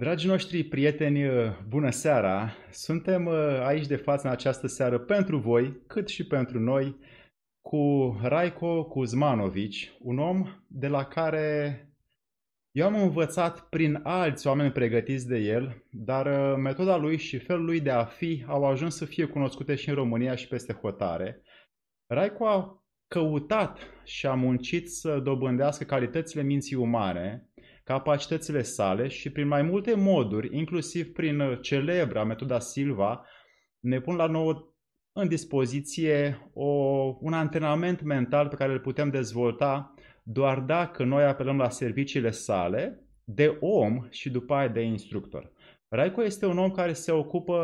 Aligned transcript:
Dragii 0.00 0.28
noștri 0.28 0.64
prieteni, 0.64 1.24
bună 1.68 1.90
seara! 1.90 2.52
Suntem 2.70 3.26
uh, 3.26 3.34
aici 3.64 3.86
de 3.86 3.96
față 3.96 4.26
în 4.26 4.32
această 4.32 4.66
seară 4.66 4.98
pentru 4.98 5.38
voi, 5.38 5.82
cât 5.86 6.08
și 6.08 6.26
pentru 6.26 6.60
noi, 6.60 6.96
cu 7.60 8.16
Raiko 8.22 8.84
Kuzmanovici, 8.84 9.92
un 9.98 10.18
om 10.18 10.46
de 10.66 10.88
la 10.88 11.04
care 11.04 11.82
eu 12.70 12.86
am 12.86 13.02
învățat 13.02 13.68
prin 13.68 14.00
alți 14.02 14.46
oameni 14.46 14.72
pregătiți 14.72 15.28
de 15.28 15.38
el, 15.38 15.84
dar 15.90 16.26
uh, 16.26 16.56
metoda 16.62 16.96
lui 16.96 17.16
și 17.16 17.38
felul 17.38 17.64
lui 17.64 17.80
de 17.80 17.90
a 17.90 18.04
fi 18.04 18.44
au 18.46 18.64
ajuns 18.64 18.96
să 18.96 19.04
fie 19.04 19.24
cunoscute 19.26 19.74
și 19.74 19.88
în 19.88 19.94
România 19.94 20.34
și 20.34 20.48
peste 20.48 20.72
hotare. 20.72 21.42
Raiko 22.06 22.46
a 22.46 22.84
căutat 23.08 23.78
și 24.04 24.26
a 24.26 24.34
muncit 24.34 24.90
să 24.90 25.18
dobândească 25.18 25.84
calitățile 25.84 26.42
minții 26.42 26.76
umane, 26.76 27.48
capacitățile 27.88 28.62
sale 28.62 29.08
și 29.08 29.30
prin 29.30 29.46
mai 29.46 29.62
multe 29.62 29.94
moduri, 29.94 30.56
inclusiv 30.56 31.12
prin 31.12 31.40
uh, 31.40 31.58
celebra 31.60 32.24
metoda 32.24 32.58
Silva, 32.58 33.24
ne 33.80 34.00
pun 34.00 34.16
la 34.16 34.26
nouă 34.26 34.74
în 35.12 35.28
dispoziție 35.28 36.50
o, 36.52 36.66
un 37.20 37.32
antrenament 37.32 38.02
mental 38.02 38.48
pe 38.48 38.56
care 38.56 38.72
îl 38.72 38.80
putem 38.80 39.10
dezvolta 39.10 39.94
doar 40.22 40.58
dacă 40.58 41.04
noi 41.04 41.24
apelăm 41.24 41.56
la 41.56 41.68
serviciile 41.68 42.30
sale 42.30 43.06
de 43.24 43.56
om 43.60 44.06
și 44.10 44.30
după 44.30 44.54
aia 44.54 44.68
de 44.68 44.80
instructor. 44.80 45.52
Raico 45.88 46.24
este 46.24 46.46
un 46.46 46.58
om 46.58 46.70
care 46.70 46.92
se 46.92 47.12
ocupă 47.12 47.58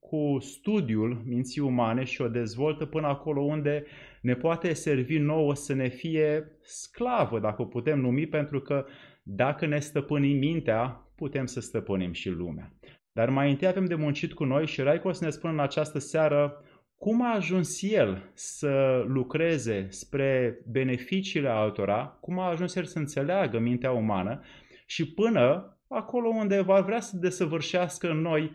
cu 0.00 0.36
studiul 0.40 1.22
minții 1.24 1.60
umane 1.60 2.04
și 2.04 2.22
o 2.22 2.28
dezvoltă 2.28 2.86
până 2.86 3.06
acolo 3.06 3.40
unde 3.42 3.84
ne 4.20 4.34
poate 4.34 4.72
servi 4.72 5.18
nouă 5.18 5.54
să 5.54 5.74
ne 5.74 5.88
fie 5.88 6.58
sclavă, 6.62 7.40
dacă 7.40 7.62
o 7.62 7.64
putem 7.64 8.00
numi, 8.00 8.26
pentru 8.26 8.60
că 8.60 8.84
dacă 9.22 9.66
ne 9.66 9.78
stăpânim 9.78 10.38
mintea, 10.38 11.12
putem 11.16 11.46
să 11.46 11.60
stăpânim 11.60 12.12
și 12.12 12.28
lumea. 12.28 12.72
Dar 13.12 13.30
mai 13.30 13.50
întâi 13.50 13.68
avem 13.68 13.84
de 13.84 13.94
muncit 13.94 14.32
cu 14.32 14.44
noi 14.44 14.66
și 14.66 14.80
Raico 14.80 15.12
să 15.12 15.24
ne 15.24 15.30
spună 15.30 15.52
în 15.52 15.60
această 15.60 15.98
seară 15.98 16.64
cum 16.96 17.22
a 17.22 17.34
ajuns 17.34 17.82
el 17.82 18.30
să 18.34 19.04
lucreze 19.06 19.86
spre 19.90 20.60
beneficiile 20.70 21.48
altora, 21.48 22.06
cum 22.20 22.38
a 22.38 22.48
ajuns 22.48 22.74
el 22.74 22.84
să 22.84 22.98
înțeleagă 22.98 23.58
mintea 23.58 23.92
umană 23.92 24.42
și 24.86 25.12
până 25.12 25.76
acolo 25.88 26.28
unde 26.28 26.60
va 26.60 26.80
vrea 26.80 27.00
să 27.00 27.16
desăvârșească 27.16 28.10
în 28.10 28.20
noi 28.20 28.52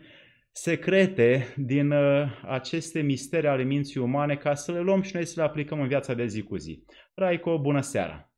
secrete 0.50 1.54
din 1.56 1.90
uh, 1.90 2.42
aceste 2.44 3.00
misteri 3.00 3.46
ale 3.46 3.62
minții 3.62 4.00
umane 4.00 4.36
ca 4.36 4.54
să 4.54 4.72
le 4.72 4.80
luăm 4.80 5.02
și 5.02 5.14
noi 5.14 5.24
să 5.24 5.40
le 5.40 5.46
aplicăm 5.46 5.80
în 5.80 5.88
viața 5.88 6.14
de 6.14 6.26
zi 6.26 6.42
cu 6.42 6.56
zi. 6.56 6.84
Raico, 7.14 7.58
bună 7.58 7.80
seara! 7.80 8.32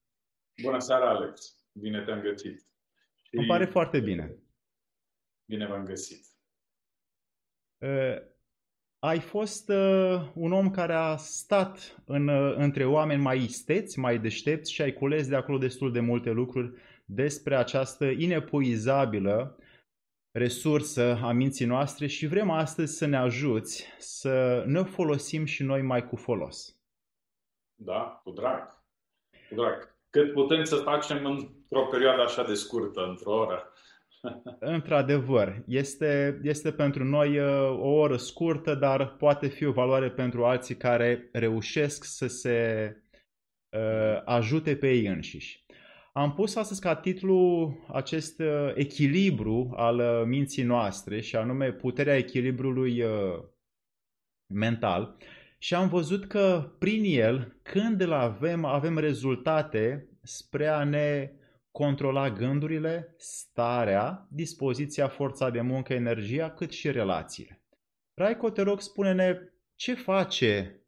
Bună 0.63 0.79
seara, 0.79 1.09
Alex! 1.09 1.60
Bine 1.73 2.05
te-am 2.05 2.21
găsit. 2.21 2.61
Și 3.23 3.37
Îmi 3.37 3.47
pare 3.47 3.65
foarte 3.65 4.01
bine. 4.01 4.37
Bine 5.45 5.67
v-am 5.67 5.85
găsit. 5.85 6.27
Uh, 7.79 8.17
ai 8.99 9.21
fost 9.21 9.69
uh, 9.69 10.31
un 10.35 10.53
om 10.53 10.71
care 10.71 10.93
a 10.93 11.17
stat 11.17 12.03
în, 12.05 12.29
uh, 12.29 12.55
între 12.57 12.85
oameni 12.85 13.23
mai 13.23 13.39
isteți, 13.39 13.99
mai 13.99 14.19
deștepți 14.19 14.73
și 14.73 14.83
ai 14.83 14.93
cules 14.93 15.29
de 15.29 15.37
acolo 15.37 15.59
destul 15.59 15.93
de 15.93 16.01
multe 16.01 16.31
lucruri 16.31 16.73
despre 17.05 17.57
această 17.57 18.05
inepuizabilă 18.05 19.59
resursă 20.31 21.19
a 21.23 21.33
minții 21.33 21.67
noastre 21.67 22.07
și 22.07 22.27
vrem 22.27 22.51
astăzi 22.51 22.97
să 22.97 23.07
ne 23.07 23.17
ajuți 23.17 23.87
să 23.99 24.65
ne 24.67 24.83
folosim 24.83 25.45
și 25.45 25.63
noi 25.63 25.83
mai 25.83 26.09
cu 26.09 26.17
folos. 26.17 26.81
Da, 27.75 28.21
cu 28.25 28.31
drag. 28.31 28.85
Cu 29.49 29.55
drag. 29.55 29.99
Cât 30.11 30.33
putem 30.33 30.65
să 30.65 30.77
facem 30.77 31.51
într-o 31.71 31.91
perioadă 31.91 32.23
așa 32.23 32.45
de 32.45 32.55
scurtă, 32.55 33.01
într-o 33.09 33.33
oră. 33.33 33.73
Într-adevăr, 34.77 35.63
este, 35.67 36.41
este 36.43 36.73
pentru 36.73 37.05
noi 37.05 37.39
uh, 37.39 37.79
o 37.81 37.89
oră 37.89 38.17
scurtă, 38.17 38.75
dar 38.75 39.17
poate 39.17 39.47
fi 39.47 39.65
o 39.65 39.73
valoare 39.73 40.11
pentru 40.11 40.45
alții 40.45 40.77
care 40.77 41.29
reușesc 41.33 42.05
să 42.05 42.27
se 42.27 42.97
uh, 43.69 44.23
ajute 44.25 44.77
pe 44.77 44.91
ei 44.91 45.07
înșiși. 45.07 45.65
Am 46.13 46.35
pus 46.35 46.57
astăzi 46.57 46.81
ca 46.81 46.97
titlu 46.97 47.73
acest 47.93 48.41
uh, 48.41 48.73
echilibru 48.75 49.73
al 49.77 49.99
uh, 49.99 50.23
minții 50.27 50.63
noastre 50.63 51.21
și 51.21 51.37
anume 51.37 51.73
puterea 51.73 52.17
echilibrului 52.17 53.03
uh, 53.03 53.43
mental 54.55 55.17
și 55.59 55.75
am 55.75 55.89
văzut 55.89 56.27
că 56.27 56.73
prin 56.79 57.03
el, 57.05 57.57
când 57.63 58.01
îl 58.01 58.13
avem, 58.13 58.65
avem 58.65 58.99
rezultate 58.99 60.09
spre 60.23 60.67
a 60.67 60.85
ne 60.85 61.33
controla 61.71 62.31
gândurile, 62.31 63.15
starea, 63.17 64.27
dispoziția, 64.31 65.09
forța 65.09 65.51
de 65.51 65.61
muncă, 65.61 65.93
energia, 65.93 66.51
cât 66.51 66.71
și 66.71 66.91
relațiile. 66.91 67.63
Raico, 68.15 68.51
te 68.51 68.63
rog, 68.63 68.81
spune-ne 68.81 69.53
ce 69.75 69.95
face 69.95 70.81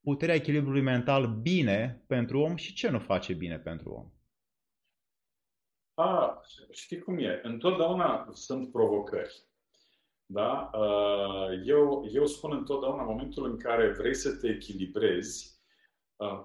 puterea 0.00 0.34
echilibrului 0.34 0.82
mental 0.82 1.26
bine 1.26 2.04
pentru 2.06 2.40
om 2.40 2.56
și 2.56 2.74
ce 2.74 2.90
nu 2.90 2.98
face 2.98 3.32
bine 3.32 3.58
pentru 3.58 3.90
om. 3.90 4.10
A, 5.94 6.40
știi 6.70 6.98
cum 6.98 7.18
e? 7.18 7.40
Întotdeauna 7.42 8.28
sunt 8.32 8.70
provocări. 8.72 9.42
Da? 10.26 10.70
Eu, 11.64 12.08
eu 12.12 12.26
spun 12.26 12.52
întotdeauna, 12.52 13.02
în 13.02 13.08
momentul 13.08 13.44
în 13.44 13.58
care 13.58 13.92
vrei 13.92 14.14
să 14.14 14.36
te 14.36 14.48
echilibrezi, 14.48 15.51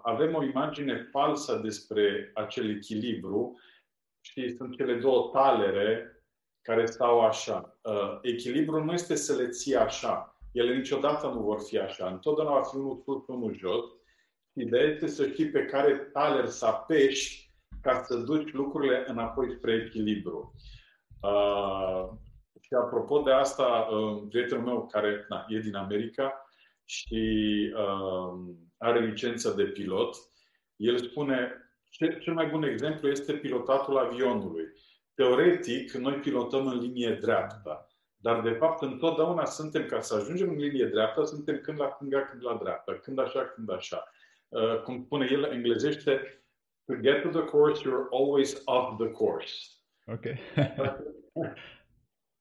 avem 0.01 0.35
o 0.35 0.43
imagine 0.43 1.07
falsă 1.11 1.59
despre 1.63 2.31
acel 2.33 2.69
echilibru. 2.69 3.59
Știi, 4.21 4.55
sunt 4.55 4.75
cele 4.75 4.93
două 4.93 5.29
talere 5.33 6.23
care 6.61 6.85
stau 6.85 7.19
așa. 7.19 7.79
Echilibrul 8.21 8.83
nu 8.83 8.93
este 8.93 9.15
să 9.15 9.35
le 9.35 9.47
ții 9.49 9.75
așa. 9.75 10.37
Ele 10.51 10.75
niciodată 10.75 11.27
nu 11.27 11.41
vor 11.41 11.61
fi 11.61 11.77
așa. 11.77 12.07
Întotdeauna 12.07 12.53
va 12.53 12.63
fi 12.63 12.75
unul 12.75 13.01
sus, 13.05 13.27
unul 13.27 13.55
jos. 13.55 13.85
Ideea 14.53 14.83
este 14.83 15.07
să 15.07 15.27
știi 15.27 15.49
pe 15.49 15.65
care 15.65 15.95
taler 15.95 16.45
să 16.45 16.65
apeși 16.65 17.51
ca 17.81 18.03
să 18.03 18.15
duci 18.17 18.51
lucrurile 18.51 19.03
înapoi 19.07 19.51
spre 19.51 19.73
echilibru. 19.73 20.53
Uh, 21.21 22.09
și 22.61 22.73
apropo 22.73 23.21
de 23.21 23.31
asta, 23.31 23.87
uh, 23.91 24.23
prietenul 24.29 24.63
meu 24.63 24.87
care 24.87 25.25
na, 25.29 25.45
e 25.47 25.59
din 25.59 25.75
America 25.75 26.45
și 26.85 27.23
uh, 27.75 28.55
are 28.77 28.99
licență 28.99 29.51
de 29.51 29.63
pilot, 29.63 30.15
el 30.75 30.97
spune 30.97 31.51
ce, 31.89 32.17
cel 32.21 32.33
mai 32.33 32.47
bun 32.47 32.63
exemplu 32.63 33.09
este 33.09 33.33
pilotatul 33.33 33.97
avionului. 33.97 34.65
Teoretic, 35.13 35.91
noi 35.91 36.13
pilotăm 36.13 36.67
în 36.67 36.79
linie 36.79 37.17
dreaptă, 37.21 37.87
dar 38.17 38.41
de 38.41 38.51
fapt 38.51 38.81
întotdeauna 38.81 39.45
suntem, 39.45 39.85
ca 39.85 40.01
să 40.01 40.15
ajungem 40.15 40.49
în 40.49 40.57
linie 40.57 40.85
dreaptă, 40.85 41.23
suntem 41.23 41.59
când 41.59 41.79
la 41.79 41.89
stânga, 41.95 42.25
când 42.25 42.43
la 42.43 42.59
dreapta, 42.61 42.93
când 42.93 43.19
așa, 43.19 43.45
când 43.45 43.71
așa. 43.71 44.03
Uh, 44.47 44.81
cum 44.81 45.03
spune 45.03 45.27
el 45.31 45.43
englezește, 45.43 46.43
to 46.85 46.93
get 46.95 47.21
to 47.21 47.29
the 47.29 47.43
course, 47.43 47.81
you're 47.81 48.07
always 48.11 48.61
off 48.65 48.97
the 48.97 49.11
course. 49.11 49.53
Ok. 50.05 50.23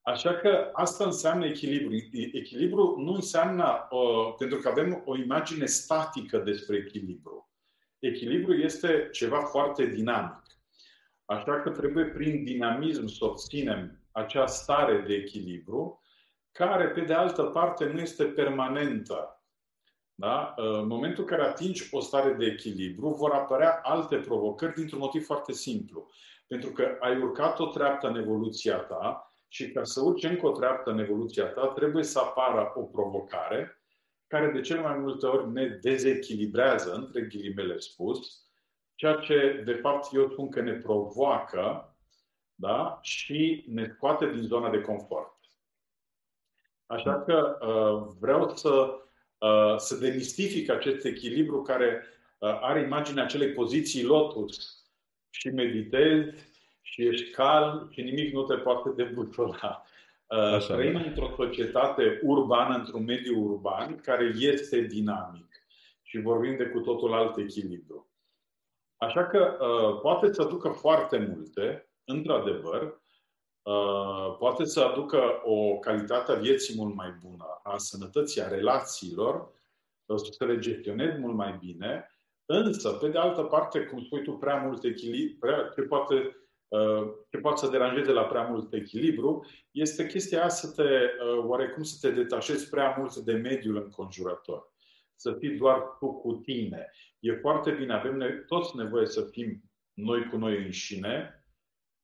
Așa 0.06 0.34
că 0.34 0.70
asta 0.72 1.04
înseamnă 1.04 1.46
echilibru. 1.46 1.94
Echilibru 2.32 2.94
nu 2.98 3.12
înseamnă, 3.12 3.88
uh, 3.90 4.34
pentru 4.38 4.58
că 4.58 4.68
avem 4.68 5.02
o 5.04 5.16
imagine 5.16 5.66
statică 5.66 6.38
despre 6.38 6.76
echilibru. 6.76 7.50
Echilibru 7.98 8.54
este 8.54 9.08
ceva 9.12 9.40
foarte 9.40 9.86
dinamic. 9.86 10.42
Așa 11.24 11.60
că 11.60 11.70
trebuie 11.70 12.04
prin 12.04 12.44
dinamism 12.44 13.06
să 13.06 13.24
obținem 13.24 14.00
acea 14.12 14.46
stare 14.46 15.04
de 15.06 15.14
echilibru, 15.14 16.02
care, 16.52 16.88
pe 16.88 17.00
de 17.00 17.14
altă 17.14 17.42
parte, 17.42 17.84
nu 17.84 18.00
este 18.00 18.24
permanentă. 18.24 19.44
Da? 20.14 20.54
În 20.56 20.86
momentul 20.86 21.22
în 21.22 21.28
care 21.28 21.48
atingi 21.48 21.88
o 21.90 22.00
stare 22.00 22.32
de 22.32 22.44
echilibru, 22.44 23.08
vor 23.08 23.30
apărea 23.30 23.80
alte 23.82 24.16
provocări 24.16 24.74
dintr-un 24.74 24.98
motiv 24.98 25.24
foarte 25.24 25.52
simplu. 25.52 26.10
Pentru 26.46 26.70
că 26.70 26.96
ai 27.00 27.20
urcat 27.20 27.58
o 27.58 27.66
treaptă 27.66 28.08
în 28.08 28.16
evoluția 28.16 28.76
ta 28.76 29.30
și 29.56 29.70
ca 29.72 29.84
să 29.84 30.00
urci 30.00 30.22
încă 30.22 30.46
o 30.46 30.52
treaptă 30.52 30.90
în 30.90 30.98
evoluția 30.98 31.46
ta, 31.46 31.66
trebuie 31.66 32.04
să 32.04 32.18
apară 32.18 32.72
o 32.74 32.82
provocare 32.82 33.80
care 34.26 34.50
de 34.50 34.60
cel 34.60 34.80
mai 34.80 34.98
multe 34.98 35.26
ori 35.26 35.52
ne 35.52 35.66
dezechilibrează, 35.66 36.94
între 36.94 37.20
ghilimele 37.20 37.78
spus, 37.78 38.46
ceea 38.94 39.14
ce 39.14 39.62
de 39.64 39.72
fapt 39.72 40.14
eu 40.14 40.30
spun 40.30 40.48
că 40.48 40.60
ne 40.60 40.72
provoacă 40.72 41.96
da? 42.54 42.98
și 43.02 43.64
ne 43.68 43.92
scoate 43.94 44.30
din 44.30 44.42
zona 44.42 44.70
de 44.70 44.80
confort. 44.80 45.34
Așa 46.86 47.22
că 47.22 47.58
uh, 47.60 48.14
vreau 48.20 48.56
să, 48.56 48.98
uh, 49.38 49.76
să 49.76 49.96
demistific 49.96 50.70
acest 50.70 51.04
echilibru 51.04 51.62
care 51.62 52.04
uh, 52.38 52.58
are 52.60 52.80
imaginea 52.80 53.24
acelei 53.24 53.52
poziții 53.52 54.04
lotus 54.04 54.84
și 55.30 55.48
meditezi 55.48 56.54
și 56.86 57.06
ești 57.06 57.30
calm 57.30 57.88
și 57.90 58.02
nimic 58.02 58.32
nu 58.32 58.42
te 58.42 58.54
poate 58.54 58.90
debutola. 58.90 59.82
Uh, 60.26 60.66
trăim 60.66 60.92
da. 60.92 61.00
într-o 61.00 61.32
societate 61.36 62.20
urbană, 62.22 62.76
într-un 62.76 63.04
mediu 63.04 63.38
urban, 63.38 64.00
care 64.00 64.32
este 64.38 64.80
dinamic 64.80 65.66
și 66.02 66.20
vorbim 66.20 66.56
de 66.56 66.66
cu 66.66 66.80
totul 66.80 67.12
alt 67.12 67.36
echilibru. 67.36 68.10
Așa 68.96 69.26
că 69.26 69.56
uh, 69.60 70.00
poate 70.00 70.32
să 70.32 70.44
ducă 70.44 70.68
foarte 70.68 71.34
multe, 71.34 71.90
într-adevăr, 72.04 72.82
uh, 72.82 74.36
poate 74.38 74.64
să 74.64 74.80
aducă 74.80 75.40
o 75.44 75.78
calitate 75.78 76.32
a 76.32 76.34
vieții 76.34 76.74
mult 76.76 76.94
mai 76.94 77.14
bună, 77.22 77.60
a 77.62 77.76
sănătății, 77.76 78.42
a 78.42 78.48
relațiilor, 78.48 79.54
să 80.30 80.44
le 80.44 80.58
gestionezi 80.58 81.18
mult 81.18 81.34
mai 81.34 81.56
bine, 81.60 82.10
însă, 82.46 82.90
pe 82.90 83.08
de 83.08 83.18
altă 83.18 83.42
parte, 83.42 83.80
cum 83.80 84.02
spui 84.02 84.22
tu, 84.22 84.32
prea 84.32 84.56
mult 84.56 84.84
echilibru, 84.84 85.38
prea, 85.38 85.72
ce 85.74 85.82
poate 85.82 86.45
Uh, 86.68 87.08
ce 87.30 87.38
poate 87.38 87.60
să 87.60 87.70
deranjeze 87.70 88.12
la 88.12 88.24
prea 88.24 88.42
mult 88.42 88.72
echilibru, 88.72 89.46
este 89.70 90.06
chestia 90.06 90.38
aia 90.38 90.48
să 90.48 90.70
te, 90.70 90.82
uh, 90.82 91.44
oarecum 91.44 91.82
să 91.82 92.08
te 92.08 92.14
detașezi 92.14 92.68
prea 92.68 92.94
mult 92.98 93.16
de 93.16 93.32
mediul 93.32 93.76
înconjurător. 93.76 94.74
Să 95.14 95.32
fii 95.32 95.56
doar 95.56 95.96
tu 95.98 96.12
cu 96.12 96.32
tine. 96.32 96.90
E 97.18 97.32
foarte 97.32 97.70
bine, 97.70 97.94
avem 97.94 98.44
toți 98.46 98.76
nevoie 98.76 99.06
să 99.06 99.28
fim 99.30 99.62
noi 99.92 100.28
cu 100.28 100.36
noi 100.36 100.56
înșine, 100.64 101.44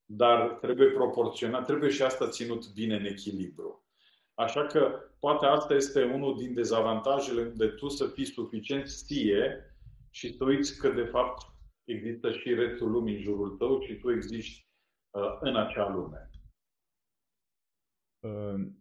dar 0.04 0.48
trebuie 0.48 0.88
proporționat, 0.88 1.66
trebuie 1.66 1.90
și 1.90 2.02
asta 2.02 2.28
ținut 2.28 2.72
bine 2.72 2.96
în 2.96 3.04
echilibru. 3.04 3.86
Așa 4.34 4.66
că 4.66 5.00
poate 5.18 5.46
asta 5.46 5.74
este 5.74 6.04
unul 6.04 6.36
din 6.38 6.54
dezavantajele 6.54 7.42
unde 7.42 7.66
tu 7.66 7.88
să 7.88 8.06
fii 8.06 8.24
suficient 8.24 8.86
ție 8.86 9.76
și 10.10 10.36
să 10.36 10.44
uiți 10.44 10.78
că 10.78 10.88
de 10.88 11.04
fapt 11.04 11.51
există 11.84 12.32
și 12.32 12.54
restul 12.54 12.90
lumii 12.90 13.16
în 13.16 13.22
jurul 13.22 13.56
tău 13.56 13.80
și 13.80 13.94
tu 13.94 14.12
existi 14.12 14.66
uh, 15.10 15.36
în 15.40 15.56
acea 15.56 15.88
lume. 15.88 16.30
Uh, 18.20 18.72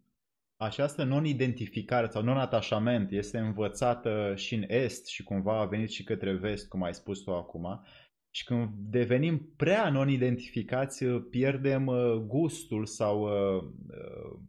această 0.62 1.04
non-identificare 1.04 2.08
sau 2.10 2.24
non-atașament 2.24 3.12
este 3.12 3.38
învățată 3.38 4.36
și 4.36 4.56
în 4.56 4.64
Est 4.68 5.08
și 5.08 5.24
cumva 5.24 5.60
a 5.60 5.66
venit 5.66 5.90
și 5.90 6.04
către 6.04 6.34
Vest, 6.34 6.68
cum 6.68 6.84
ai 6.84 6.94
spus 6.94 7.20
tu 7.20 7.36
acum. 7.36 7.86
Și 8.30 8.44
când 8.44 8.70
devenim 8.74 9.54
prea 9.56 9.90
non-identificați, 9.90 11.06
pierdem 11.06 11.88
uh, 11.88 12.14
gustul 12.14 12.86
sau 12.86 13.22
uh, 13.22 13.64
uh, 13.88 14.40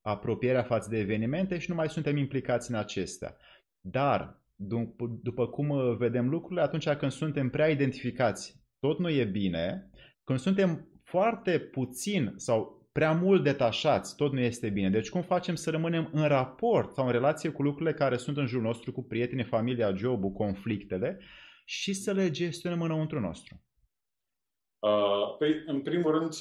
apropierea 0.00 0.62
față 0.62 0.88
de 0.90 0.98
evenimente 0.98 1.58
și 1.58 1.70
nu 1.70 1.74
mai 1.74 1.88
suntem 1.88 2.16
implicați 2.16 2.70
în 2.70 2.76
acestea. 2.76 3.36
Dar 3.80 4.39
după 5.22 5.46
cum 5.46 5.68
uh, 5.68 5.96
vedem 5.96 6.28
lucrurile, 6.28 6.60
atunci 6.60 6.88
când 6.88 7.10
suntem 7.10 7.50
prea 7.50 7.68
identificați, 7.68 8.64
tot 8.78 8.98
nu 8.98 9.10
e 9.10 9.24
bine. 9.24 9.90
Când 10.24 10.38
suntem 10.38 10.88
foarte 11.04 11.58
puțin 11.58 12.32
sau 12.36 12.88
prea 12.92 13.12
mult 13.12 13.42
detașați, 13.42 14.16
tot 14.16 14.32
nu 14.32 14.40
este 14.40 14.68
bine. 14.68 14.90
Deci 14.90 15.10
cum 15.10 15.22
facem 15.22 15.54
să 15.54 15.70
rămânem 15.70 16.10
în 16.12 16.28
raport 16.28 16.92
sau 16.92 17.06
în 17.06 17.12
relație 17.12 17.50
cu 17.50 17.62
lucrurile 17.62 17.94
care 17.94 18.16
sunt 18.16 18.36
în 18.36 18.46
jurul 18.46 18.64
nostru, 18.64 18.92
cu 18.92 19.02
prietenii, 19.02 19.44
familia, 19.44 19.94
jobul, 19.94 20.30
conflictele 20.30 21.20
și 21.64 21.92
să 21.92 22.12
le 22.12 22.30
gestionăm 22.30 22.82
înăuntru 22.82 23.20
nostru? 23.20 23.62
Uh, 24.78 25.36
păi, 25.38 25.62
în 25.66 25.82
primul 25.82 26.12
rând, 26.18 26.32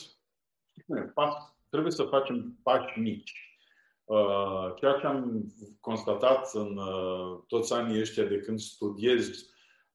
trebuie 1.70 1.92
să 1.92 2.04
facem 2.04 2.60
pași 2.64 3.00
mici. 3.00 3.49
Uh, 4.10 4.74
ceea 4.76 4.94
ce 4.94 5.06
am 5.06 5.54
constatat 5.80 6.54
în 6.54 6.78
uh, 6.78 7.40
toți 7.48 7.74
anii 7.74 8.00
ăștia 8.00 8.26
de 8.26 8.40
când 8.40 8.60
studiez 8.60 9.50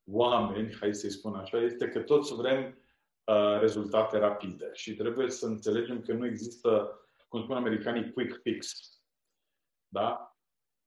oameni, 0.05 0.75
hai 0.75 0.95
să-i 0.95 1.11
spun 1.11 1.35
așa, 1.35 1.59
este 1.59 1.89
că 1.89 2.01
toți 2.01 2.35
vrem 2.35 2.79
uh, 3.25 3.59
rezultate 3.61 4.19
rapide 4.19 4.71
și 4.73 4.95
trebuie 4.95 5.31
să 5.31 5.47
înțelegem 5.47 6.01
că 6.01 6.13
nu 6.13 6.27
există, 6.27 7.01
cum 7.29 7.43
spun 7.43 7.57
americanii, 7.57 8.13
quick 8.13 8.41
fix. 8.43 8.89
Da? 9.89 10.39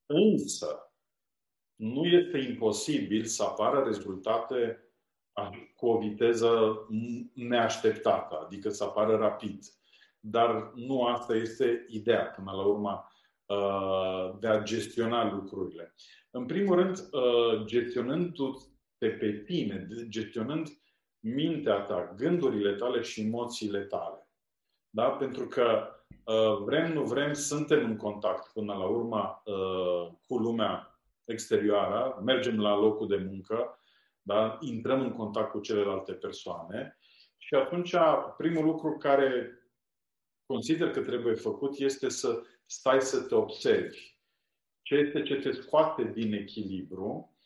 Însă, 0.06 0.92
nu 1.74 2.04
este 2.04 2.38
imposibil 2.38 3.24
să 3.24 3.42
apară 3.42 3.84
rezultate 3.84 4.82
cu 5.76 5.86
o 5.86 5.98
viteză 5.98 6.86
neașteptată, 7.34 8.38
adică 8.44 8.68
să 8.68 8.84
apară 8.84 9.16
rapid. 9.16 9.64
Dar 10.20 10.72
nu 10.74 11.04
asta 11.04 11.34
este 11.34 11.86
ideea. 11.88 12.24
Până 12.24 12.52
la 12.52 12.64
urmă, 12.64 13.02
Uh, 13.02 13.07
de 14.40 14.48
a 14.48 14.62
gestiona 14.62 15.32
lucrurile. 15.32 15.94
În 16.30 16.46
primul 16.46 16.76
rând, 16.76 17.08
uh, 17.10 17.64
gestionându-te 17.64 19.08
pe 19.08 19.32
tine, 19.32 19.88
gestionând 20.08 20.68
mintea 21.20 21.80
ta, 21.80 22.14
gândurile 22.16 22.74
tale 22.74 23.02
și 23.02 23.20
emoțiile 23.20 23.80
tale. 23.80 24.28
Da? 24.90 25.10
Pentru 25.10 25.46
că 25.46 25.88
uh, 26.24 26.62
vrem, 26.64 26.92
nu 26.92 27.04
vrem, 27.04 27.32
suntem 27.32 27.84
în 27.84 27.96
contact 27.96 28.52
până 28.52 28.74
la 28.74 28.84
urmă 28.84 29.42
cu 30.26 30.38
lumea 30.38 31.00
exterioară, 31.24 32.22
mergem 32.24 32.60
la 32.60 32.76
locul 32.76 33.08
de 33.08 33.16
muncă, 33.16 33.78
da? 34.22 34.58
intrăm 34.60 35.00
în 35.00 35.12
contact 35.12 35.50
cu 35.50 35.60
celelalte 35.60 36.12
persoane 36.12 36.98
și 37.36 37.54
atunci 37.54 37.94
primul 38.36 38.64
lucru 38.64 38.96
care 38.96 39.62
consider 40.46 40.90
că 40.90 41.00
trebuie 41.00 41.34
făcut 41.34 41.78
este 41.78 42.08
să 42.08 42.42
stai 42.68 43.00
să 43.00 43.20
te 43.22 43.34
observi 43.34 44.18
ce 44.82 44.94
este 44.94 45.22
ce 45.22 45.34
te 45.34 45.50
scoate 45.50 46.04
din 46.04 46.32
echilibru 46.32 47.36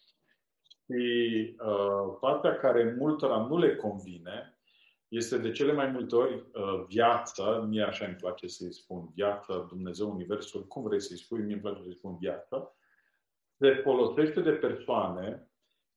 și 0.85 1.57
uh, 1.59 2.17
partea 2.21 2.57
care 2.57 2.95
multora 2.99 3.47
nu 3.47 3.59
le 3.59 3.77
convine 3.77 4.59
este 5.09 5.39
de 5.39 5.51
cele 5.51 5.73
mai 5.73 5.87
multe 5.87 6.17
ori 6.17 6.35
uh, 6.35 6.85
viața, 6.89 7.59
mie 7.59 7.83
așa 7.83 8.05
îmi 8.07 8.15
place 8.15 8.47
să-i 8.47 8.73
spun 8.73 9.09
viața, 9.15 9.59
Dumnezeu, 9.69 10.11
Universul, 10.11 10.67
cum 10.67 10.83
vrei 10.83 11.01
să-i 11.01 11.19
spui, 11.19 11.41
mie 11.41 11.53
îmi 11.53 11.63
place 11.63 11.83
să-i 11.83 11.97
spun 11.97 12.17
viața, 12.17 12.77
se 13.59 13.75
folosește 13.75 14.41
de 14.41 14.53
persoane 14.53 15.51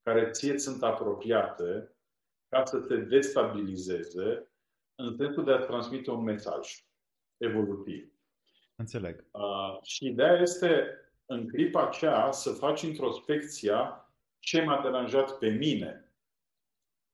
care 0.04 0.30
ție 0.30 0.58
sunt 0.58 0.84
apropiate 0.84 1.96
ca 2.48 2.66
să 2.66 2.80
te 2.80 2.98
destabilizeze 2.98 4.52
în 4.96 5.16
sensul 5.18 5.44
de 5.44 5.52
a 5.52 5.66
transmite 5.66 6.12
un 6.12 6.24
mesaj 6.24 6.86
evolutiv. 7.38 8.15
Înțeleg. 8.76 9.26
Uh, 9.32 9.82
și 9.84 10.06
ideea 10.06 10.34
este, 10.34 10.88
în 11.26 11.48
clipa 11.48 11.88
aceea, 11.88 12.32
să 12.32 12.52
faci 12.52 12.82
introspecția 12.82 14.10
ce 14.40 14.62
m-a 14.62 14.82
deranjat 14.82 15.38
pe 15.38 15.50
mine. 15.50 16.14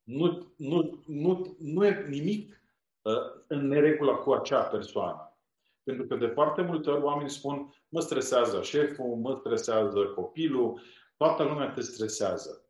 Nu, 0.04 0.54
nu, 0.58 1.04
nu, 1.08 1.56
nu 1.60 1.86
e 1.86 2.06
nimic 2.08 2.62
uh, 3.02 3.14
în 3.48 3.68
neregulă 3.68 4.16
cu 4.16 4.32
acea 4.32 4.62
persoană. 4.62 5.36
Pentru 5.84 6.06
că 6.06 6.16
de 6.16 6.28
foarte 6.28 6.62
multe 6.62 6.90
ori 6.90 7.04
oamenii 7.04 7.32
spun, 7.32 7.74
mă 7.90 8.00
stresează 8.00 8.62
șeful, 8.62 9.16
mă 9.16 9.36
stresează 9.40 10.06
copilul, 10.06 10.82
toată 11.18 11.44
lumea 11.44 11.72
te 11.72 11.82
stresează. 11.82 12.66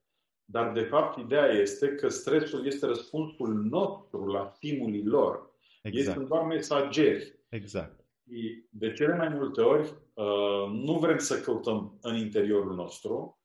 Dar 0.46 0.72
de 0.72 0.82
fapt 0.82 1.18
ideea 1.18 1.46
este 1.46 1.96
că 1.96 2.10
stresul 2.10 2.66
este 2.66 2.86
răspunsul 2.86 3.54
nostru 3.54 4.26
la 4.26 4.52
stimulii 4.56 5.06
lor. 5.06 5.50
Exact. 5.82 6.08
Ei 6.08 6.14
sunt 6.14 6.28
doar 6.28 6.46
mesageri. 6.46 7.40
Exact. 7.50 8.01
Și 8.32 8.66
de 8.70 8.94
cele 8.94 9.16
mai 9.16 9.30
multe 9.30 9.62
ori 9.62 9.94
uh, 10.14 10.70
nu 10.72 11.00
vrem 11.00 11.18
să 11.18 11.42
căutăm 11.42 11.98
în 12.02 12.16
interiorul 12.16 12.76
nostru, 12.76 13.40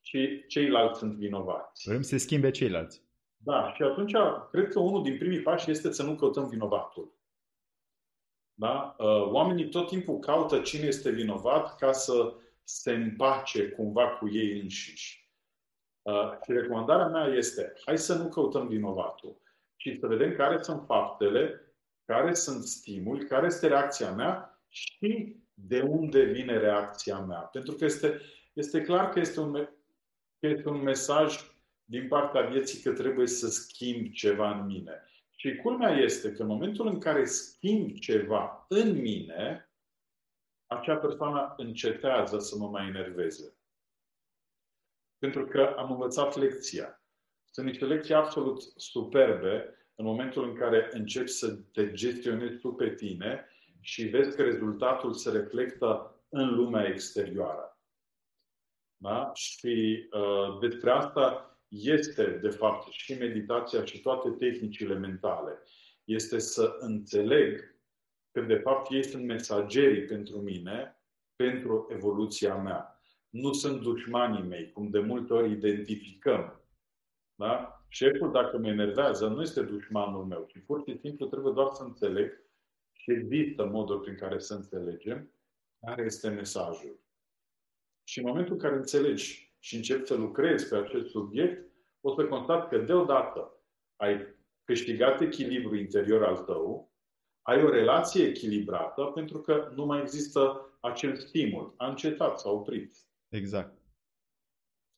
ci 0.00 0.16
ceilalți 0.48 0.98
sunt 0.98 1.16
vinovați. 1.16 1.88
Vrem 1.88 2.02
să 2.02 2.16
schimbe 2.16 2.50
ceilalți. 2.50 3.04
Da, 3.36 3.72
și 3.74 3.82
atunci 3.82 4.12
cred 4.50 4.68
că 4.68 4.80
unul 4.80 5.02
din 5.02 5.18
primii 5.18 5.42
pași 5.42 5.70
este 5.70 5.92
să 5.92 6.02
nu 6.02 6.14
căutăm 6.14 6.48
vinovatul. 6.48 7.14
Da? 8.54 8.96
Uh, 8.98 9.30
oamenii 9.30 9.68
tot 9.68 9.88
timpul 9.88 10.18
caută 10.18 10.60
cine 10.60 10.86
este 10.86 11.10
vinovat 11.10 11.76
ca 11.76 11.92
să 11.92 12.34
se 12.64 12.92
împace 12.92 13.68
cumva 13.68 14.08
cu 14.08 14.28
ei 14.28 14.60
înșiși. 14.60 15.30
Uh, 16.02 16.32
și 16.44 16.52
recomandarea 16.52 17.06
mea 17.06 17.24
este, 17.24 17.72
hai 17.84 17.98
să 17.98 18.14
nu 18.14 18.28
căutăm 18.28 18.66
vinovatul, 18.66 19.40
ci 19.76 19.96
să 20.00 20.06
vedem 20.06 20.34
care 20.34 20.62
sunt 20.62 20.86
faptele 20.86 21.65
care 22.06 22.34
sunt 22.34 22.64
stimuli, 22.64 23.26
care 23.26 23.46
este 23.46 23.66
reacția 23.66 24.12
mea 24.12 24.60
și 24.68 25.36
de 25.54 25.80
unde 25.80 26.22
vine 26.24 26.58
reacția 26.58 27.18
mea. 27.18 27.38
Pentru 27.38 27.72
că 27.72 27.84
este, 27.84 28.20
este 28.52 28.82
clar 28.82 29.08
că 29.08 29.18
este, 29.20 29.40
un, 29.40 29.52
că 30.40 30.46
este 30.46 30.68
un 30.68 30.82
mesaj 30.82 31.40
din 31.84 32.08
partea 32.08 32.40
vieții 32.42 32.82
că 32.82 32.92
trebuie 32.92 33.26
să 33.26 33.48
schimb 33.48 34.12
ceva 34.12 34.58
în 34.58 34.66
mine. 34.66 35.02
Și 35.36 35.56
culmea 35.56 35.90
este 35.90 36.32
că 36.32 36.42
în 36.42 36.48
momentul 36.48 36.86
în 36.86 37.00
care 37.00 37.24
schimb 37.24 37.98
ceva 37.98 38.66
în 38.68 39.00
mine, 39.00 39.70
acea 40.66 40.96
persoană 40.96 41.54
încetează 41.56 42.38
să 42.38 42.56
mă 42.56 42.68
mai 42.68 42.86
enerveze. 42.86 43.56
Pentru 45.18 45.44
că 45.46 45.74
am 45.76 45.90
învățat 45.90 46.36
lecția. 46.36 47.02
Sunt 47.50 47.66
niște 47.66 47.84
lecții 47.84 48.14
absolut 48.14 48.62
superbe 48.76 49.76
în 49.96 50.04
momentul 50.04 50.48
în 50.48 50.54
care 50.54 50.88
începi 50.92 51.28
să 51.28 51.58
te 51.72 51.92
gestionezi 51.92 52.58
tu 52.58 52.72
pe 52.72 52.94
tine 52.94 53.46
și 53.80 54.04
vezi 54.04 54.36
că 54.36 54.42
rezultatul 54.42 55.12
se 55.12 55.30
reflectă 55.30 56.20
în 56.28 56.54
lumea 56.54 56.86
exterioară. 56.86 57.80
Da? 58.96 59.30
Și 59.34 60.06
uh, 60.12 60.58
despre 60.60 60.90
asta 60.90 61.50
este, 61.68 62.38
de 62.42 62.48
fapt, 62.48 62.92
și 62.92 63.14
meditația 63.14 63.84
și 63.84 64.00
toate 64.00 64.30
tehnicile 64.30 64.94
mentale. 64.94 65.62
Este 66.04 66.38
să 66.38 66.76
înțeleg 66.78 67.76
că, 68.30 68.40
de 68.40 68.54
fapt, 68.54 68.92
ei 68.92 69.04
sunt 69.04 69.24
mesagerii 69.24 70.04
pentru 70.04 70.40
mine, 70.40 71.00
pentru 71.36 71.86
evoluția 71.90 72.56
mea. 72.56 73.00
Nu 73.28 73.52
sunt 73.52 73.82
dușmanii 73.82 74.42
mei, 74.42 74.72
cum 74.72 74.90
de 74.90 74.98
multe 74.98 75.32
ori 75.32 75.50
identificăm. 75.50 76.60
Da? 77.36 77.84
Șeful, 77.88 78.32
dacă 78.32 78.58
mă 78.58 78.68
enervează, 78.68 79.28
nu 79.28 79.42
este 79.42 79.62
dușmanul 79.62 80.24
meu, 80.24 80.44
ci 80.48 80.62
pur 80.66 80.82
și 80.86 80.98
simplu 80.98 81.26
trebuie 81.26 81.52
doar 81.52 81.68
să 81.72 81.82
înțeleg 81.82 82.44
Și 82.92 83.10
există 83.10 83.64
moduri 83.64 84.00
prin 84.00 84.16
care 84.16 84.38
să 84.38 84.54
înțelegem 84.54 85.30
care 85.80 86.02
este 86.02 86.28
mesajul. 86.28 87.00
Și 88.04 88.18
în 88.18 88.24
momentul 88.26 88.52
în 88.52 88.58
care 88.58 88.74
înțelegi 88.74 89.54
și 89.58 89.76
începi 89.76 90.06
să 90.06 90.14
lucrezi 90.14 90.68
pe 90.68 90.76
acest 90.76 91.10
subiect, 91.10 91.70
o 92.00 92.14
să 92.14 92.26
constat 92.26 92.68
că 92.68 92.78
deodată 92.78 93.64
ai 93.96 94.34
câștigat 94.64 95.20
echilibru 95.20 95.76
interior 95.76 96.24
al 96.24 96.36
tău, 96.36 96.92
ai 97.42 97.62
o 97.62 97.70
relație 97.70 98.26
echilibrată 98.26 99.04
pentru 99.04 99.38
că 99.40 99.72
nu 99.74 99.84
mai 99.84 100.00
există 100.00 100.70
acel 100.80 101.16
stimul. 101.16 101.74
A 101.76 101.88
încetat, 101.88 102.38
s-a 102.38 102.50
oprit. 102.50 102.96
Exact. 103.28 103.85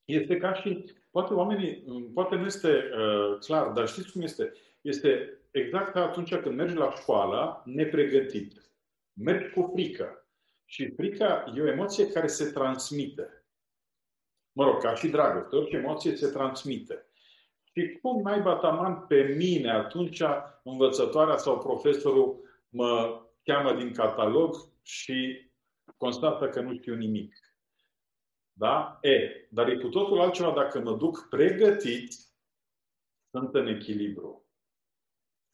Este 0.09 0.37
ca 0.37 0.55
și, 0.55 0.85
poate 1.11 1.35
oamenii, 1.35 1.85
poate 2.15 2.35
nu 2.35 2.45
este 2.45 2.69
uh, 2.69 3.39
clar, 3.39 3.69
dar 3.69 3.89
știți 3.89 4.13
cum 4.13 4.23
este? 4.23 4.53
Este 4.81 5.39
exact 5.51 5.93
ca 5.93 6.03
atunci 6.03 6.35
când 6.35 6.57
mergi 6.57 6.75
la 6.75 6.91
școală 6.91 7.63
nepregătit. 7.65 8.71
Mergi 9.13 9.51
cu 9.51 9.71
frică. 9.75 10.27
Și 10.65 10.91
frica 10.91 11.53
e 11.57 11.61
o 11.61 11.69
emoție 11.69 12.09
care 12.09 12.27
se 12.27 12.51
transmite. 12.51 13.45
Mă 14.53 14.65
rog, 14.65 14.83
ca 14.83 14.95
și 14.95 15.09
dragoste, 15.09 15.57
orice 15.57 15.77
emoție 15.77 16.17
se 16.17 16.29
transmite. 16.29 17.07
Și 17.73 17.99
cum 18.03 18.23
mai 18.23 18.41
bataman 18.41 19.07
pe 19.07 19.35
mine 19.37 19.71
atunci 19.71 20.23
învățătoarea 20.65 21.37
sau 21.37 21.59
profesorul 21.59 22.41
mă 22.69 23.23
cheamă 23.43 23.75
din 23.75 23.93
catalog 23.93 24.55
și 24.83 25.51
constată 25.97 26.49
că 26.49 26.61
nu 26.61 26.75
știu 26.75 26.95
nimic. 26.95 27.48
Da? 28.59 28.99
E, 29.03 29.47
dar 29.51 29.69
e 29.69 29.77
cu 29.77 29.89
totul 29.89 30.21
altceva 30.21 30.53
dacă 30.53 30.81
mă 30.81 30.97
duc 30.97 31.29
pregătit, 31.29 32.13
sunt 33.31 33.55
în 33.55 33.67
echilibru. 33.67 34.47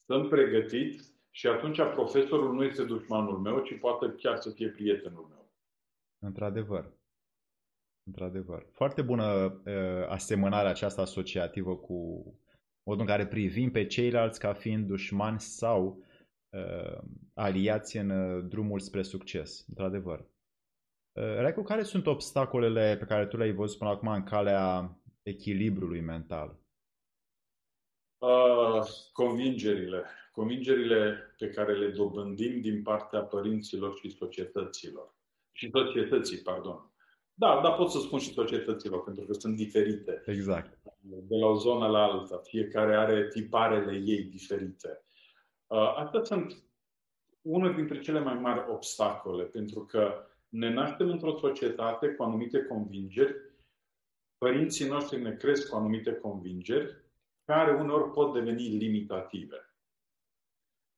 Sunt 0.06 0.28
pregătit 0.28 1.00
și 1.30 1.46
atunci 1.46 1.76
profesorul 1.76 2.54
nu 2.54 2.64
este 2.64 2.84
dușmanul 2.84 3.38
meu, 3.38 3.62
ci 3.62 3.78
poate 3.78 4.14
chiar 4.14 4.36
să 4.40 4.50
fie 4.50 4.68
prietenul 4.68 5.26
meu. 5.28 5.52
Într-adevăr. 6.18 6.92
Într-adevăr. 8.06 8.66
Foarte 8.72 9.02
bună 9.02 9.24
uh, 9.24 10.08
asemănarea 10.08 10.70
aceasta 10.70 11.02
asociativă 11.02 11.76
cu 11.76 12.24
modul 12.82 13.00
în 13.00 13.06
care 13.06 13.26
privim 13.26 13.70
pe 13.70 13.86
ceilalți 13.86 14.38
ca 14.40 14.52
fiind 14.52 14.86
dușmani 14.86 15.40
sau 15.40 16.02
uh, 16.48 16.98
aliați 17.34 17.96
în 17.96 18.10
uh, 18.10 18.44
drumul 18.48 18.80
spre 18.80 19.02
succes. 19.02 19.64
Într-adevăr. 19.68 20.26
Uh, 21.14 21.38
Recu, 21.38 21.62
care 21.62 21.82
sunt 21.82 22.06
obstacolele 22.06 22.96
pe 22.98 23.04
care 23.04 23.26
tu 23.26 23.36
le-ai 23.36 23.52
văzut 23.52 23.78
până 23.78 23.90
acum 23.90 24.08
în 24.08 24.22
calea 24.22 24.98
echilibrului 25.22 26.00
mental? 26.00 26.58
Uh, 28.18 28.82
convingerile. 29.12 30.04
Convingerile 30.32 31.16
pe 31.38 31.48
care 31.48 31.78
le 31.78 31.90
dobândim 31.90 32.60
din 32.60 32.82
partea 32.82 33.20
părinților 33.20 33.96
și 33.96 34.16
societăților. 34.16 35.14
Și 35.52 35.70
societății, 35.72 36.38
pardon. 36.38 36.92
Da, 37.34 37.60
dar 37.62 37.74
pot 37.76 37.90
să 37.90 37.98
spun 37.98 38.18
și 38.18 38.32
societăților, 38.32 39.04
pentru 39.04 39.24
că 39.24 39.32
sunt 39.32 39.56
diferite. 39.56 40.22
Exact. 40.26 40.78
De 41.00 41.36
la 41.36 41.46
o 41.46 41.56
zonă 41.56 41.86
la 41.86 42.02
alta. 42.02 42.36
Fiecare 42.36 42.96
are 42.96 43.28
tiparele 43.28 43.92
ei 44.04 44.22
diferite. 44.22 45.04
Uh, 45.66 45.94
astea 45.96 46.22
sunt 46.22 46.64
unul 47.40 47.74
dintre 47.74 48.00
cele 48.00 48.20
mai 48.20 48.34
mari 48.34 48.70
obstacole, 48.70 49.44
pentru 49.44 49.84
că 49.84 50.26
ne 50.54 50.72
naștem 50.72 51.10
într-o 51.10 51.38
societate 51.38 52.08
cu 52.08 52.22
anumite 52.22 52.64
convingeri, 52.64 53.36
părinții 54.38 54.88
noștri 54.88 55.20
ne 55.20 55.36
cresc 55.36 55.68
cu 55.68 55.76
anumite 55.76 56.14
convingeri, 56.14 56.96
care 57.44 57.74
uneori 57.74 58.10
pot 58.10 58.32
deveni 58.32 58.68
limitative. 58.68 59.74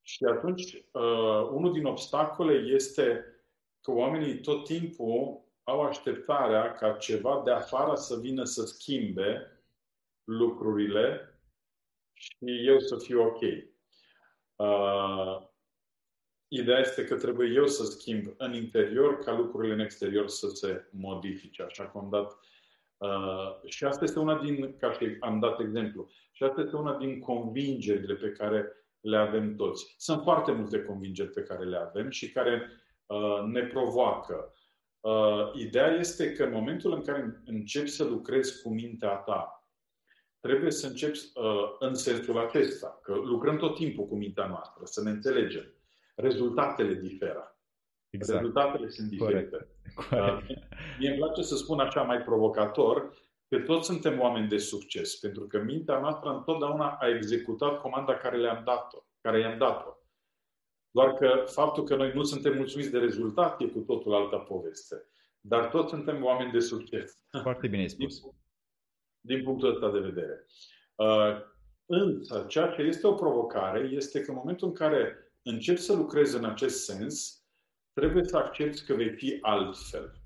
Și 0.02 0.24
atunci, 0.24 0.74
uh, 0.74 1.48
unul 1.50 1.72
din 1.72 1.84
obstacole 1.84 2.52
este 2.52 3.24
că 3.80 3.90
oamenii 3.90 4.40
tot 4.40 4.64
timpul 4.64 5.44
au 5.62 5.82
așteptarea 5.82 6.72
ca 6.72 6.92
ceva 6.92 7.42
de 7.44 7.50
afară 7.50 7.94
să 7.94 8.18
vină 8.18 8.44
să 8.44 8.64
schimbe 8.64 9.60
lucrurile 10.24 11.30
și 12.12 12.66
eu 12.66 12.78
să 12.78 12.96
fiu 12.96 13.22
ok. 13.22 13.40
Uh, 14.56 15.45
ideea 16.48 16.78
este 16.78 17.04
că 17.04 17.16
trebuie 17.16 17.52
eu 17.54 17.66
să 17.66 17.84
schimb 17.84 18.34
în 18.36 18.54
interior 18.54 19.18
ca 19.18 19.36
lucrurile 19.36 19.72
în 19.72 19.80
exterior 19.80 20.28
să 20.28 20.48
se 20.48 20.88
modifice, 20.90 21.62
așa 21.62 21.84
cum 21.84 22.00
am 22.00 22.10
dat. 22.10 22.38
Uh, 22.96 23.68
și 23.70 23.84
asta 23.84 24.04
este 24.04 24.18
una 24.18 24.42
din, 24.42 24.76
ca 24.76 24.92
și 24.92 25.16
am 25.20 25.38
dat 25.38 25.60
exemplu, 25.60 26.10
și 26.32 26.42
asta 26.42 26.60
este 26.60 26.76
una 26.76 26.96
din 26.96 27.18
convingerile 27.18 28.14
pe 28.14 28.28
care 28.28 28.72
le 29.00 29.16
avem 29.16 29.56
toți. 29.56 29.94
Sunt 29.98 30.22
foarte 30.22 30.52
multe 30.52 30.82
convingeri 30.82 31.30
pe 31.30 31.42
care 31.42 31.64
le 31.64 31.76
avem 31.76 32.10
și 32.10 32.32
care 32.32 32.70
uh, 33.06 33.42
ne 33.46 33.62
provoacă. 33.62 34.54
Uh, 35.00 35.50
ideea 35.54 35.88
este 35.88 36.32
că 36.32 36.44
în 36.44 36.52
momentul 36.52 36.92
în 36.92 37.02
care 37.02 37.42
începi 37.44 37.88
să 37.88 38.04
lucrezi 38.04 38.62
cu 38.62 38.68
mintea 38.68 39.14
ta, 39.14 39.70
trebuie 40.40 40.70
să 40.70 40.86
începi 40.86 41.18
uh, 41.34 41.76
în 41.78 41.94
sensul 41.94 42.38
acesta, 42.38 43.00
că 43.02 43.14
lucrăm 43.14 43.56
tot 43.56 43.74
timpul 43.74 44.06
cu 44.06 44.16
mintea 44.16 44.46
noastră, 44.46 44.84
să 44.84 45.02
ne 45.02 45.10
înțelegem. 45.10 45.75
Rezultatele 46.16 46.94
diferă. 46.94 47.58
Exact. 48.10 48.40
Rezultatele 48.40 48.88
sunt 48.88 49.08
diferite. 49.08 49.68
Corect. 49.94 50.40
Uh, 50.50 50.56
mie 50.98 51.08
îmi 51.08 51.18
place 51.18 51.42
să 51.42 51.56
spun 51.56 51.80
așa 51.80 52.02
mai 52.02 52.22
provocator, 52.22 53.14
că 53.48 53.58
toți 53.58 53.86
suntem 53.86 54.20
oameni 54.20 54.48
de 54.48 54.58
succes, 54.58 55.16
pentru 55.16 55.46
că 55.46 55.58
mintea 55.58 55.98
noastră 55.98 56.30
întotdeauna 56.30 56.88
a 57.00 57.08
executat 57.08 57.80
comanda 57.80 58.16
care 58.16 58.36
le-am 58.36 58.62
dat-o, 58.64 58.98
care 59.20 59.38
i-am 59.38 59.58
dat-o. 59.58 59.90
Doar 60.90 61.12
că 61.12 61.44
faptul 61.46 61.84
că 61.84 61.96
noi 61.96 62.12
nu 62.12 62.22
suntem 62.22 62.56
mulțumiți 62.56 62.90
de 62.90 62.98
rezultat 62.98 63.60
e 63.60 63.66
cu 63.66 63.78
totul 63.78 64.14
altă 64.14 64.36
poveste. 64.36 64.96
Dar 65.40 65.68
toți 65.68 65.88
suntem 65.88 66.24
oameni 66.24 66.52
de 66.52 66.58
succes. 66.58 67.18
Foarte 67.42 67.68
bine 67.68 67.86
spus. 67.86 68.20
Din, 68.20 68.30
din 69.20 69.44
punctul 69.44 69.70
ăsta 69.70 69.90
de 69.90 69.98
vedere. 69.98 70.46
Uh, 70.94 71.36
însă, 71.86 72.44
ceea 72.48 72.68
ce 72.68 72.82
este 72.82 73.06
o 73.06 73.14
provocare 73.14 73.78
este 73.78 74.20
că 74.20 74.30
în 74.30 74.36
momentul 74.36 74.68
în 74.68 74.74
care 74.74 75.25
începi 75.48 75.80
să 75.80 75.92
lucrezi 75.92 76.36
în 76.36 76.44
acest 76.44 76.84
sens, 76.84 77.44
trebuie 77.92 78.24
să 78.24 78.36
accepti 78.36 78.84
că 78.84 78.94
vei 78.94 79.10
fi 79.10 79.38
altfel. 79.40 80.20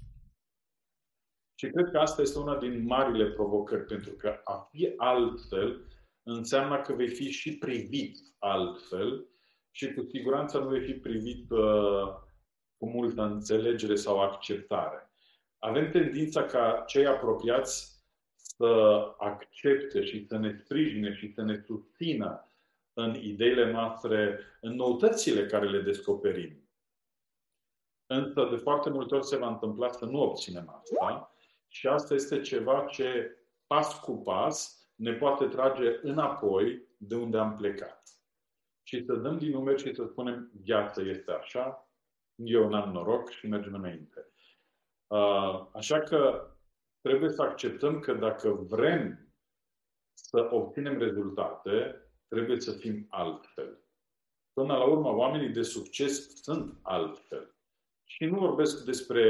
Și 1.54 1.70
cred 1.70 1.90
că 1.90 1.98
asta 1.98 2.22
este 2.22 2.38
una 2.38 2.58
din 2.58 2.84
marile 2.84 3.30
provocări, 3.30 3.84
pentru 3.84 4.10
că 4.10 4.40
a 4.44 4.68
fi 4.70 4.92
altfel 4.96 5.86
înseamnă 6.22 6.80
că 6.80 6.92
vei 6.92 7.08
fi 7.08 7.30
și 7.30 7.58
privit 7.58 8.18
altfel 8.38 9.26
și 9.70 9.92
cu 9.92 10.02
siguranță 10.02 10.58
nu 10.58 10.68
vei 10.68 10.84
fi 10.84 10.92
privit 10.92 11.50
uh, 11.50 12.08
cu 12.76 12.88
multă 12.88 13.22
înțelegere 13.22 13.94
sau 13.94 14.20
acceptare. 14.20 15.10
Avem 15.58 15.90
tendința 15.90 16.44
ca 16.44 16.84
cei 16.86 17.06
apropiați 17.06 18.04
să 18.34 19.02
accepte 19.18 20.04
și 20.04 20.26
să 20.26 20.36
ne 20.36 20.56
sprijine 20.64 21.14
și 21.14 21.32
să 21.32 21.42
ne 21.42 21.62
susțină 21.66 22.44
în 23.00 23.14
ideile 23.14 23.71
noastre, 23.71 24.40
în 24.61 24.75
noutățile 24.75 25.47
care 25.47 25.69
le 25.69 25.80
descoperim. 25.80 26.71
Însă, 28.07 28.49
de 28.50 28.57
foarte 28.57 28.90
multe 28.90 29.14
ori 29.14 29.26
se 29.26 29.37
va 29.37 29.49
întâmpla 29.49 29.88
să 29.88 30.04
nu 30.04 30.21
obținem 30.21 30.69
asta 30.69 31.35
și 31.69 31.87
asta 31.87 32.14
este 32.14 32.40
ceva 32.40 32.85
ce, 32.85 33.37
pas 33.66 34.00
cu 34.00 34.12
pas, 34.12 34.88
ne 34.95 35.12
poate 35.12 35.47
trage 35.47 35.99
înapoi 36.02 36.88
de 36.97 37.16
unde 37.16 37.38
am 37.38 37.57
plecat. 37.57 38.09
Și 38.83 39.04
să 39.04 39.14
dăm 39.14 39.38
din 39.38 39.50
numeri 39.50 39.83
și 39.83 39.95
să 39.95 40.04
spunem, 40.04 40.50
viața 40.62 41.00
este 41.00 41.30
așa, 41.30 41.90
eu 42.35 42.69
n-am 42.69 42.92
noroc 42.92 43.30
și 43.30 43.47
mergem 43.47 43.75
înainte. 43.75 44.33
Uh, 45.07 45.66
așa 45.73 46.00
că 46.00 46.50
trebuie 47.00 47.30
să 47.30 47.42
acceptăm 47.42 47.99
că 47.99 48.14
dacă 48.14 48.52
vrem 48.52 49.28
să 50.12 50.49
obținem 50.50 50.99
rezultate, 50.99 52.04
trebuie 52.30 52.60
să 52.60 52.72
fim 52.72 53.06
altfel. 53.08 53.78
Până 54.52 54.76
la 54.76 54.84
urmă, 54.84 55.14
oamenii 55.14 55.49
de 55.49 55.62
succes 55.62 56.42
sunt 56.42 56.78
altfel. 56.82 57.54
Și 58.04 58.25
nu 58.25 58.38
vorbesc 58.38 58.84
despre 58.84 59.25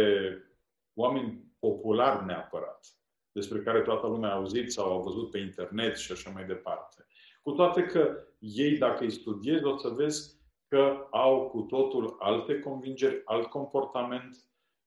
oameni 0.94 1.54
populari 1.58 2.24
neapărat, 2.24 2.86
despre 3.32 3.62
care 3.62 3.82
toată 3.82 4.06
lumea 4.06 4.30
a 4.30 4.34
auzit 4.34 4.72
sau 4.72 4.98
a 4.98 5.02
văzut 5.02 5.30
pe 5.30 5.38
internet 5.38 5.96
și 5.96 6.12
așa 6.12 6.30
mai 6.30 6.46
departe. 6.46 7.06
Cu 7.42 7.52
toate 7.52 7.86
că 7.86 8.26
ei, 8.38 8.78
dacă 8.78 9.04
îi 9.04 9.10
studiezi, 9.10 9.64
o 9.64 9.76
să 9.76 9.88
vezi 9.88 10.38
că 10.68 11.06
au 11.10 11.48
cu 11.48 11.60
totul 11.60 12.16
alte 12.18 12.60
convingeri, 12.60 13.22
alt 13.24 13.46
comportament 13.46 14.36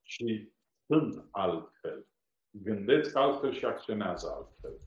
și 0.02 0.52
sunt 0.86 1.28
altfel. 1.32 2.08
Gândesc 2.50 3.16
altfel 3.16 3.54
și 3.54 3.66
acționează 3.66 4.32
altfel. 4.36 4.80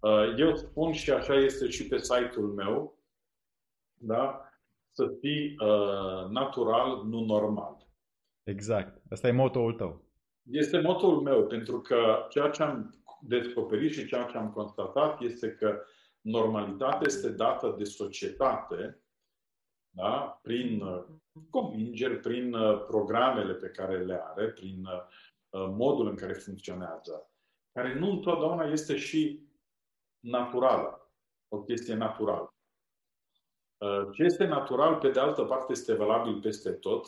Uh, 0.00 0.34
eu 0.36 0.56
spun 0.56 0.92
și 0.92 1.10
așa 1.10 1.34
este 1.34 1.68
și 1.68 1.88
pe 1.88 1.98
site-ul 1.98 2.52
meu, 2.52 2.98
da? 3.92 4.42
să 4.90 5.16
fii 5.20 5.56
uh, 5.60 6.30
natural, 6.30 7.04
nu 7.04 7.24
normal. 7.24 7.86
Exact. 8.42 9.02
Asta 9.10 9.28
e 9.28 9.32
motoul 9.32 9.72
tău. 9.72 10.04
Este 10.50 10.80
motoul 10.80 11.20
meu, 11.20 11.46
pentru 11.46 11.80
că 11.80 12.26
ceea 12.30 12.48
ce 12.48 12.62
am 12.62 12.94
descoperit 13.20 13.92
și 13.92 14.06
ceea 14.06 14.24
ce 14.24 14.36
am 14.36 14.50
constatat 14.50 15.20
este 15.20 15.50
că 15.50 15.80
normalitatea 16.20 17.00
este 17.04 17.30
dată 17.30 17.74
de 17.78 17.84
societate 17.84 19.02
da? 19.90 20.38
prin 20.42 20.80
uh, 20.80 21.04
convingeri, 21.50 22.18
prin 22.20 22.54
uh, 22.54 22.84
programele 22.86 23.52
pe 23.52 23.68
care 23.68 24.04
le 24.04 24.20
are, 24.22 24.46
prin 24.46 24.84
uh, 24.84 25.66
modul 25.76 26.08
în 26.08 26.16
care 26.16 26.32
funcționează, 26.32 27.30
care 27.72 27.98
nu 27.98 28.10
întotdeauna 28.10 28.64
este 28.64 28.96
și 28.96 29.47
naturală, 30.20 31.12
o 31.48 31.62
chestie 31.62 31.94
naturală. 31.94 32.52
Ce 34.12 34.22
este 34.22 34.44
natural, 34.44 34.96
pe 34.96 35.10
de 35.10 35.20
altă 35.20 35.42
parte, 35.42 35.72
este 35.72 35.94
valabil 35.94 36.40
peste 36.40 36.70
tot. 36.70 37.06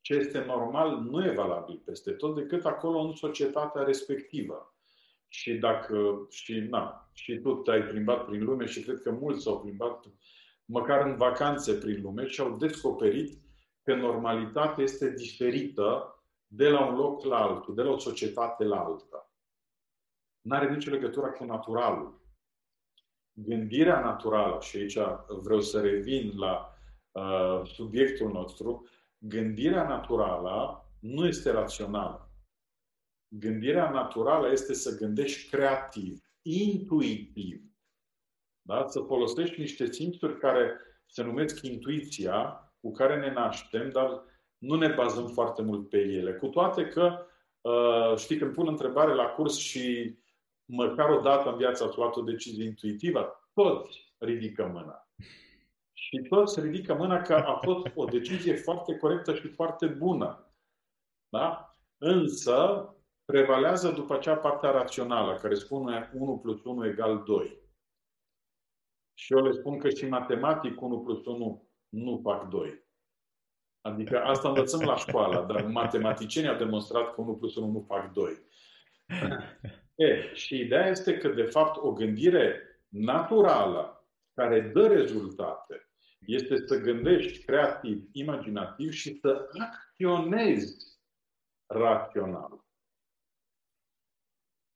Ce 0.00 0.14
este 0.14 0.44
normal 0.44 1.00
nu 1.00 1.24
e 1.24 1.34
valabil 1.34 1.82
peste 1.84 2.12
tot, 2.12 2.34
decât 2.34 2.64
acolo 2.64 2.98
în 2.98 3.14
societatea 3.14 3.82
respectivă. 3.82 4.74
Și 5.28 5.54
dacă, 5.54 6.26
și, 6.30 6.58
na, 6.58 7.10
și 7.12 7.38
tu 7.38 7.54
te-ai 7.54 7.82
plimbat 7.82 8.24
prin 8.24 8.44
lume 8.44 8.66
și 8.66 8.82
cred 8.82 9.00
că 9.02 9.10
mulți 9.10 9.42
s-au 9.42 9.60
plimbat 9.60 10.04
măcar 10.64 11.06
în 11.06 11.16
vacanțe 11.16 11.74
prin 11.74 12.02
lume 12.02 12.26
și 12.26 12.40
au 12.40 12.56
descoperit 12.56 13.42
că 13.82 13.94
normalitatea 13.94 14.82
este 14.82 15.10
diferită 15.10 16.12
de 16.46 16.68
la 16.68 16.86
un 16.86 16.96
loc 16.96 17.24
la 17.24 17.42
altul, 17.42 17.74
de 17.74 17.82
la 17.82 17.90
o 17.90 17.98
societate 17.98 18.64
la 18.64 18.84
alta. 18.84 19.32
Nu 20.40 20.54
are 20.54 20.74
nicio 20.74 20.90
legătură 20.90 21.30
cu 21.30 21.44
naturalul. 21.44 22.20
Gândirea 23.42 24.00
naturală, 24.00 24.60
și 24.60 24.76
aici 24.76 24.98
vreau 25.26 25.60
să 25.60 25.80
revin 25.80 26.32
la 26.36 26.74
uh, 27.10 27.66
subiectul 27.66 28.30
nostru, 28.30 28.88
gândirea 29.18 29.88
naturală 29.88 30.84
nu 31.00 31.26
este 31.26 31.50
rațională. 31.50 32.30
Gândirea 33.28 33.90
naturală 33.90 34.50
este 34.50 34.74
să 34.74 34.96
gândești 34.96 35.50
creativ, 35.50 36.30
intuitiv. 36.42 37.62
Da? 38.62 38.86
Să 38.86 39.00
folosești 39.00 39.60
niște 39.60 39.92
simțuri 39.92 40.38
care 40.38 40.80
se 41.06 41.22
numesc 41.22 41.62
intuiția, 41.62 42.62
cu 42.80 42.92
care 42.92 43.18
ne 43.18 43.32
naștem, 43.32 43.90
dar 43.90 44.22
nu 44.58 44.74
ne 44.74 44.88
bazăm 44.88 45.26
foarte 45.26 45.62
mult 45.62 45.88
pe 45.88 45.98
ele. 45.98 46.34
Cu 46.34 46.46
toate 46.46 46.88
că, 46.88 47.26
uh, 47.60 48.16
știi, 48.16 48.36
când 48.36 48.52
pun 48.52 48.68
întrebare 48.68 49.14
la 49.14 49.24
curs 49.24 49.56
și 49.56 50.16
măcar 50.68 51.10
o 51.10 51.20
dată 51.20 51.50
în 51.50 51.56
viața 51.56 51.84
ați 51.84 51.96
luat 51.96 52.16
o 52.16 52.22
decizie 52.22 52.64
intuitivă, 52.64 53.50
toți 53.52 54.14
ridică 54.18 54.66
mâna. 54.66 55.08
Și 55.92 56.18
toți 56.28 56.60
ridică 56.60 56.94
mâna 56.94 57.22
că 57.22 57.34
a 57.34 57.54
fost 57.62 57.86
o 57.94 58.04
decizie 58.04 58.54
foarte 58.54 58.96
corectă 58.96 59.34
și 59.34 59.48
foarte 59.48 59.86
bună. 59.86 60.52
Da? 61.28 61.74
Însă, 61.98 62.88
prevalează 63.24 63.90
după 63.90 64.14
acea 64.14 64.36
partea 64.36 64.70
rațională, 64.70 65.34
care 65.34 65.54
spune 65.54 66.10
1 66.14 66.38
plus 66.38 66.64
1 66.64 66.86
egal 66.86 67.22
2. 67.22 67.58
Și 69.14 69.32
eu 69.32 69.42
le 69.44 69.52
spun 69.52 69.78
că 69.78 69.88
și 69.88 70.06
matematic 70.06 70.80
1 70.80 71.00
plus 71.00 71.24
1 71.24 71.68
nu 71.88 72.20
fac 72.22 72.48
2. 72.48 72.86
Adică 73.80 74.22
asta 74.22 74.48
învățăm 74.48 74.80
la 74.80 74.96
școală, 74.96 75.46
dar 75.46 75.64
matematicienii 75.64 76.50
au 76.50 76.56
demonstrat 76.56 77.14
că 77.14 77.20
1 77.20 77.36
plus 77.36 77.56
1 77.56 77.72
nu 77.72 77.84
fac 77.88 78.12
2. 78.12 78.32
E, 79.98 80.34
și 80.34 80.58
ideea 80.58 80.86
este 80.86 81.18
că, 81.18 81.28
de 81.28 81.42
fapt, 81.42 81.76
o 81.76 81.92
gândire 81.92 82.62
naturală 82.88 84.08
care 84.34 84.60
dă 84.60 84.86
rezultate 84.86 85.88
este 86.26 86.56
să 86.66 86.80
gândești 86.80 87.44
creativ, 87.44 88.08
imaginativ 88.12 88.92
și 88.92 89.18
să 89.20 89.48
acționezi 89.58 90.98
rațional. 91.66 92.64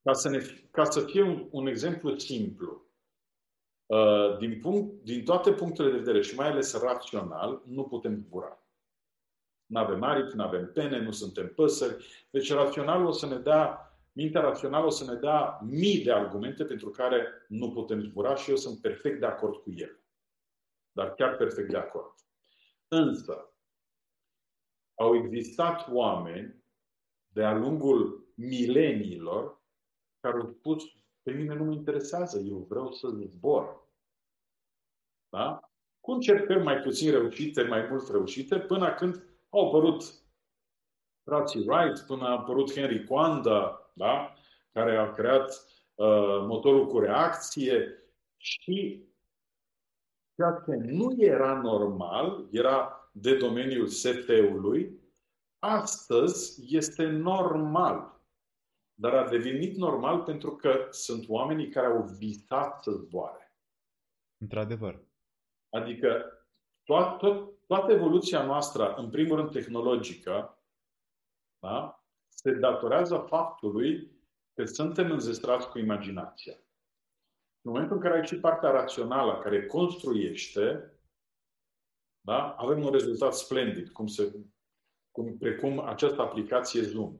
Ca 0.02 0.12
să, 0.12 0.28
ne, 0.28 0.38
ca 0.70 0.84
să 0.84 1.00
fie 1.00 1.22
un, 1.22 1.48
un 1.50 1.66
exemplu 1.66 2.18
simplu, 2.18 2.86
uh, 3.86 4.38
din, 4.38 4.60
punct, 4.60 5.04
din 5.04 5.24
toate 5.24 5.52
punctele 5.52 5.90
de 5.90 5.98
vedere 5.98 6.22
și 6.22 6.34
mai 6.34 6.48
ales 6.48 6.80
rațional, 6.80 7.62
nu 7.66 7.84
putem 7.84 8.16
zbura. 8.16 8.66
Nu 9.66 9.78
avem 9.78 10.02
aripi, 10.02 10.36
nu 10.36 10.42
avem 10.42 10.72
pene, 10.72 10.98
nu 10.98 11.10
suntem 11.10 11.52
păsări. 11.54 12.06
Deci 12.30 12.52
raționalul 12.52 13.06
o 13.06 13.12
să 13.12 13.26
ne 13.26 13.38
dea, 13.38 13.91
mintea 14.12 14.40
rațională 14.40 14.86
o 14.86 14.90
să 14.90 15.12
ne 15.12 15.18
dea 15.18 15.58
mii 15.62 16.04
de 16.04 16.12
argumente 16.12 16.64
pentru 16.64 16.90
care 16.90 17.26
nu 17.48 17.72
putem 17.72 18.00
zbura 18.00 18.34
și 18.34 18.50
eu 18.50 18.56
sunt 18.56 18.80
perfect 18.80 19.20
de 19.20 19.26
acord 19.26 19.56
cu 19.56 19.70
el. 19.76 20.00
Dar 20.92 21.14
chiar 21.14 21.36
perfect 21.36 21.70
de 21.70 21.76
acord. 21.76 22.14
Însă, 22.88 23.54
au 24.94 25.14
existat 25.14 25.88
oameni 25.90 26.64
de-a 27.32 27.54
lungul 27.54 28.32
mileniilor 28.34 29.60
care 30.20 30.36
au 30.40 30.46
spus, 30.46 30.84
pe 31.22 31.32
mine 31.32 31.54
nu 31.54 31.64
mă 31.64 31.72
interesează, 31.72 32.38
eu 32.38 32.56
vreau 32.56 32.92
să 32.92 33.08
zbor. 33.08 33.88
Da? 35.28 35.70
Cu 36.00 36.10
încercări 36.10 36.62
mai 36.62 36.76
puțin 36.80 37.10
reușite, 37.10 37.62
mai 37.62 37.86
mult 37.90 38.08
reușite, 38.08 38.58
până 38.58 38.94
când 38.94 39.24
au 39.48 39.66
apărut 39.66 40.02
frații 41.24 41.68
Wright, 41.68 42.00
până 42.06 42.24
a 42.24 42.30
apărut 42.30 42.72
Henry 42.72 43.04
Coanda, 43.04 43.81
da? 43.92 44.34
care 44.72 44.96
a 44.96 45.10
creat 45.10 45.48
uh, 45.94 46.46
motorul 46.46 46.86
cu 46.86 46.98
reacție 46.98 48.02
și 48.36 49.06
ceea 50.34 50.62
ce 50.66 50.74
nu 50.74 51.14
era 51.18 51.60
normal, 51.60 52.48
era 52.50 53.10
de 53.12 53.36
domeniul 53.36 53.86
SF-ului, 53.86 55.00
astăzi 55.58 56.76
este 56.76 57.04
normal. 57.04 58.20
Dar 58.94 59.14
a 59.14 59.28
devenit 59.28 59.76
normal 59.76 60.22
pentru 60.22 60.56
că 60.56 60.86
sunt 60.90 61.28
oamenii 61.28 61.68
care 61.68 61.86
au 61.86 62.02
visat 62.02 62.82
să 62.82 62.90
zboare. 62.90 63.56
Într-adevăr. 64.40 65.04
Adică 65.70 66.24
toată, 66.82 67.50
toată 67.66 67.92
evoluția 67.92 68.44
noastră, 68.44 68.94
în 68.94 69.10
primul 69.10 69.36
rând 69.36 69.50
tehnologică, 69.50 70.62
da, 71.58 72.01
se 72.34 72.52
datorează 72.52 73.16
faptului 73.28 74.10
că 74.54 74.64
suntem 74.64 75.10
înzestrați 75.10 75.68
cu 75.68 75.78
imaginația. 75.78 76.54
În 77.60 77.72
momentul 77.72 77.96
în 77.96 78.02
care 78.02 78.18
ai 78.18 78.26
și 78.26 78.40
partea 78.40 78.70
rațională 78.70 79.40
care 79.42 79.66
construiește, 79.66 80.96
da, 82.20 82.50
avem 82.50 82.84
un 82.84 82.90
rezultat 82.90 83.34
splendid, 83.34 83.88
cum 83.88 84.06
se, 84.06 84.32
cum, 85.10 85.38
precum 85.38 85.80
această 85.80 86.22
aplicație 86.22 86.82
Zoom 86.82 87.16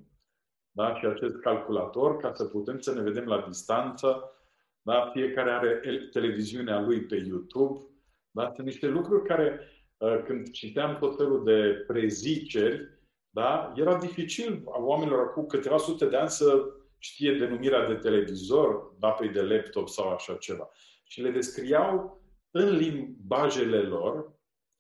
da, 0.72 0.94
și 0.94 1.06
acest 1.06 1.36
calculator, 1.36 2.16
ca 2.16 2.32
să 2.32 2.44
putem 2.44 2.80
să 2.80 2.94
ne 2.94 3.02
vedem 3.02 3.24
la 3.24 3.44
distanță. 3.46 4.36
Da, 4.82 5.10
fiecare 5.12 5.50
are 5.50 5.80
televiziunea 6.10 6.80
lui 6.80 7.00
pe 7.00 7.16
YouTube, 7.16 7.84
da? 8.30 8.52
Sunt 8.54 8.66
niște 8.66 8.86
lucruri 8.86 9.26
care, 9.26 9.60
uh, 9.96 10.22
când 10.24 10.50
citeam 10.50 10.98
tot 10.98 11.16
felul 11.16 11.44
de 11.44 11.84
preziceri, 11.86 13.00
da? 13.34 13.72
era 13.76 13.98
dificil 13.98 14.62
a 14.72 14.78
oamenilor 14.78 15.20
acum 15.20 15.46
câteva 15.46 15.78
sute 15.78 16.06
de 16.06 16.16
ani 16.16 16.30
să 16.30 16.74
știe 16.98 17.38
denumirea 17.38 17.86
de 17.86 17.94
televizor, 17.94 18.96
pe 19.18 19.26
de 19.26 19.42
laptop 19.42 19.88
sau 19.88 20.08
așa 20.08 20.36
ceva. 20.36 20.70
Și 21.04 21.20
le 21.20 21.30
descriau 21.30 22.20
în 22.50 22.76
limbajele 22.76 23.82
lor, 23.82 24.32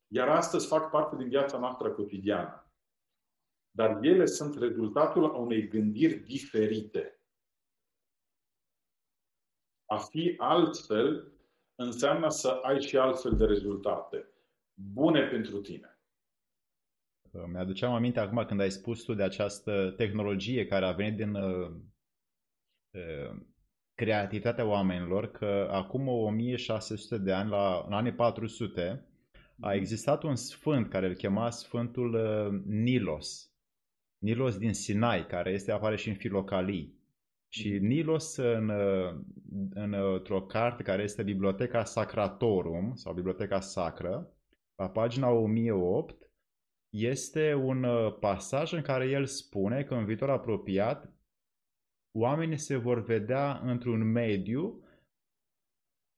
iar 0.06 0.28
astăzi 0.28 0.66
fac 0.66 0.90
parte 0.90 1.16
din 1.16 1.28
viața 1.28 1.58
noastră 1.58 1.90
cotidiană. 1.90 2.72
Dar 3.70 3.98
ele 4.02 4.26
sunt 4.26 4.58
rezultatul 4.58 5.34
unei 5.34 5.68
gândiri 5.68 6.14
diferite. 6.14 7.20
A 9.86 9.96
fi 9.96 10.34
altfel 10.38 11.32
înseamnă 11.74 12.28
să 12.28 12.48
ai 12.48 12.82
și 12.82 12.96
altfel 12.96 13.36
de 13.36 13.44
rezultate 13.44 14.28
bune 14.74 15.26
pentru 15.26 15.60
tine. 15.60 15.91
Mi-aduceam 17.32 17.92
aminte 17.92 18.20
acum 18.20 18.44
când 18.44 18.60
ai 18.60 18.70
spus 18.70 19.02
tu 19.02 19.14
de 19.14 19.22
această 19.22 19.94
tehnologie 19.96 20.66
care 20.66 20.84
a 20.84 20.92
venit 20.92 21.16
din 21.16 21.34
uh, 21.34 21.70
uh, 22.90 23.36
creativitatea 23.94 24.66
oamenilor, 24.66 25.30
că 25.30 25.68
acum 25.70 26.08
1600 26.08 27.18
de 27.18 27.32
ani, 27.32 27.50
la, 27.50 27.84
în 27.86 27.92
anii 27.92 28.12
400, 28.12 29.06
a 29.60 29.68
mhm. 29.68 29.76
existat 29.76 30.22
un 30.22 30.34
sfânt 30.34 30.88
care 30.88 31.06
îl 31.06 31.14
chema 31.14 31.50
Sfântul 31.50 32.14
uh, 32.14 32.60
Nilos. 32.66 33.52
Nilos 34.18 34.58
din 34.58 34.72
Sinai, 34.72 35.26
care 35.26 35.50
este 35.50 35.72
apare 35.72 35.96
și 35.96 36.08
în 36.08 36.14
Filocalii. 36.14 37.00
Și 37.48 37.68
mhm. 37.72 37.86
Nilos, 37.86 38.36
în, 38.36 38.70
în, 39.74 39.94
într-o 39.94 40.42
carte 40.42 40.82
care 40.82 41.02
este 41.02 41.22
Biblioteca 41.22 41.84
Sacratorum, 41.84 42.94
sau 42.94 43.14
Biblioteca 43.14 43.60
Sacră, 43.60 44.32
la 44.76 44.90
pagina 44.90 45.30
1008, 45.30 46.31
este 46.92 47.54
un 47.54 47.82
uh, 47.82 48.16
pasaj 48.18 48.72
în 48.72 48.82
care 48.82 49.08
el 49.08 49.26
spune 49.26 49.82
că 49.82 49.94
în 49.94 50.04
viitor 50.04 50.30
apropiat 50.30 51.12
oamenii 52.12 52.58
se 52.58 52.76
vor 52.76 53.04
vedea 53.04 53.60
într-un 53.64 54.10
mediu 54.10 54.84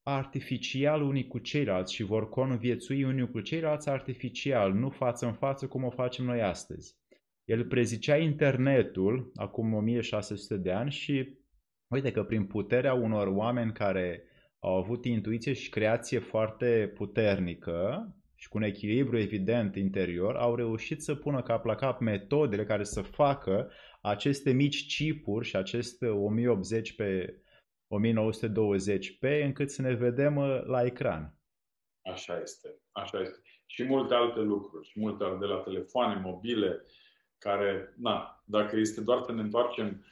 artificial 0.03 1.03
unii 1.03 1.27
cu 1.27 1.39
ceilalți 1.39 1.95
și 1.95 2.03
vor 2.03 2.29
conviețui 2.29 3.05
unii 3.05 3.31
cu 3.31 3.41
ceilalți 3.41 3.89
artificial, 3.89 4.73
nu 4.73 4.91
față 4.91 5.27
în 5.27 5.33
față 5.33 5.67
cum 5.67 5.85
o 5.85 5.91
facem 5.91 6.25
noi 6.25 6.43
astăzi. 6.43 6.97
El 7.45 7.67
prezicea 7.67 8.17
internetul 8.17 9.33
acum 9.35 9.75
1600 9.75 10.57
de 10.57 10.73
ani 10.73 10.91
și 10.91 11.39
uite 11.87 12.13
că 12.13 12.25
prin 12.25 12.47
puterea 12.47 12.95
unor 12.95 13.27
oameni 13.27 13.73
care 13.73 14.23
au 14.59 14.77
avut 14.77 15.05
intuiție 15.05 15.53
și 15.53 15.71
creație 15.71 16.19
foarte 16.19 16.93
puternică, 16.95 18.09
și 18.35 18.49
cu 18.49 18.57
un 18.57 18.63
echilibru 18.63 19.19
evident 19.19 19.77
interior, 19.77 20.37
au 20.37 20.55
reușit 20.55 21.03
să 21.03 21.15
pună 21.15 21.43
cap 21.43 21.65
la 21.65 21.75
cap 21.75 22.01
metodele 22.01 22.65
care 22.65 22.85
să 22.85 23.03
facă 23.03 23.71
aceste 24.03 24.53
mici 24.53 24.97
chipuri 24.97 25.47
și 25.47 25.57
aceste 25.57 26.09
1080 26.09 26.95
pe 26.95 27.39
1920p 27.87 29.43
încât 29.43 29.71
să 29.71 29.83
ne 29.83 29.95
vedem 29.95 30.37
uh, 30.37 30.63
la 30.65 30.85
ecran. 30.85 31.39
Așa 32.13 32.41
este, 32.41 32.81
așa 32.93 33.21
este. 33.21 33.41
Și 33.67 33.85
multe 33.85 34.15
alte 34.15 34.41
lucruri, 34.41 34.89
și 34.89 35.01
multe 35.01 35.25
alte 35.25 35.39
de 35.39 35.47
la 35.47 35.59
telefoane 35.59 36.21
mobile, 36.21 36.85
care, 37.39 37.95
na, 37.97 38.43
dacă 38.45 38.77
este 38.77 39.01
doar 39.01 39.23
să 39.23 39.33
ne 39.33 39.41
întoarcem 39.41 40.05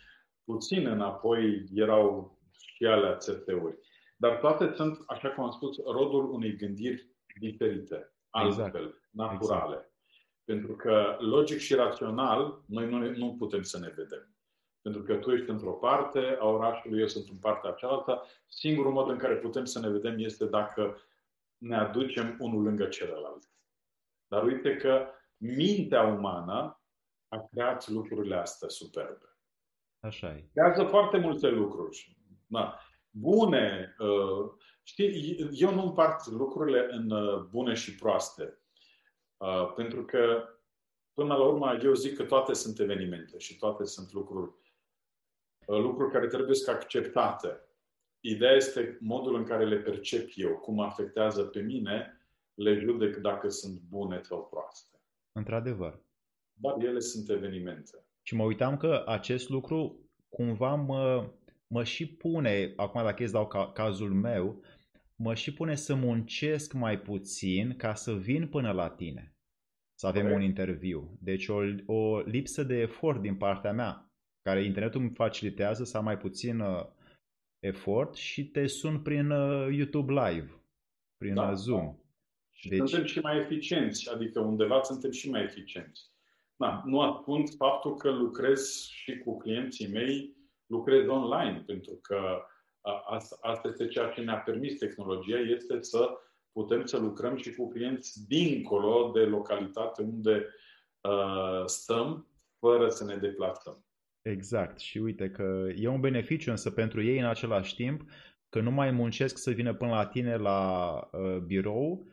puțin 0.45 0.87
înapoi, 0.87 1.65
erau 1.75 2.39
și 2.51 2.85
alea 2.85 3.17
CT-uri. 3.17 3.79
Dar 4.17 4.37
toate 4.37 4.73
sunt, 4.75 4.99
așa 5.07 5.29
cum 5.29 5.45
am 5.45 5.51
spus, 5.51 5.77
rodul 5.77 6.31
unei 6.31 6.57
gândiri 6.57 7.12
diferite, 7.39 8.13
altfel, 8.31 8.65
exact. 8.65 9.01
naturale. 9.11 9.75
Exact. 9.75 9.91
Pentru 10.45 10.77
că 10.77 11.17
logic 11.21 11.59
și 11.59 11.75
rațional, 11.75 12.63
noi 12.67 12.89
nu, 12.89 13.11
nu 13.11 13.37
putem 13.39 13.63
să 13.63 13.79
ne 13.79 13.89
vedem. 13.89 14.35
Pentru 14.83 15.03
că 15.03 15.17
tu 15.17 15.31
ești 15.31 15.51
într-o 15.51 15.73
parte 15.73 16.37
a 16.41 16.47
orașului, 16.47 17.01
eu 17.01 17.07
sunt 17.07 17.29
în 17.29 17.37
partea 17.37 17.71
cealaltă. 17.71 18.23
Singurul 18.49 18.93
mod 18.93 19.09
în 19.09 19.19
care 19.19 19.37
putem 19.37 19.65
să 19.65 19.81
ne 19.81 19.89
vedem 19.89 20.19
este 20.19 20.47
dacă 20.47 20.97
ne 21.59 21.77
aducem 21.77 22.37
unul 22.39 22.63
lângă 22.63 22.87
celălalt. 22.87 23.51
Dar 24.27 24.45
uite 24.45 24.77
că 24.77 25.07
mintea 25.37 26.03
umană 26.03 26.81
a 27.29 27.49
creat 27.51 27.89
lucrurile 27.89 28.37
astea 28.37 28.69
superbe. 28.69 29.37
Așa 30.01 30.29
e. 30.29 30.49
Creează 30.53 30.85
foarte 30.85 31.19
multe 31.19 31.49
lucruri. 31.49 32.17
Da. 32.47 32.79
Bune. 33.13 33.97
Uh, 33.99 34.51
știi, 34.83 35.49
eu 35.53 35.75
nu 35.75 35.83
împart 35.83 36.27
lucrurile 36.27 36.89
în 36.91 37.11
uh, 37.11 37.43
bune 37.43 37.75
și 37.75 37.95
proaste. 37.95 38.59
Uh, 39.37 39.73
pentru 39.75 40.05
că, 40.05 40.49
până 41.13 41.35
la 41.35 41.45
urmă, 41.45 41.79
eu 41.83 41.95
zic 41.95 42.17
că 42.17 42.25
toate 42.25 42.53
sunt 42.53 42.79
evenimente 42.79 43.39
și 43.39 43.57
toate 43.59 43.85
sunt 43.85 44.13
lucruri, 44.13 44.53
lucruri 45.67 46.13
care 46.13 46.27
trebuie 46.27 46.55
să 46.55 46.71
acceptate. 46.71 47.61
Ideea 48.21 48.53
este 48.53 48.99
modul 49.01 49.35
în 49.35 49.45
care 49.45 49.67
le 49.67 49.77
percep 49.77 50.31
eu, 50.35 50.59
cum 50.59 50.81
afectează 50.81 51.43
pe 51.43 51.61
mine, 51.61 52.23
le 52.55 52.79
judec 52.79 53.17
dacă 53.17 53.49
sunt 53.49 53.81
bune 53.81 54.21
sau 54.23 54.47
proaste. 54.51 55.01
Într-adevăr. 55.33 56.01
Dar 56.53 56.75
ele 56.79 57.01
sunt 57.01 57.29
evenimente. 57.29 58.05
Și 58.23 58.35
mă 58.35 58.45
uitam 58.45 58.77
că 58.77 59.03
acest 59.07 59.49
lucru 59.49 60.11
cumva 60.29 60.75
mă, 60.75 61.31
mă 61.73 61.85
și 61.85 62.07
pune, 62.07 62.73
acum 62.77 63.03
dacă 63.03 63.23
îți 63.23 63.33
dau 63.33 63.47
ca, 63.47 63.73
cazul 63.73 64.13
meu, 64.13 64.63
mă 65.17 65.35
și 65.35 65.55
pune 65.55 65.75
să 65.75 65.95
muncesc 65.95 66.73
mai 66.73 67.01
puțin 67.01 67.77
ca 67.77 67.95
să 67.95 68.15
vin 68.15 68.49
până 68.49 68.73
la 68.73 68.91
tine, 68.91 69.37
să 69.95 70.07
avem 70.07 70.25
okay. 70.25 70.35
un 70.35 70.43
interviu. 70.43 71.19
Deci 71.21 71.49
o, 71.49 71.61
o 71.87 72.21
lipsă 72.21 72.63
de 72.63 72.75
efort 72.75 73.21
din 73.21 73.37
partea 73.37 73.73
mea, 73.73 74.13
care 74.43 74.65
internetul 74.65 75.01
îmi 75.01 75.15
facilitează 75.15 75.85
să 75.85 75.97
am 75.97 76.05
mai 76.05 76.19
puțin 76.19 76.61
uh, 76.61 76.87
efort 77.59 78.15
și 78.15 78.45
te 78.47 78.67
sun 78.67 79.03
prin 79.03 79.31
uh, 79.31 79.69
YouTube 79.71 80.13
Live, 80.13 80.63
prin 81.17 81.35
da, 81.35 81.49
uh, 81.49 81.55
Zoom. 81.55 81.85
Da. 81.85 81.97
Și 82.51 82.69
deci... 82.69 82.79
suntem 82.79 83.05
și 83.05 83.19
mai 83.19 83.39
eficienți, 83.39 84.11
adică 84.11 84.41
undeva 84.41 84.83
suntem 84.83 85.11
și 85.11 85.31
mai 85.31 85.43
eficienți. 85.43 86.11
Da, 86.57 86.83
nu 86.87 87.01
ascund 87.01 87.55
faptul 87.57 87.97
că 87.97 88.11
lucrez 88.11 88.87
și 88.87 89.19
cu 89.19 89.37
clienții 89.37 89.89
mei, 89.89 90.41
lucrez 90.73 91.07
online, 91.07 91.63
pentru 91.67 91.99
că 92.03 92.43
asta, 93.05 93.39
asta 93.41 93.69
este 93.69 93.87
ceea 93.87 94.09
ce 94.09 94.21
ne-a 94.21 94.39
permis 94.39 94.79
tehnologia, 94.79 95.39
este 95.39 95.81
să 95.81 96.11
putem 96.53 96.85
să 96.85 96.99
lucrăm 96.99 97.37
și 97.37 97.55
cu 97.55 97.69
clienți 97.69 98.27
dincolo 98.27 99.11
de 99.15 99.21
localitate 99.21 100.03
unde 100.03 100.47
uh, 101.01 101.63
stăm, 101.67 102.27
fără 102.59 102.89
să 102.89 103.05
ne 103.05 103.17
deplasăm. 103.17 103.85
Exact. 104.23 104.79
Și 104.79 104.99
uite 104.99 105.31
că 105.31 105.69
e 105.77 105.89
un 105.89 106.01
beneficiu 106.01 106.51
însă 106.51 106.71
pentru 106.71 107.03
ei 107.03 107.19
în 107.19 107.27
același 107.27 107.75
timp 107.75 108.11
că 108.49 108.61
nu 108.61 108.71
mai 108.71 108.91
muncesc 108.91 109.39
să 109.39 109.51
vină 109.51 109.75
până 109.75 109.91
la 109.91 110.07
tine 110.07 110.37
la 110.37 111.01
uh, 111.13 111.37
birou, 111.37 112.07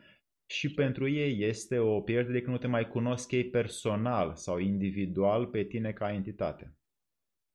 și 0.50 0.74
pentru 0.74 1.08
ei 1.08 1.42
este 1.42 1.78
o 1.78 2.00
pierdere 2.00 2.40
că 2.40 2.50
nu 2.50 2.58
te 2.58 2.66
mai 2.66 2.88
cunosc 2.88 3.30
ei 3.30 3.50
personal 3.50 4.34
sau 4.34 4.58
individual 4.58 5.46
pe 5.46 5.64
tine 5.64 5.92
ca 5.92 6.12
entitate. 6.12 6.74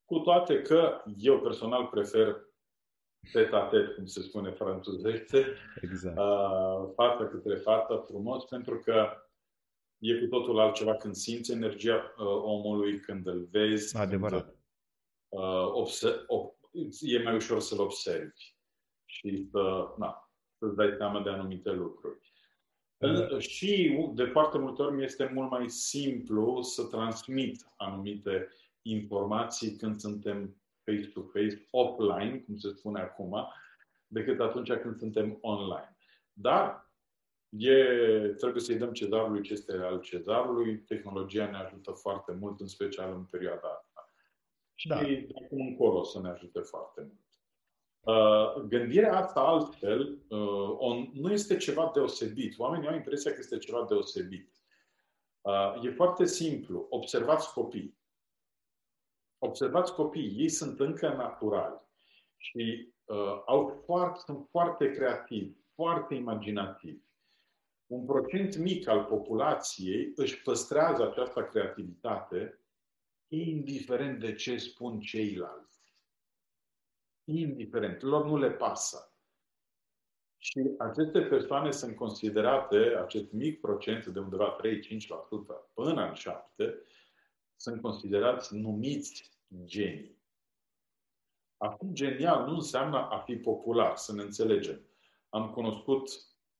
Cu 0.05 0.19
toate 0.19 0.61
că 0.61 1.03
eu 1.17 1.39
personal 1.39 1.85
prefer 1.87 2.45
tet 3.31 3.95
cum 3.95 4.05
se 4.05 4.21
spune 4.21 4.51
franțuzește, 4.51 5.45
exact. 5.81 6.17
uh, 6.17 6.91
față 6.95 7.27
către 7.27 7.55
față, 7.55 8.03
frumos, 8.07 8.43
pentru 8.43 8.79
că 8.79 9.07
e 9.97 10.19
cu 10.19 10.25
totul 10.25 10.59
altceva 10.59 10.95
când 10.95 11.15
simți 11.15 11.51
energia 11.51 12.13
uh, 12.17 12.25
omului, 12.25 12.99
când 12.99 13.27
îl 13.27 13.47
vezi. 13.51 13.97
Adevărat. 13.97 14.43
Când, 14.43 14.57
uh, 15.27 15.71
obse- 15.71 16.25
ob- 16.25 16.55
e 16.99 17.23
mai 17.23 17.35
ușor 17.35 17.59
să-l 17.59 17.79
observi 17.79 18.55
și 19.05 19.47
să, 19.51 19.93
na, 19.97 20.31
să-ți 20.57 20.75
dai 20.75 20.93
seama 20.97 21.21
de 21.21 21.29
anumite 21.29 21.71
lucruri. 21.71 22.33
Și 23.37 23.99
de 24.13 24.25
foarte 24.25 24.57
multe 24.57 24.81
ori 24.81 24.95
mi 24.95 25.03
este 25.03 25.31
mult 25.33 25.49
mai 25.49 25.69
simplu 25.69 26.61
să 26.61 26.83
transmit 26.83 27.67
anumite 27.77 28.47
informații 28.85 29.75
când 29.75 29.99
suntem 29.99 30.55
face-to-face, 30.83 31.67
offline, 31.71 32.37
cum 32.37 32.57
se 32.57 32.69
spune 32.69 32.99
acum, 32.99 33.47
decât 34.07 34.39
atunci 34.39 34.71
când 34.71 34.97
suntem 34.97 35.37
online. 35.41 35.97
Dar 36.33 36.91
e, 37.49 37.73
trebuie 38.37 38.61
să-i 38.61 38.77
dăm 38.77 38.91
cezarului 38.91 39.41
ce 39.41 39.53
este 39.53 39.73
al 39.73 39.99
cezarului. 39.99 40.79
Tehnologia 40.79 41.49
ne 41.49 41.57
ajută 41.57 41.91
foarte 41.91 42.31
mult, 42.39 42.59
în 42.59 42.67
special 42.67 43.13
în 43.13 43.23
perioada 43.23 43.67
asta. 43.67 44.11
Da. 44.83 44.97
Și 44.97 45.05
de 45.05 45.33
acum 45.45 45.67
încolo 45.67 46.03
să 46.03 46.21
ne 46.21 46.29
ajute 46.29 46.59
foarte 46.59 47.01
mult. 47.01 47.19
Uh, 48.05 48.61
gândirea 48.67 49.17
asta 49.17 49.39
altfel 49.39 50.17
uh, 50.29 50.75
on, 50.77 51.09
nu 51.13 51.31
este 51.31 51.57
ceva 51.57 51.91
deosebit. 51.93 52.59
Oamenii 52.59 52.87
au 52.87 52.95
impresia 52.95 53.31
că 53.31 53.37
este 53.39 53.57
ceva 53.57 53.85
deosebit. 53.89 54.49
Uh, 55.41 55.83
e 55.83 55.89
foarte 55.89 56.25
simplu. 56.25 56.87
Observați 56.89 57.53
copii. 57.53 57.97
Observați 59.37 59.93
copii. 59.93 60.35
Ei 60.37 60.49
sunt 60.49 60.79
încă 60.79 61.07
naturali 61.07 61.81
și 62.37 62.93
uh, 63.03 63.41
au 63.45 63.81
foarte, 63.85 64.19
sunt 64.25 64.47
foarte 64.49 64.91
creativi, 64.91 65.51
foarte 65.73 66.15
imaginativi. 66.15 67.03
Un 67.85 68.05
procent 68.05 68.57
mic 68.57 68.87
al 68.87 69.03
populației 69.03 70.11
își 70.15 70.41
păstrează 70.41 71.09
această 71.09 71.43
creativitate 71.43 72.59
indiferent 73.27 74.19
de 74.19 74.35
ce 74.35 74.57
spun 74.57 74.99
ceilalți 74.99 75.75
indiferent, 77.25 78.01
lor 78.01 78.25
nu 78.25 78.37
le 78.37 78.51
pasă. 78.51 79.09
Și 80.37 80.59
aceste 80.77 81.21
persoane 81.21 81.71
sunt 81.71 81.95
considerate, 81.95 82.77
acest 82.77 83.31
mic 83.31 83.59
procent 83.59 84.05
de 84.05 84.19
undeva 84.19 84.55
3-5% 84.55 84.59
până 85.73 86.07
în 86.07 86.13
7%, 86.13 86.73
sunt 87.55 87.81
considerați 87.81 88.55
numiți 88.55 89.31
genii. 89.63 90.23
A 91.57 91.69
fi 91.69 91.93
genial 91.93 92.47
nu 92.47 92.53
înseamnă 92.53 92.97
a 92.97 93.19
fi 93.19 93.35
popular, 93.35 93.95
să 93.95 94.13
ne 94.13 94.21
înțelegem. 94.21 94.81
Am 95.29 95.51
cunoscut 95.51 96.09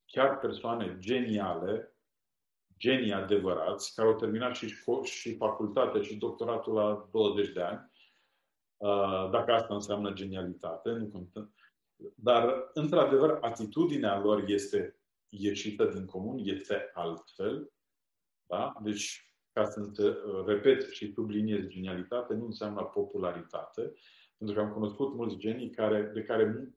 chiar 0.06 0.40
persoane 0.40 0.98
geniale, 1.00 1.96
genii 2.78 3.14
adevărați, 3.14 3.96
care 3.96 4.08
au 4.08 4.16
terminat 4.16 4.56
și, 4.56 4.68
șco- 4.68 5.04
și 5.04 5.36
facultatea 5.36 6.02
și 6.02 6.16
doctoratul 6.16 6.74
la 6.74 7.10
20 7.12 7.54
de 7.54 7.62
ani 7.62 7.94
Uh, 8.78 9.30
dacă 9.32 9.52
asta 9.52 9.74
înseamnă 9.74 10.14
genialitate, 10.14 10.90
nu 10.90 11.08
contă. 11.08 11.54
Dar, 12.16 12.70
într-adevăr, 12.74 13.38
atitudinea 13.42 14.20
lor 14.20 14.44
este 14.48 15.00
ieșită 15.30 15.86
din 15.86 16.06
comun, 16.06 16.38
este 16.44 16.92
altfel. 16.94 17.72
Da? 18.46 18.74
Deci, 18.84 19.35
ca 19.56 19.66
să 19.66 19.82
uh, 19.82 20.46
repet 20.46 20.92
și 20.92 21.12
subliniez 21.14 21.68
genialitate, 21.68 22.34
nu 22.34 22.46
înseamnă 22.46 22.82
popularitate, 22.82 23.94
pentru 24.38 24.56
că 24.56 24.62
am 24.62 24.72
cunoscut 24.72 25.14
mulți 25.14 25.38
genii 25.38 25.70
care, 25.70 26.12
de 26.14 26.22
care 26.22 26.74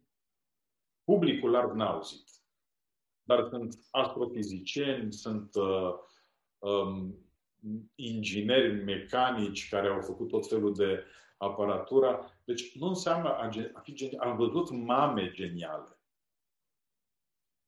publicul 1.05 1.51
larg 1.51 1.73
n-a 1.73 1.91
auzit. 1.91 2.31
Dar 3.23 3.49
sunt 3.49 3.79
astrofizicieni, 3.91 5.13
sunt 5.13 5.55
uh, 5.55 5.93
um, 6.59 7.15
ingineri 7.95 8.85
mecanici 8.85 9.69
care 9.69 9.89
au 9.89 10.01
făcut 10.01 10.29
tot 10.29 10.49
felul 10.49 10.75
de 10.75 11.05
aparatura. 11.37 12.33
Deci 12.45 12.79
nu 12.79 12.87
înseamnă 12.87 13.29
a, 13.29 13.51
a 13.73 13.81
fi 13.81 13.95
genial. 13.95 14.29
Am 14.29 14.37
văzut 14.37 14.71
mame 14.71 15.31
geniale. 15.31 15.99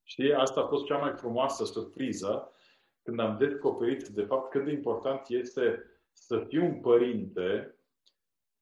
Și 0.03 0.33
asta 0.37 0.61
a 0.61 0.67
fost 0.67 0.85
cea 0.85 0.99
mai 0.99 1.13
frumoasă 1.17 1.65
surpriză 1.65 2.53
când 3.03 3.21
am 3.21 3.37
descoperit, 3.39 4.09
de 4.09 4.23
fapt, 4.23 4.51
cât 4.51 4.65
de 4.65 4.71
important 4.71 5.29
este 5.29 5.85
să 6.13 6.45
fii 6.49 6.59
un 6.59 6.81
părinte 6.81 7.79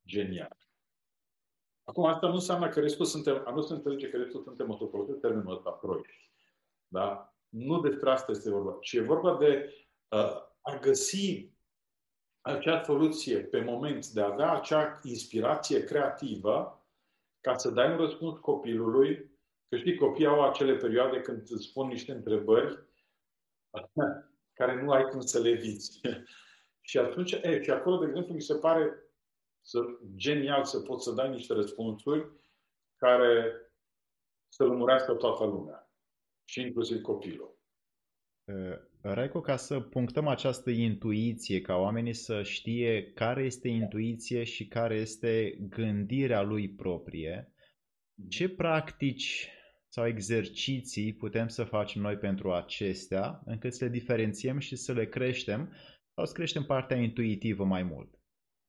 genial. 0.06 0.56
Acum, 1.84 2.04
asta 2.04 2.26
nu 2.26 2.34
înseamnă 2.34 2.68
că 2.68 2.80
restul 2.80 3.04
suntem, 3.04 3.44
nu 3.54 3.60
se 3.60 3.72
înțelege 3.72 4.08
că 4.08 4.16
restul 4.16 4.42
suntem, 4.42 4.70
o 4.70 4.76
să 4.76 4.84
folosesc 4.84 5.20
termenul 5.20 5.54
ăsta, 5.54 5.70
proști. 5.70 6.30
Da? 6.88 7.34
Nu 7.48 7.80
despre 7.80 8.10
asta 8.10 8.32
este 8.32 8.50
vorba, 8.50 8.76
ci 8.80 8.92
e 8.92 9.00
vorba 9.00 9.36
de 9.36 9.74
uh, 10.08 10.46
a 10.60 10.78
găsi 10.80 11.50
acea 12.40 12.82
soluție 12.82 13.38
pe 13.38 13.60
moment, 13.60 14.06
de 14.06 14.20
a 14.20 14.32
avea 14.32 14.52
acea 14.52 15.00
inspirație 15.02 15.84
creativă 15.84 16.82
ca 17.40 17.56
să 17.56 17.70
dai 17.70 17.90
un 17.90 17.96
răspuns 17.96 18.38
copilului, 18.38 19.30
că 19.68 19.76
știi, 19.76 19.96
copiii 19.96 20.26
au 20.26 20.42
acele 20.48 20.74
perioade 20.76 21.20
când 21.20 21.46
îți 21.50 21.64
spun 21.64 21.86
niște 21.86 22.12
întrebări 22.12 22.87
care 24.58 24.82
nu 24.82 24.90
ai 24.90 25.04
cum 25.04 25.20
să 25.20 25.40
le 25.40 25.52
viți. 25.52 26.00
și 26.88 26.98
atunci, 26.98 27.32
e, 27.32 27.62
și 27.62 27.70
acolo, 27.70 27.98
de 27.98 28.06
exemplu, 28.06 28.34
mi 28.34 28.42
se 28.42 28.54
pare 28.54 29.02
să, 29.60 29.78
genial 30.14 30.64
să 30.64 30.80
poți 30.80 31.04
să 31.04 31.12
dai 31.12 31.30
niște 31.30 31.52
răspunsuri 31.52 32.32
care 32.96 33.52
să 34.48 34.64
lămurească 34.64 35.14
toată 35.14 35.44
lumea. 35.44 35.90
Și 36.44 36.60
inclusiv 36.60 37.00
copilul. 37.00 37.58
Raico, 39.00 39.40
ca 39.40 39.56
să 39.56 39.80
punctăm 39.80 40.26
această 40.26 40.70
intuiție, 40.70 41.60
ca 41.60 41.76
oamenii 41.76 42.12
să 42.12 42.42
știe 42.42 43.12
care 43.12 43.42
este 43.42 43.68
intuiție 43.68 44.44
și 44.44 44.66
care 44.66 44.94
este 44.94 45.58
gândirea 45.60 46.42
lui 46.42 46.70
proprie, 46.70 47.52
ce 48.28 48.48
practici 48.48 49.50
sau 49.88 50.06
exerciții 50.06 51.14
putem 51.14 51.48
să 51.48 51.64
facem 51.64 52.02
noi 52.02 52.16
pentru 52.16 52.52
acestea, 52.52 53.42
încât 53.44 53.72
să 53.74 53.84
le 53.84 53.90
diferențiem 53.90 54.58
și 54.58 54.76
să 54.76 54.92
le 54.92 55.06
creștem 55.08 55.72
sau 56.14 56.24
să 56.24 56.32
creștem 56.32 56.64
partea 56.64 56.96
intuitivă 56.96 57.64
mai 57.64 57.82
mult? 57.82 58.14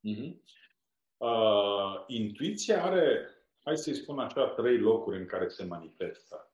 Uh-huh. 0.07 0.37
Uh, 1.17 2.03
intuiția 2.07 2.83
are, 2.83 3.29
hai 3.63 3.77
să-i 3.77 3.93
spun 3.93 4.19
așa, 4.19 4.47
trei 4.47 4.77
locuri 4.77 5.17
în 5.17 5.25
care 5.25 5.47
se 5.47 5.65
manifestă. 5.65 6.53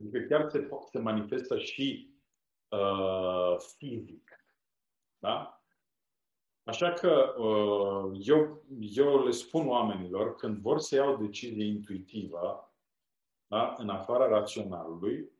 Adică 0.00 0.18
chiar 0.18 0.50
se, 0.50 0.68
se 0.90 0.98
manifestă 0.98 1.58
și 1.58 2.14
uh, 2.68 3.56
fizic. 3.76 4.46
Da? 5.18 5.64
Așa 6.62 6.92
că 6.92 7.34
uh, 7.38 8.20
eu, 8.24 8.64
eu 8.78 9.24
le 9.24 9.30
spun 9.30 9.68
oamenilor, 9.68 10.34
când 10.34 10.58
vor 10.58 10.78
să 10.78 10.94
iau 10.94 11.16
decizie 11.16 11.64
intuitivă, 11.64 12.75
da? 13.46 13.74
în 13.78 13.88
afara 13.88 14.26
raționalului, 14.28 15.30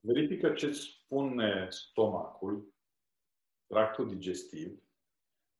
verifică 0.00 0.52
ce 0.52 0.72
spune 0.72 1.66
stomacul, 1.70 2.74
tractul 3.66 4.08
digestiv, 4.08 4.82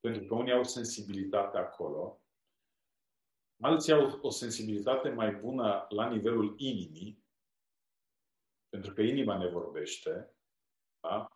pentru 0.01 0.25
că 0.25 0.35
unii 0.35 0.53
au 0.53 0.65
sensibilitate 0.65 1.59
acolo, 1.59 2.23
alții 3.61 3.93
au 3.93 4.19
o 4.23 4.31
sensibilitate 4.31 5.09
mai 5.09 5.35
bună 5.35 5.87
la 5.89 6.09
nivelul 6.09 6.55
inimii, 6.59 7.25
pentru 8.69 8.95
că 8.95 9.03
inima 9.03 9.37
ne 9.37 9.49
vorbește, 9.49 10.35
da? 11.01 11.29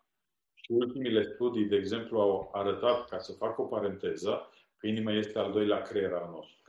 Și 0.53 0.71
ultimile 0.71 1.23
studii, 1.23 1.65
de 1.65 1.75
exemplu, 1.75 2.19
au 2.19 2.49
arătat, 2.53 3.09
ca 3.09 3.19
să 3.19 3.33
fac 3.33 3.57
o 3.57 3.65
paranteză, 3.65 4.49
că 4.77 4.87
inima 4.87 5.11
este 5.11 5.39
al 5.39 5.51
doilea 5.51 5.81
creier 5.81 6.13
al 6.13 6.29
nostru. 6.29 6.64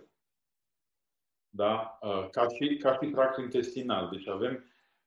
Da? 1.56 1.98
Uh, 2.02 2.28
ca 2.30 2.46
și, 2.48 2.76
ca 2.76 2.98
și 3.02 3.10
tract 3.10 3.38
intestinal. 3.38 4.08
Deci 4.10 4.28
avem 4.28 4.64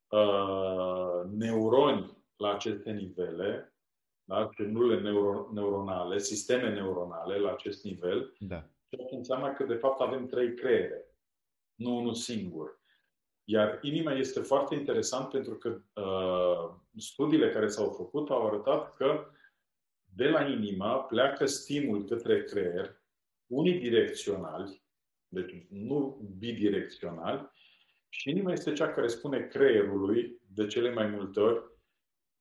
uh, 0.07 1.31
neuroni 1.31 2.17
la 2.35 2.53
aceste 2.53 2.91
nivele, 2.91 3.73
da? 4.23 4.49
celule 4.55 4.99
neuro, 4.99 5.49
neuronale, 5.53 6.17
sisteme 6.17 6.73
neuronale 6.73 7.37
la 7.37 7.51
acest 7.51 7.83
nivel, 7.83 8.35
da. 8.39 8.69
ceea 8.89 9.07
ce 9.07 9.15
înseamnă 9.15 9.53
că, 9.53 9.63
de 9.63 9.73
fapt, 9.73 10.01
avem 10.01 10.27
trei 10.27 10.53
creiere, 10.53 11.05
nu 11.75 11.97
unul 11.97 12.13
singur. 12.13 12.79
Iar 13.43 13.79
inima 13.81 14.11
este 14.11 14.39
foarte 14.39 14.75
interesant 14.75 15.29
pentru 15.29 15.55
că 15.55 15.81
uh, 16.01 16.75
studiile 16.97 17.49
care 17.49 17.67
s-au 17.67 17.89
făcut 17.89 18.29
au 18.29 18.47
arătat 18.47 18.95
că 18.95 19.25
de 20.15 20.27
la 20.27 20.45
inimă 20.45 21.05
pleacă 21.09 21.45
stimul 21.45 22.03
către 22.03 22.43
creier, 22.43 23.01
unidirecționali, 23.47 24.83
deci 25.29 25.65
nu 25.69 26.29
bidirecționali, 26.37 27.51
și 28.09 28.29
inima 28.29 28.51
este 28.51 28.73
cea 28.73 28.89
care 28.89 29.07
spune 29.07 29.39
creierului, 29.39 30.41
de 30.53 30.67
cele 30.67 30.93
mai 30.93 31.07
multe 31.07 31.39
ori, 31.39 31.63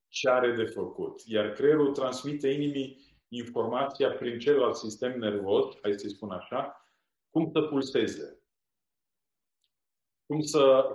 ce 0.08 0.28
are 0.28 0.54
de 0.54 0.64
făcut. 0.64 1.22
Iar 1.24 1.52
creierul 1.52 1.92
transmite 1.92 2.48
inimii 2.48 3.06
informația 3.28 4.10
prin 4.10 4.38
celălalt 4.38 4.76
sistem 4.76 5.18
nervos, 5.18 5.76
hai 5.82 5.92
să-i 5.92 6.14
spun 6.14 6.30
așa, 6.30 6.86
cum 7.30 7.50
să 7.52 7.60
pulseze 7.60 8.38
cum 10.28 10.40
să, 10.40 10.88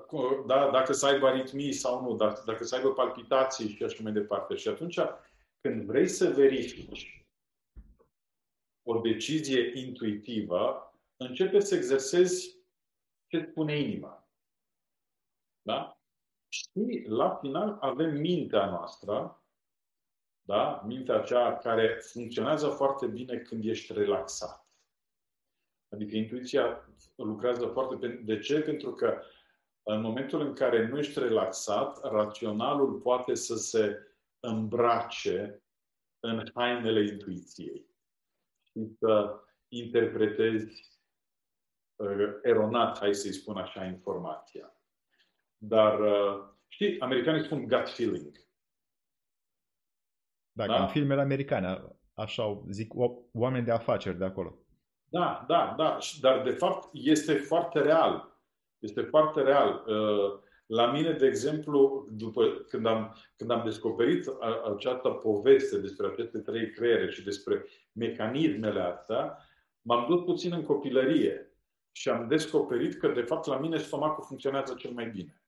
da, 0.47 0.69
dacă 0.71 0.93
să 0.93 1.06
aibă 1.06 1.27
aritmii 1.27 1.71
sau 1.71 2.01
nu, 2.01 2.15
dacă, 2.15 2.43
dacă 2.45 2.63
să 2.63 2.75
aibă 2.75 2.93
palpitații 2.93 3.69
și 3.69 3.84
așa 3.84 4.03
mai 4.03 4.12
departe. 4.12 4.56
Și 4.56 4.67
atunci, 4.67 4.99
când 5.62 5.84
vrei 5.84 6.08
să 6.08 6.29
verifici 6.29 7.25
o 8.84 8.99
decizie 8.99 9.71
intuitivă, 9.79 10.92
începe 11.23 11.59
să 11.59 11.75
exersezi 11.75 12.57
ce 13.27 13.47
spune 13.49 13.79
inima. 13.79 14.29
Da? 15.62 15.97
Și 16.47 17.03
la 17.07 17.36
final 17.36 17.77
avem 17.79 18.17
mintea 18.19 18.69
noastră, 18.69 19.43
da? 20.41 20.83
mintea 20.86 21.15
aceea 21.15 21.57
care 21.57 21.99
funcționează 22.01 22.69
foarte 22.69 23.07
bine 23.07 23.38
când 23.38 23.65
ești 23.65 23.93
relaxat. 23.93 24.67
Adică 25.89 26.15
intuiția 26.15 26.89
lucrează 27.15 27.67
foarte... 27.67 28.07
De 28.07 28.39
ce? 28.39 28.62
Pentru 28.62 28.93
că 28.93 29.21
în 29.83 30.01
momentul 30.01 30.41
în 30.41 30.53
care 30.53 30.88
nu 30.88 30.97
ești 30.97 31.19
relaxat, 31.19 32.03
raționalul 32.03 32.99
poate 32.99 33.33
să 33.33 33.55
se 33.55 34.07
îmbrace 34.39 35.63
în 36.19 36.43
hainele 36.53 37.12
intuiției 37.12 37.86
și 38.63 38.95
să 38.99 39.39
interpretezi 39.67 40.65
uh, 40.65 40.92
eronat, 42.41 42.97
hai 42.97 43.15
să-i 43.15 43.34
spun 43.34 43.58
așa, 43.58 43.86
informația. 43.86 44.75
Dar, 45.58 45.99
uh, 45.99 46.43
știi, 46.67 46.99
americanii 46.99 47.43
spun 47.43 47.67
gut 47.67 47.89
feeling. 47.89 48.41
Da, 50.51 50.65
da? 50.65 50.82
în 50.82 50.88
filmele 50.88 51.21
americane, 51.21 51.82
așa 52.13 52.63
zic 52.69 52.91
oameni 53.34 53.65
de 53.65 53.71
afaceri 53.71 54.17
de 54.17 54.25
acolo. 54.25 54.58
Da, 55.10 55.45
da, 55.47 55.73
da. 55.77 55.97
Dar, 56.21 56.43
de 56.43 56.49
fapt, 56.49 56.89
este 56.93 57.34
foarte 57.34 57.82
real. 57.82 58.38
Este 58.79 59.01
foarte 59.01 59.41
real. 59.41 59.84
Uh, 59.88 60.41
la 60.65 60.91
mine, 60.91 61.12
de 61.12 61.27
exemplu, 61.27 62.08
după 62.12 62.65
când 62.67 62.86
am, 62.86 63.15
când 63.38 63.51
am 63.51 63.63
descoperit 63.63 64.27
această 64.75 65.10
poveste 65.10 65.79
despre 65.79 66.08
aceste 66.08 66.39
trei 66.39 66.71
creiere 66.71 67.10
și 67.10 67.23
despre 67.23 67.65
mecanismele 67.91 68.79
astea, 68.79 69.38
m-am 69.82 70.06
dus 70.08 70.23
puțin 70.23 70.53
în 70.53 70.63
copilărie 70.63 71.53
și 71.95 72.10
am 72.10 72.27
descoperit 72.27 72.99
că, 72.99 73.08
de 73.08 73.21
fapt, 73.21 73.45
la 73.45 73.58
mine 73.58 73.77
stomacul 73.77 74.23
funcționează 74.23 74.73
cel 74.73 74.91
mai 74.91 75.10
bine. 75.10 75.43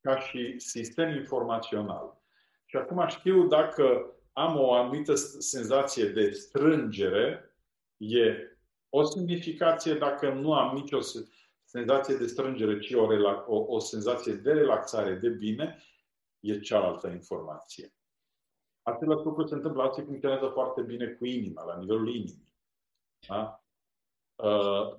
Ca 0.00 0.18
și 0.18 0.58
sistem 0.58 1.10
informațional. 1.10 2.22
Și 2.64 2.76
acum 2.76 3.06
știu 3.08 3.46
dacă 3.46 4.14
am 4.32 4.60
o 4.60 4.72
anumită 4.72 5.14
senzație 5.38 6.04
de 6.04 6.30
strângere, 6.30 7.56
e 7.96 8.56
o 8.88 9.02
semnificație 9.02 9.94
dacă 9.94 10.32
nu 10.32 10.54
am 10.54 10.74
nicio 10.76 10.98
senzație 11.64 12.16
de 12.16 12.26
strângere, 12.26 12.78
ci 12.78 12.92
o, 12.92 13.06
o, 13.46 13.74
o 13.74 13.78
senzație 13.78 14.32
de 14.32 14.52
relaxare, 14.52 15.14
de 15.14 15.28
bine, 15.28 15.82
e 16.40 16.60
cealaltă 16.60 17.08
informație. 17.08 17.94
Același 18.82 19.24
lucru 19.24 19.46
se 19.46 19.54
întâmplă, 19.54 19.82
alții 19.82 20.04
funcționează 20.04 20.46
foarte 20.46 20.82
bine 20.82 21.06
cu 21.06 21.24
inima, 21.24 21.64
la 21.64 21.78
nivelul 21.78 22.14
inimii. 22.14 22.48
Da? 23.28 23.64
Uh, 24.34 24.96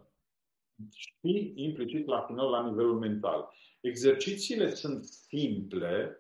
și 0.92 1.54
implicit 1.56 2.08
la 2.08 2.22
final 2.22 2.50
la 2.50 2.68
nivelul 2.70 3.00
mental. 3.00 3.50
Exercițiile 3.82 4.70
sunt 4.70 5.06
simple, 5.06 6.18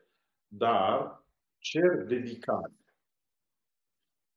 dar 0.47 1.23
cer 1.57 2.03
dedicare. 2.07 2.73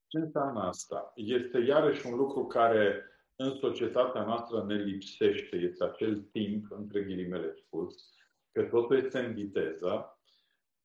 Ce 0.07 0.19
înseamnă 0.19 0.61
asta? 0.61 1.13
Este 1.15 1.59
iarăși 1.59 2.07
un 2.07 2.17
lucru 2.17 2.47
care 2.47 3.05
în 3.37 3.55
societatea 3.55 4.25
noastră 4.25 4.65
ne 4.65 4.75
lipsește, 4.75 5.57
este 5.57 5.85
acel 5.85 6.21
timp, 6.21 6.67
între 6.71 7.03
ghilimele 7.03 7.53
spus, 7.55 7.95
că 8.53 8.63
totul 8.63 8.97
este 8.97 9.19
în 9.19 9.35
viteză 9.35 10.21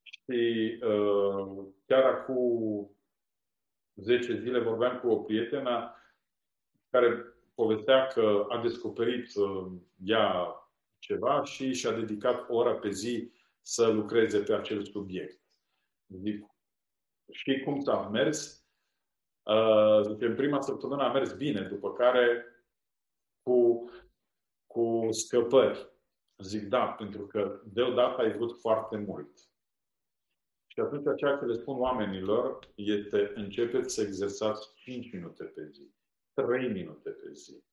și 0.01 0.79
uh, 0.83 1.65
chiar 1.85 2.03
acum 2.03 2.95
10 3.95 4.39
zile 4.39 4.59
vorbeam 4.59 4.99
cu 4.99 5.09
o 5.09 5.17
prietenă 5.17 5.95
care 6.89 7.25
povestea 7.53 8.07
că 8.07 8.45
a 8.49 8.61
descoperit 8.61 9.35
uh, 9.35 9.71
ea 10.03 10.55
ceva 10.99 11.43
și 11.43 11.73
și-a 11.73 11.91
dedicat 11.91 12.49
o 12.49 12.55
oră 12.55 12.75
pe 12.75 12.89
zi 12.89 13.31
să 13.61 13.87
lucreze 13.87 14.39
pe 14.39 14.53
acel 14.53 14.83
subiect. 14.83 15.41
Zic, 16.07 16.45
și 17.31 17.61
cum 17.65 17.79
s-a 17.79 18.09
mers? 18.09 18.65
Uh, 19.43 20.01
zice, 20.01 20.25
în 20.25 20.35
prima 20.35 20.61
săptămână 20.61 21.03
a 21.03 21.11
mers 21.11 21.33
bine, 21.33 21.61
după 21.61 21.93
care 21.93 22.45
cu, 23.41 23.89
cu 24.65 25.07
scăpări. 25.09 25.89
Zic 26.37 26.63
da, 26.63 26.85
pentru 26.85 27.27
că 27.27 27.61
deodată 27.65 28.21
ai 28.21 28.31
vrut 28.31 28.59
foarte 28.59 28.97
mult. 28.97 29.39
Și 30.67 30.79
atunci 30.79 31.17
ceea 31.17 31.37
ce 31.37 31.45
le 31.45 31.53
spun 31.53 31.79
oamenilor 31.79 32.59
este 32.75 33.31
începeți 33.35 33.93
să 33.93 34.01
exersați 34.01 34.73
5 34.75 35.11
minute 35.11 35.43
pe 35.43 35.67
zi, 35.67 35.93
3 36.33 36.71
minute 36.71 37.09
pe 37.09 37.31
zi, 37.31 37.63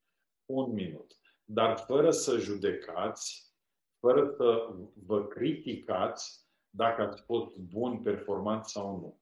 1 0.47 0.67
minut, 0.67 1.13
dar 1.45 1.79
fără 1.79 2.11
să 2.11 2.39
judecați, 2.39 3.53
fără 3.99 4.27
să 4.37 4.75
vă 4.95 5.27
criticați 5.27 6.47
dacă 6.71 7.03
ați 7.03 7.23
fost 7.23 7.57
bun, 7.57 8.03
performant 8.03 8.65
sau 8.65 8.97
nu. 8.97 9.21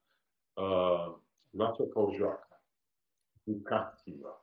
Uh, 0.63 1.17
luați-o 1.51 1.85
ca 1.85 2.01
o 2.01 2.13
joacă. 2.13 2.63
Jucați-vă. 3.45 4.41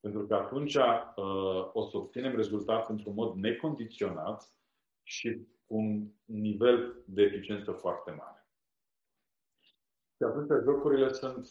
Pentru 0.00 0.26
că 0.26 0.34
atunci 0.34 0.74
uh, 0.74 1.70
o 1.72 1.82
să 1.88 1.96
obținem 1.96 2.36
rezultat 2.36 2.88
într-un 2.88 3.14
mod 3.14 3.34
necondiționat 3.34 4.54
și 5.02 5.46
cu 5.64 5.74
un 5.74 6.10
nivel 6.24 7.02
de 7.06 7.22
eficiență 7.22 7.72
foarte 7.72 8.10
mare. 8.10 8.48
Și 10.16 10.22
atunci 10.22 10.62
jocurile 10.62 11.12
sunt 11.12 11.50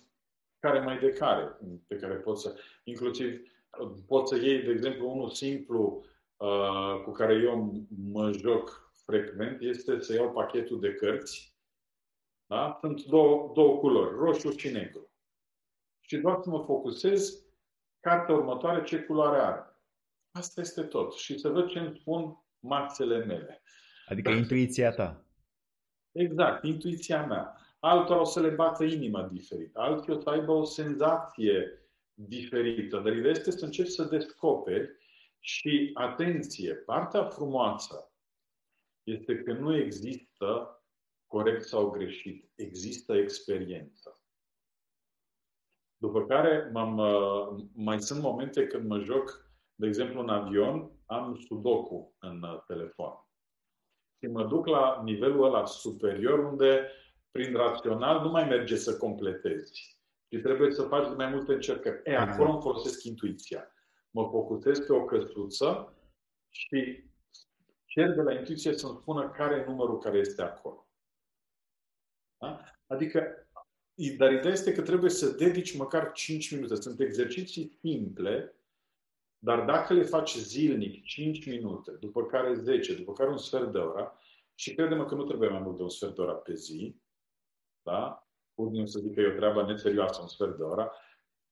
care 0.59 0.79
mai 0.79 0.99
de 0.99 1.09
care, 1.09 1.57
pe 1.87 1.95
care 1.95 2.15
poți 2.15 2.41
să, 2.41 2.59
inclusiv 2.83 3.41
poți 4.07 4.29
să 4.29 4.41
iei, 4.41 4.63
de 4.63 4.71
exemplu, 4.71 5.11
unul 5.11 5.29
simplu 5.29 6.05
uh, 6.37 7.01
cu 7.03 7.11
care 7.11 7.33
eu 7.33 7.85
mă 8.11 8.31
joc 8.31 8.91
frecvent, 9.05 9.61
este 9.61 9.99
să 9.99 10.13
iau 10.13 10.31
pachetul 10.31 10.79
de 10.79 10.93
cărți. 10.93 11.57
Da? 12.45 12.77
Sunt 12.81 13.03
două, 13.03 13.51
două 13.53 13.77
culori, 13.77 14.15
roșu 14.15 14.51
și 14.51 14.69
negru. 14.69 15.11
Și 16.01 16.17
doar 16.17 16.39
să 16.41 16.49
mă 16.49 16.63
focusez 16.63 17.43
cartea 17.99 18.35
următoare 18.35 18.83
ce 18.83 19.01
culoare 19.01 19.39
are. 19.41 19.63
Asta 20.31 20.61
este 20.61 20.83
tot. 20.83 21.13
Și 21.13 21.39
să 21.39 21.49
văd 21.49 21.69
ce 21.69 21.79
îmi 21.79 21.97
spun 21.99 22.45
maxele 22.59 23.25
mele. 23.25 23.61
Adică 24.05 24.29
intuiția 24.29 24.91
ta. 24.91 25.25
Exact, 26.11 26.63
intuiția 26.63 27.25
mea. 27.25 27.57
Altora 27.79 28.19
o 28.19 28.23
să 28.23 28.39
le 28.39 28.49
bată 28.49 28.83
inima 28.83 29.23
diferit. 29.23 29.75
Alții 29.75 30.13
o 30.13 30.19
să 30.19 30.29
aibă 30.29 30.51
o 30.51 30.63
senzație 30.63 31.89
diferită. 32.13 32.99
Dar 32.99 33.15
ideea 33.15 33.31
este 33.31 33.51
să 33.51 33.65
începi 33.65 33.89
să 33.89 34.03
descoperi 34.03 34.97
și, 35.39 35.91
atenție, 35.93 36.73
partea 36.73 37.23
frumoasă 37.23 38.11
este 39.03 39.43
că 39.43 39.53
nu 39.53 39.75
există 39.75 40.73
corect 41.27 41.63
sau 41.63 41.89
greșit. 41.89 42.51
Există 42.55 43.13
experiență. 43.13 44.21
După 45.97 46.25
care 46.25 46.69
m-am, 46.73 46.97
uh, 46.97 47.63
mai 47.73 48.01
sunt 48.01 48.21
momente 48.21 48.67
când 48.67 48.87
mă 48.87 48.99
joc, 48.99 49.51
de 49.75 49.87
exemplu, 49.87 50.19
în 50.19 50.29
avion, 50.29 50.91
am 51.05 51.35
sudoku 51.35 52.15
în 52.19 52.41
uh, 52.43 52.63
telefon. 52.67 53.13
Și 54.17 54.27
mă 54.31 54.43
duc 54.43 54.67
la 54.67 55.01
nivelul 55.03 55.43
ăla 55.43 55.65
superior 55.65 56.39
unde, 56.39 56.91
prin 57.31 57.53
rațional, 57.53 58.21
nu 58.21 58.29
mai 58.29 58.47
merge 58.47 58.75
să 58.75 58.97
completezi. 58.97 59.97
Și 60.31 60.39
trebuie 60.41 60.71
să 60.71 60.83
faci 60.83 61.15
mai 61.15 61.29
multe 61.29 61.53
încercări. 61.53 62.01
E, 62.03 62.15
acolo 62.15 62.31
exact. 62.31 62.49
îmi 62.49 62.61
folosesc 62.61 63.03
intuiția. 63.03 63.71
Mă 64.11 64.27
focusez 64.31 64.79
pe 64.79 64.93
o 64.93 65.05
căsuță 65.05 65.93
și 66.49 67.03
cer 67.85 68.13
de 68.13 68.21
la 68.21 68.33
intuiție 68.33 68.73
să-mi 68.73 68.97
spună 69.01 69.29
care 69.29 69.55
e 69.55 69.65
numărul 69.65 69.97
care 69.97 70.17
este 70.17 70.41
acolo. 70.41 70.87
Da? 72.37 72.63
Adică 72.87 73.49
dar 74.17 74.31
ideea 74.31 74.53
este 74.53 74.73
că 74.73 74.81
trebuie 74.81 75.09
să 75.09 75.29
dedici 75.29 75.77
măcar 75.77 76.11
5 76.11 76.51
minute. 76.51 76.75
Sunt 76.75 76.99
exerciții 76.99 77.77
simple, 77.79 78.55
dar 79.37 79.65
dacă 79.65 79.93
le 79.93 80.03
faci 80.03 80.35
zilnic 80.35 81.03
5 81.03 81.45
minute, 81.45 81.91
după 81.91 82.25
care 82.25 82.53
10, 82.53 82.93
după 82.93 83.13
care 83.13 83.29
un 83.29 83.37
sfert 83.37 83.71
de 83.71 83.77
oră, 83.77 84.19
și 84.55 84.75
credem 84.75 85.05
că 85.05 85.15
nu 85.15 85.23
trebuie 85.23 85.49
mai 85.49 85.59
mult 85.59 85.77
de 85.77 85.83
un 85.83 85.89
sfert 85.89 86.15
de 86.15 86.21
oră 86.21 86.33
pe 86.33 86.53
zi, 86.53 87.01
da? 87.83 88.27
Unii 88.53 88.87
să 88.87 88.99
zic 88.99 89.13
că 89.13 89.21
e 89.21 89.33
o 89.33 89.35
treabă 89.35 89.63
neserioasă, 89.63 90.21
un 90.21 90.27
sfert 90.27 90.57
de 90.57 90.63
oră, 90.63 90.91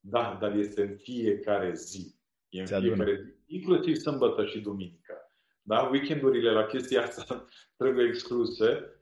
da, 0.00 0.38
dar 0.40 0.56
este 0.56 0.82
în 0.82 0.96
fiecare 0.96 1.74
zi. 1.74 2.16
E 2.48 2.60
în 2.60 2.66
fiecare 2.66 3.22
zi, 3.22 3.54
inclusiv 3.54 3.96
sâmbătă 3.96 4.46
și 4.46 4.60
duminică. 4.60 5.14
Da? 5.62 5.82
Weekendurile 5.82 6.50
la 6.50 6.66
chestia 6.66 7.02
asta 7.02 7.44
trebuie 7.80 8.06
excluse, 8.06 8.98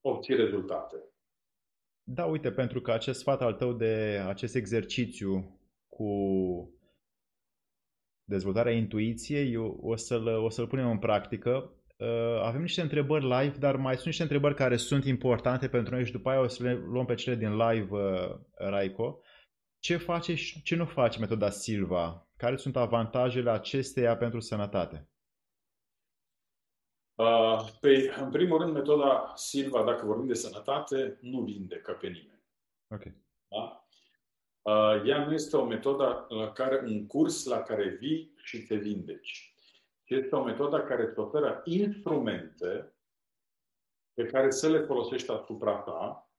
obții 0.00 0.36
rezultate. 0.36 0.96
Da, 2.02 2.24
uite, 2.24 2.52
pentru 2.52 2.80
că 2.80 2.92
acest 2.92 3.20
sfat 3.20 3.42
al 3.42 3.54
tău 3.54 3.72
de 3.72 4.22
acest 4.26 4.54
exercițiu 4.54 5.60
cu 5.86 6.12
dezvoltarea 8.24 8.72
intuiției, 8.72 9.56
o 9.80 9.96
să-l, 9.96 10.26
o 10.26 10.48
să-l 10.48 10.66
punem 10.66 10.90
în 10.90 10.98
practică. 10.98 11.72
Uh, 11.98 12.40
avem 12.42 12.60
niște 12.60 12.80
întrebări 12.80 13.24
live, 13.24 13.56
dar 13.58 13.76
mai 13.76 13.94
sunt 13.94 14.06
niște 14.06 14.22
întrebări 14.22 14.54
care 14.54 14.76
sunt 14.76 15.04
importante 15.04 15.68
pentru 15.68 15.94
noi 15.94 16.04
și 16.04 16.12
după 16.12 16.30
aia 16.30 16.40
o 16.40 16.46
să 16.46 16.62
le 16.62 16.72
luăm 16.72 17.04
pe 17.04 17.14
cele 17.14 17.36
din 17.36 17.56
live, 17.56 17.94
uh, 17.94 18.36
Raico. 18.54 19.20
Ce 19.78 19.96
face 19.96 20.34
și 20.34 20.62
ce 20.62 20.76
nu 20.76 20.84
face 20.84 21.18
metoda 21.18 21.50
Silva? 21.50 22.28
Care 22.36 22.56
sunt 22.56 22.76
avantajele 22.76 23.50
acesteia 23.50 24.16
pentru 24.16 24.40
sănătate? 24.40 25.08
Uh, 27.14 27.68
pe, 27.80 28.14
în 28.20 28.30
primul 28.30 28.58
rând, 28.58 28.72
metoda 28.72 29.32
Silva, 29.34 29.84
dacă 29.84 30.06
vorbim 30.06 30.26
de 30.26 30.34
sănătate, 30.34 31.18
nu 31.20 31.40
vindecă 31.40 31.92
pe 31.92 32.06
nimeni. 32.06 32.42
Okay. 32.94 33.14
Da? 33.48 33.88
Uh, 34.62 35.02
ea 35.06 35.24
nu 35.24 35.32
este 35.32 35.56
o 35.56 35.64
metodă 35.64 36.26
la 36.28 36.52
care, 36.52 36.80
un 36.84 37.06
curs 37.06 37.44
la 37.44 37.62
care 37.62 37.88
vii 37.88 38.32
și 38.36 38.62
te 38.62 38.76
vindeci. 38.76 39.54
Este 40.08 40.34
o 40.34 40.42
metodă 40.42 40.82
care 40.82 41.02
îți 41.02 41.18
oferă 41.18 41.60
instrumente 41.64 42.92
pe 44.14 44.24
care 44.24 44.50
să 44.50 44.68
le 44.68 44.80
folosești 44.80 45.30
asupra 45.30 45.76
ta 45.76 46.30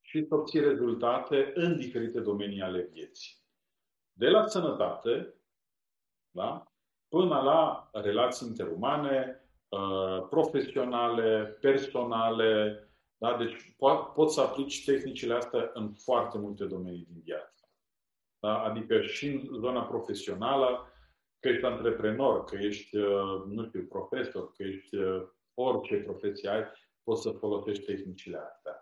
și 0.00 0.24
să 0.24 0.34
obții 0.34 0.60
rezultate 0.60 1.52
în 1.54 1.76
diferite 1.76 2.20
domenii 2.20 2.60
ale 2.60 2.82
vieții. 2.82 3.36
De 4.12 4.28
la 4.28 4.46
sănătate, 4.46 5.34
da? 6.30 6.72
până 7.08 7.40
la 7.40 7.90
relații 7.92 8.48
interumane, 8.48 9.42
Uh, 9.72 10.26
profesionale, 10.30 11.58
personale. 11.60 12.82
Da? 13.16 13.36
Deci 13.36 13.74
po- 13.74 14.12
poți 14.14 14.34
să 14.34 14.40
aplici 14.40 14.84
tehnicile 14.84 15.34
astea 15.34 15.70
în 15.74 15.92
foarte 15.92 16.38
multe 16.38 16.64
domenii 16.64 17.06
din 17.10 17.20
viață. 17.24 17.68
Da? 18.38 18.62
Adică 18.62 19.00
și 19.00 19.26
în 19.28 19.60
zona 19.60 19.82
profesională, 19.82 20.91
că 21.42 21.48
ești 21.48 21.64
antreprenor, 21.64 22.44
că 22.44 22.56
ești, 22.56 22.96
uh, 22.96 23.42
nu 23.46 23.64
știu, 23.64 23.82
profesor, 23.82 24.52
că 24.52 24.62
ești 24.62 24.96
uh, 24.96 25.22
orice 25.54 25.96
profesie 25.96 26.48
ai, 26.48 26.64
poți 27.02 27.22
să 27.22 27.30
folosești 27.30 27.84
tehnicile 27.84 28.36
astea. 28.36 28.80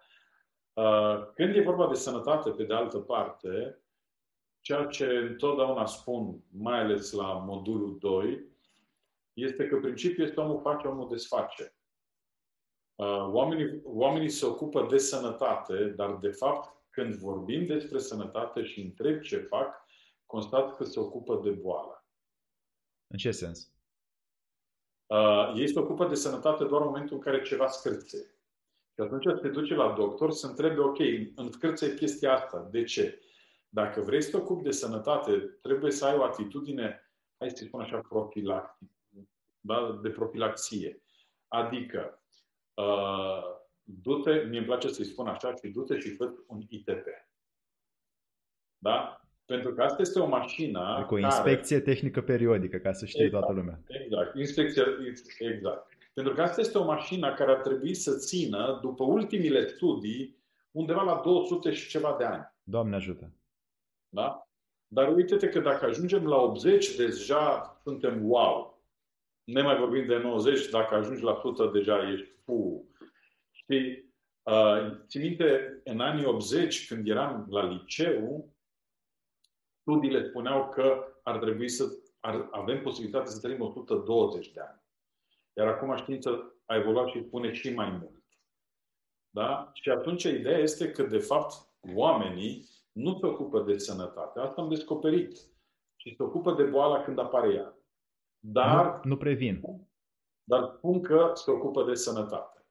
Când 1.35 1.57
e 1.57 1.63
vorba 1.63 1.89
de 1.89 1.95
sănătate, 1.95 2.51
pe 2.51 2.65
de 2.65 2.75
altă 2.75 2.99
parte, 2.99 3.83
ceea 4.61 4.85
ce 4.85 5.05
întotdeauna 5.05 5.87
spun, 5.87 6.43
mai 6.51 6.79
ales 6.79 7.13
la 7.13 7.33
modulul 7.33 7.99
2, 7.99 8.45
este 9.33 9.67
că 9.67 9.77
principiul 9.77 10.27
este 10.27 10.41
omul 10.41 10.61
face, 10.61 10.87
omul 10.87 11.09
desface. 11.09 11.75
Uh, 12.95 13.29
oamenii, 13.33 13.81
oamenii 13.85 14.29
se 14.29 14.47
ocupă 14.47 14.87
de 14.91 14.99
sănătate, 14.99 15.85
dar 15.85 16.17
de 16.17 16.31
fapt, 16.31 16.77
când 16.91 17.15
vorbim 17.15 17.67
despre 17.67 17.99
sănătate 17.99 18.63
și 18.63 18.81
întreb 18.81 19.21
ce 19.21 19.37
fac, 19.37 19.87
constat 20.27 20.77
că 20.77 20.85
se 20.85 21.01
ocupă 21.01 21.41
de 21.43 21.51
boală. 21.51 22.00
În 23.11 23.17
ce 23.17 23.31
sens? 23.31 23.73
Uh, 25.07 25.53
ei 25.57 25.69
se 25.69 25.79
ocupă 25.79 26.07
de 26.07 26.15
sănătate 26.15 26.65
doar 26.65 26.81
în 26.81 26.87
momentul 26.87 27.17
în 27.17 27.23
care 27.23 27.43
ceva 27.43 27.67
scârțe. 27.67 28.35
Și 28.95 29.01
atunci 29.01 29.41
te 29.41 29.49
duce 29.49 29.75
la 29.75 29.93
doctor 29.93 30.31
să 30.31 30.47
întrebe, 30.47 30.81
ok, 30.81 30.99
în 31.35 31.53
scârțe 31.53 31.95
chestia 31.95 32.35
asta. 32.35 32.69
De 32.71 32.85
ce? 32.85 33.21
Dacă 33.69 34.01
vrei 34.01 34.23
să 34.23 34.31
te 34.31 34.37
ocupi 34.37 34.63
de 34.63 34.71
sănătate, 34.71 35.39
trebuie 35.39 35.91
să 35.91 36.07
ai 36.07 36.17
o 36.17 36.23
atitudine, 36.23 37.13
hai 37.39 37.51
să 37.51 37.65
spun 37.65 37.81
așa, 37.81 37.99
profilactică 37.99 38.93
da? 39.61 39.99
de 40.03 40.11
profilaxie. 40.11 41.03
Adică, 41.49 42.23
uh, 42.75 43.43
du-te, 43.83 44.33
mi 44.33 44.57
îmi 44.57 44.67
place 44.67 44.89
să-i 44.89 45.05
spun 45.05 45.27
așa, 45.27 45.55
și 45.55 45.69
du-te 45.69 45.99
și 45.99 46.15
fă 46.15 46.35
un 46.47 46.61
ITP. 46.69 47.07
Da? 48.79 49.20
Pentru 49.51 49.75
că 49.75 49.83
asta 49.83 50.03
este 50.03 50.19
o 50.19 50.27
mașină 50.27 50.79
adică 50.79 51.15
o 51.15 51.19
inspecție 51.19 51.79
care... 51.79 51.93
tehnică 51.93 52.21
periodică, 52.21 52.77
ca 52.77 52.93
să 52.93 53.07
știe 53.07 53.25
exact, 53.25 53.45
toată 53.45 53.61
lumea. 53.61 53.81
Exact, 53.87 54.37
inspecție, 54.37 54.83
exact. 55.39 55.87
Pentru 56.15 56.33
că 56.33 56.43
asta 56.43 56.61
este 56.61 56.79
o 56.79 56.85
mașină 56.85 57.35
care 57.35 57.51
ar 57.51 57.61
trebui 57.61 57.95
să 57.95 58.17
țină, 58.17 58.79
după 58.83 59.05
ultimile 59.05 59.67
studii, 59.67 60.37
undeva 60.71 61.03
la 61.03 61.21
200 61.25 61.73
și 61.73 61.89
ceva 61.89 62.15
de 62.19 62.25
ani. 62.25 62.53
Doamne 62.63 62.97
ajută! 62.97 63.33
Da? 64.09 64.49
Dar 64.87 65.15
uite-te 65.15 65.49
că 65.49 65.61
dacă 65.61 65.85
ajungem 65.85 66.27
la 66.27 66.37
80, 66.37 66.97
deja 66.97 67.81
suntem 67.83 68.29
wow 68.29 68.81
ne 69.45 69.63
mai 69.63 69.77
vorbim 69.77 70.07
de 70.07 70.17
90, 70.17 70.69
dacă 70.69 70.95
ajungi 70.95 71.23
la 71.23 71.33
100, 71.33 71.71
deja 71.73 72.11
ești 72.13 72.29
fu. 72.45 72.89
Știi, 73.51 74.15
uh, 74.43 74.91
țin 75.07 75.21
minte, 75.21 75.81
în 75.85 76.01
anii 76.01 76.25
80, 76.25 76.87
când 76.87 77.09
eram 77.09 77.47
la 77.51 77.69
liceu, 77.69 78.55
studiile 79.91 80.29
spuneau 80.29 80.69
că 80.69 81.05
ar 81.23 81.39
trebui 81.39 81.69
să 81.69 81.85
ar, 82.21 82.49
avem 82.51 82.83
posibilitatea 82.83 83.31
să 83.31 83.41
trăim 83.41 83.61
120 83.61 84.53
de 84.53 84.61
ani. 84.61 84.83
Iar 85.53 85.67
acum 85.67 85.97
știința 85.97 86.53
a 86.67 86.77
evoluat 86.77 87.09
și 87.09 87.25
spune 87.27 87.53
și 87.53 87.75
mai 87.75 87.91
mult. 87.91 88.25
Da? 89.31 89.71
Și 89.73 89.91
atunci 89.91 90.23
ideea 90.23 90.59
este 90.59 90.91
că, 90.91 91.03
de 91.03 91.19
fapt, 91.19 91.53
oamenii 91.95 92.69
nu 92.93 93.19
se 93.19 93.27
ocupă 93.27 93.63
de 93.63 93.79
sănătate. 93.79 94.41
Asta 94.41 94.61
am 94.61 94.69
descoperit. 94.69 95.39
Și 95.97 96.15
se 96.15 96.23
ocupă 96.23 96.53
de 96.53 96.63
boala 96.63 97.03
când 97.03 97.19
apare 97.19 97.53
ea. 97.55 97.75
Dar, 98.39 98.95
nu, 98.95 99.01
nu 99.09 99.17
previn. 99.17 99.61
Dar 100.45 100.73
spun 100.77 101.03
că 101.03 101.31
se 101.35 101.51
ocupă 101.51 101.85
de 101.85 101.95
sănătate. 101.95 102.65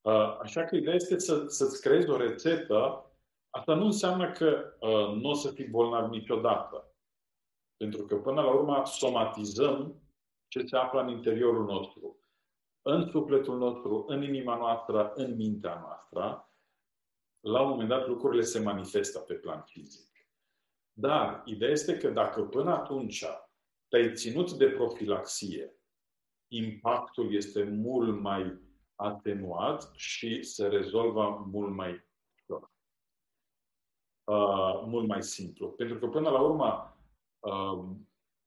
Uh, 0.00 0.38
așa 0.40 0.64
că 0.64 0.76
ideea 0.76 0.94
este 0.94 1.18
să, 1.18 1.44
să-ți 1.46 1.80
creezi 1.80 2.08
o 2.08 2.16
rețetă. 2.16 3.06
Asta 3.54 3.74
nu 3.74 3.84
înseamnă 3.84 4.32
că 4.32 4.76
uh, 4.80 5.20
nu 5.20 5.28
o 5.28 5.34
să 5.34 5.50
fii 5.50 5.68
bolnav 5.68 6.10
niciodată. 6.10 6.94
Pentru 7.76 8.06
că, 8.06 8.16
până 8.16 8.40
la 8.40 8.54
urmă, 8.54 8.82
somatizăm 8.84 10.02
ce 10.48 10.66
se 10.66 10.76
află 10.76 11.00
în 11.00 11.08
interiorul 11.08 11.64
nostru. 11.64 12.16
În 12.82 13.10
sufletul 13.10 13.58
nostru, 13.58 14.04
în 14.08 14.22
inima 14.22 14.56
noastră, 14.56 15.12
în 15.14 15.36
mintea 15.36 15.80
noastră. 15.80 16.52
La 17.40 17.60
un 17.60 17.68
moment 17.68 17.88
dat, 17.88 18.06
lucrurile 18.06 18.42
se 18.42 18.60
manifestă 18.60 19.18
pe 19.18 19.34
plan 19.34 19.62
fizic. 19.62 20.10
Dar, 20.92 21.42
ideea 21.44 21.70
este 21.70 21.96
că 21.96 22.10
dacă 22.10 22.42
până 22.42 22.70
atunci 22.70 23.24
te-ai 23.88 24.14
ținut 24.14 24.52
de 24.52 24.68
profilaxie, 24.68 25.76
impactul 26.48 27.34
este 27.34 27.62
mult 27.64 28.20
mai 28.20 28.60
atenuat 28.94 29.90
și 29.94 30.42
se 30.42 30.66
rezolvă 30.66 31.48
mult 31.50 31.74
mai 31.74 32.10
uh, 34.32 34.82
mult 34.86 35.06
mai 35.06 35.22
simplu. 35.22 35.68
Pentru 35.68 35.98
că 35.98 36.06
până 36.06 36.30
la 36.30 36.40
urmă, 36.40 36.96
uh, 37.38 37.84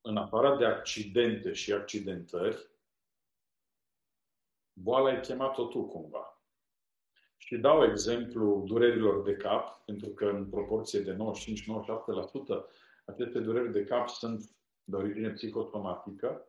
în 0.02 0.18
afară 0.18 0.58
de 0.58 0.66
accidente 0.66 1.54
și 1.54 1.74
accidentări, 1.74 2.70
boala 4.74 5.12
e 5.12 5.20
chemat-o 5.20 5.66
tu 5.66 5.86
cumva. 5.86 6.40
Și 7.38 7.58
dau 7.58 7.84
exemplu 7.84 8.64
durerilor 8.66 9.24
de 9.24 9.36
cap, 9.36 9.86
pentru 9.86 10.10
că 10.10 10.26
în 10.26 10.50
proporție 10.50 11.00
de 11.00 11.14
95-97% 11.14 11.18
aceste 13.06 13.40
dureri 13.40 13.72
de 13.72 13.84
cap 13.84 14.10
sunt 14.10 14.56
de 14.84 14.96
origine 14.96 15.30
psihosomatică, 15.30 16.48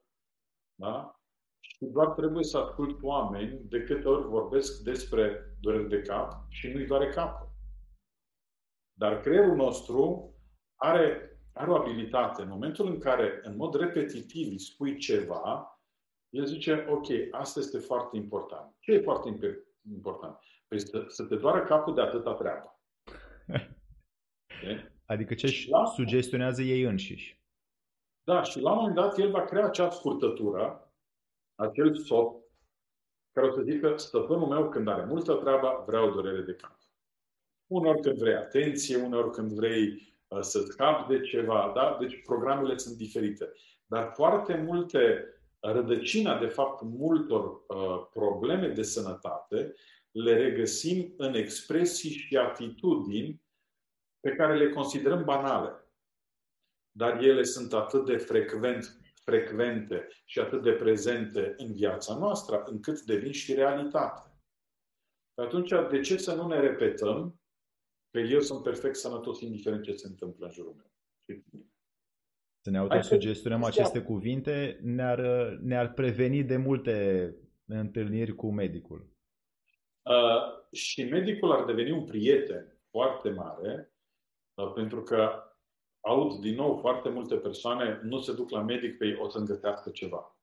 da? 0.74 1.20
Și 1.61 1.84
doar 1.84 2.09
trebuie 2.11 2.45
să 2.45 2.59
ascult 2.59 3.03
oameni 3.03 3.61
de 3.64 3.82
câte 3.82 4.09
ori 4.09 4.28
vorbesc 4.28 4.82
despre 4.82 5.57
dureri 5.61 5.89
de 5.89 6.03
cap 6.03 6.45
și 6.49 6.68
nu-i 6.68 6.87
doare 6.87 7.09
capul. 7.09 7.45
Dar 8.99 9.20
creierul 9.20 9.57
nostru 9.57 10.34
are, 10.74 11.38
are 11.53 11.70
o 11.70 11.74
abilitate. 11.74 12.42
În 12.42 12.49
momentul 12.49 12.86
în 12.86 12.99
care, 12.99 13.40
în 13.42 13.57
mod 13.57 13.74
repetitiv, 13.74 14.51
îi 14.51 14.61
spui 14.61 14.97
ceva, 14.97 15.80
el 16.28 16.47
zice, 16.47 16.86
ok, 16.88 17.07
asta 17.30 17.61
este 17.61 17.78
foarte 17.78 18.16
important. 18.16 18.74
Ce 18.78 18.92
e 18.92 19.01
foarte 19.01 19.61
important? 19.90 20.38
Păi 20.68 20.80
să, 20.80 21.05
să 21.09 21.24
te 21.24 21.36
doară 21.36 21.64
capul 21.64 21.94
de 21.94 22.01
atâta 22.01 22.34
treabă. 22.34 22.80
Okay? 24.62 24.92
Adică 25.07 25.34
ce 25.34 25.47
își 25.47 25.68
sugestionează 25.94 26.62
ei 26.62 26.82
înșiși. 26.82 27.40
Da, 28.24 28.42
și 28.42 28.61
la 28.61 28.70
un 28.70 28.76
moment 28.76 28.94
dat 28.94 29.18
el 29.18 29.30
va 29.30 29.44
crea 29.44 29.64
acea 29.64 29.90
scurtătură, 29.90 30.92
acel 31.55 31.94
soft, 31.94 32.44
care 33.32 33.47
o 33.47 33.51
să 33.53 33.62
zică, 33.62 33.97
stăpânul 33.97 34.49
meu 34.49 34.68
când 34.68 34.88
are 34.88 35.05
multă 35.05 35.34
treabă, 35.34 35.84
vreau 35.86 36.11
durere 36.11 36.40
de 36.42 36.55
cap. 36.55 36.86
Unor 37.67 38.01
când 38.01 38.19
vrei 38.19 38.35
atenție, 38.35 38.97
unor 38.97 39.31
când 39.31 39.53
vrei 39.53 40.14
uh, 40.29 40.41
să 40.41 40.61
scapi 40.61 41.09
de 41.09 41.21
ceva, 41.21 41.73
da? 41.75 41.97
Deci 42.01 42.23
programele 42.23 42.77
sunt 42.77 42.97
diferite. 42.97 43.53
Dar 43.87 44.12
foarte 44.14 44.57
multe, 44.57 45.25
rădăcina 45.61 46.39
de 46.39 46.47
fapt 46.47 46.83
multor 46.83 47.45
uh, 47.45 48.07
probleme 48.12 48.69
de 48.69 48.83
sănătate 48.83 49.75
le 50.11 50.37
regăsim 50.37 51.14
în 51.17 51.35
expresii 51.35 52.11
și 52.11 52.37
atitudini 52.37 53.43
pe 54.21 54.31
care 54.31 54.57
le 54.57 54.71
considerăm 54.71 55.25
banale 55.25 55.87
dar 56.97 57.23
ele 57.23 57.43
sunt 57.43 57.73
atât 57.73 58.05
de 58.05 58.17
frecvent, 58.17 58.99
frecvente 59.25 60.09
și 60.25 60.39
atât 60.39 60.62
de 60.62 60.73
prezente 60.73 61.55
în 61.57 61.73
viața 61.73 62.19
noastră, 62.19 62.62
încât 62.67 63.01
devin 63.01 63.33
și 63.33 63.55
realitate. 63.55 64.31
Atunci, 65.35 65.73
de 65.91 66.01
ce 66.01 66.17
să 66.17 66.35
nu 66.35 66.47
ne 66.47 66.61
repetăm 66.61 67.41
că 68.11 68.19
eu 68.19 68.41
sunt 68.41 68.63
perfect 68.63 68.97
sănătos, 68.97 69.41
indiferent 69.41 69.83
ce 69.83 69.93
se 69.93 70.07
întâmplă 70.07 70.47
în 70.47 70.53
jurul 70.53 70.75
meu? 70.75 70.91
Să 72.65 72.71
ne 72.71 72.79
autosugestionăm 72.79 73.65
aceste 73.65 74.03
cuvinte 74.03 74.79
ne-ar, 74.83 75.21
ne-ar 75.63 75.93
preveni 75.93 76.45
de 76.45 76.57
multe 76.57 77.35
întâlniri 77.67 78.35
cu 78.35 78.53
medicul. 78.53 79.11
Uh, 80.03 80.73
și 80.73 81.05
medicul 81.05 81.53
ar 81.53 81.65
deveni 81.65 81.91
un 81.91 82.05
prieten 82.05 82.81
foarte 82.91 83.31
mare, 83.31 83.93
uh, 84.55 84.73
pentru 84.73 85.03
că 85.03 85.43
aud 86.01 86.41
din 86.41 86.55
nou 86.55 86.77
foarte 86.77 87.09
multe 87.09 87.37
persoane 87.37 88.01
nu 88.03 88.21
se 88.21 88.35
duc 88.35 88.51
la 88.51 88.63
medic 88.63 88.99
pe 88.99 89.07
ei, 89.07 89.17
o 89.17 89.29
să-mi 89.29 89.47
gătească 89.47 89.91
ceva. 89.91 90.39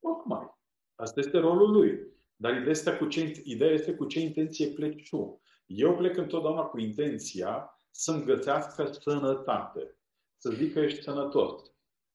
Tocmai. 0.00 0.58
Asta 0.94 1.20
este 1.20 1.38
rolul 1.38 1.70
lui. 1.70 2.08
Dar 2.36 2.52
ideea 2.52 2.70
este, 2.70 2.96
cu 2.96 3.06
ce, 3.06 3.42
ideea 3.44 3.70
este 3.70 3.94
cu 3.94 4.06
ce 4.06 4.20
intenție 4.20 4.66
pleci 4.66 5.08
tu. 5.08 5.42
Eu 5.72 5.96
plec 5.96 6.16
întotdeauna 6.16 6.62
cu 6.62 6.78
intenția 6.78 7.80
să-mi 7.90 8.24
gătească 8.24 8.92
sănătate. 8.92 9.98
Să 10.36 10.50
zic 10.50 10.72
că 10.72 10.78
ești 10.78 11.02
sănătos. 11.02 11.72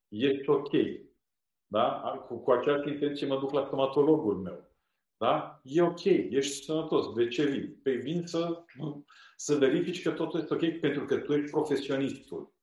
Ești 0.07 0.49
ok. 0.49 0.71
Da? 1.67 1.91
Cu, 2.27 2.37
cu 2.37 2.51
această 2.51 2.89
intenție 2.89 3.27
mă 3.27 3.39
duc 3.39 3.51
la 3.51 3.65
stomatologul 3.65 4.35
meu. 4.35 4.73
Da? 5.17 5.59
E 5.63 5.81
ok, 5.81 6.03
ești 6.03 6.63
sănătos. 6.63 7.13
De 7.13 7.27
ce 7.27 7.45
vin? 7.45 7.79
Păi 7.83 7.95
vin 7.95 8.25
să, 8.25 8.63
să 9.35 9.55
verifici 9.55 10.01
că 10.01 10.11
totul 10.11 10.39
este 10.39 10.53
ok 10.53 10.79
pentru 10.79 11.05
că 11.05 11.17
tu 11.17 11.33
ești 11.33 11.51
profesionistul. 11.51 12.53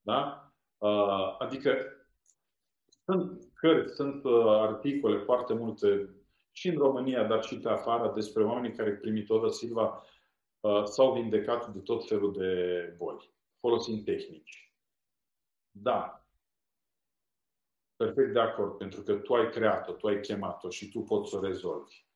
Da? 0.00 0.50
Uh, 0.78 1.36
adică 1.38 1.76
sunt 3.04 3.52
cărți, 3.54 3.94
sunt 3.94 4.24
uh, 4.24 4.44
articole 4.46 5.18
foarte 5.18 5.54
multe 5.54 6.10
și 6.52 6.68
în 6.68 6.76
România, 6.76 7.24
dar 7.24 7.42
și 7.42 7.58
pe 7.58 7.68
afară, 7.68 8.12
despre 8.14 8.44
oamenii 8.44 8.76
care 8.76 8.92
primitoră 8.92 9.48
Silva 9.48 9.86
uh, 9.86 10.14
s-au 10.84 11.12
vindecat 11.12 11.68
de 11.68 11.80
tot 11.80 12.08
felul 12.08 12.32
de 12.32 12.94
boli, 12.96 13.34
folosind 13.60 14.04
tehnici. 14.04 14.74
Da, 15.70 16.26
perfect 17.96 18.32
de 18.32 18.40
acord, 18.40 18.76
pentru 18.76 19.02
că 19.02 19.16
tu 19.16 19.34
ai 19.34 19.50
creat-o, 19.50 19.92
tu 19.92 20.06
ai 20.06 20.20
chemat-o 20.20 20.70
și 20.70 20.90
tu 20.90 21.00
poți 21.00 21.30
să 21.30 21.36
o 21.36 21.40
rezolvi. 21.40 22.06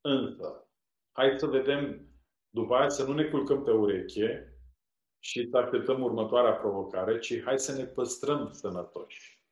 Însă, 0.00 0.68
hai 1.12 1.38
să 1.38 1.46
vedem, 1.46 2.08
după 2.50 2.74
aia 2.74 2.88
să 2.88 3.04
nu 3.04 3.12
ne 3.12 3.24
culcăm 3.24 3.62
pe 3.64 3.70
ureche 3.70 4.54
și 5.18 5.48
să 5.50 5.56
așteptăm 5.56 6.02
următoarea 6.02 6.52
provocare, 6.52 7.18
ci 7.18 7.42
hai 7.42 7.58
să 7.58 7.72
ne 7.72 7.84
păstrăm 7.84 8.52
sănătoși. 8.52 9.44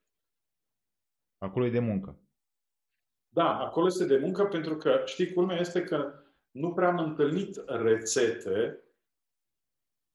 Acolo 1.38 1.64
e 1.64 1.70
de 1.70 1.78
muncă. 1.78 2.20
Da, 3.28 3.58
acolo 3.58 3.86
este 3.86 4.06
de 4.06 4.18
muncă 4.18 4.44
pentru 4.44 4.76
că, 4.76 5.02
știi, 5.04 5.32
culmea 5.32 5.58
este 5.58 5.82
că 5.82 6.22
nu 6.58 6.72
prea 6.72 6.88
am 6.88 6.98
întâlnit 6.98 7.62
rețete 7.66 8.82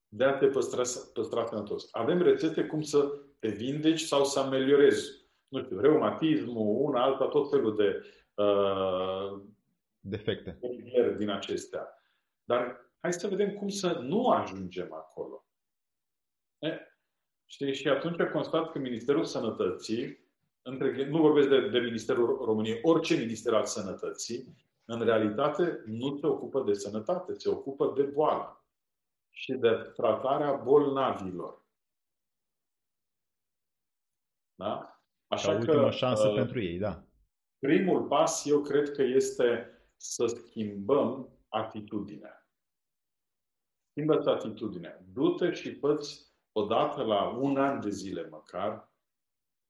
de 0.07 0.23
a 0.23 0.37
te 0.37 0.47
păstra, 0.47 0.81
păstra 1.13 1.45
sănătos. 1.45 1.87
Avem 1.91 2.21
rețete 2.21 2.65
cum 2.65 2.81
să 2.81 3.19
te 3.39 3.47
vindeci 3.47 4.01
sau 4.01 4.25
să 4.25 4.39
ameliorezi, 4.39 5.11
nu 5.47 5.63
știu, 5.63 5.79
reumatismul, 5.79 6.81
una, 6.81 7.03
alta, 7.03 7.27
tot 7.27 7.49
felul 7.49 7.75
de 7.75 8.03
uh, 8.43 9.41
defecte 9.99 10.59
din 11.17 11.29
acestea. 11.29 11.87
Dar 12.43 12.91
hai 12.99 13.13
să 13.13 13.27
vedem 13.27 13.53
cum 13.53 13.67
să 13.67 13.99
nu 14.01 14.27
ajungem 14.27 14.93
acolo. 14.93 15.47
E, 16.59 16.79
știi, 17.45 17.73
și 17.73 17.87
atunci 17.87 18.21
constat 18.21 18.71
că 18.71 18.79
Ministerul 18.79 19.23
Sănătății, 19.23 20.27
între, 20.61 21.07
nu 21.09 21.17
vorbesc 21.17 21.49
de, 21.49 21.69
de 21.69 21.79
Ministerul 21.79 22.45
României, 22.45 22.79
orice 22.81 23.15
Minister 23.15 23.53
al 23.53 23.65
Sănătății, 23.65 24.55
în 24.85 25.03
realitate 25.03 25.83
nu 25.85 26.17
se 26.17 26.27
ocupă 26.27 26.63
de 26.63 26.73
sănătate, 26.73 27.33
se 27.33 27.49
ocupă 27.49 27.93
de 27.95 28.03
boală 28.03 28.65
și 29.29 29.53
de 29.53 29.91
tratarea 29.95 30.53
bolnavilor. 30.53 31.65
Da? 34.55 35.01
Așa 35.27 35.51
Ca 35.51 35.57
ultima 35.57 35.83
că, 35.83 35.89
șansă 35.89 36.27
uh, 36.27 36.35
pentru 36.35 36.61
ei, 36.61 36.77
da. 36.77 37.03
Primul 37.59 38.07
pas, 38.07 38.45
eu 38.45 38.61
cred 38.61 38.91
că 38.91 39.01
este 39.01 39.77
să 39.95 40.25
schimbăm 40.25 41.37
atitudinea. 41.47 42.47
Schimbă-ți 43.89 44.27
atitudinea. 44.27 45.03
Du-te 45.13 45.51
și 45.51 45.75
fă 45.75 45.99
odată 46.51 47.03
la 47.03 47.29
un 47.29 47.57
an 47.57 47.81
de 47.81 47.89
zile 47.89 48.27
măcar, 48.27 48.91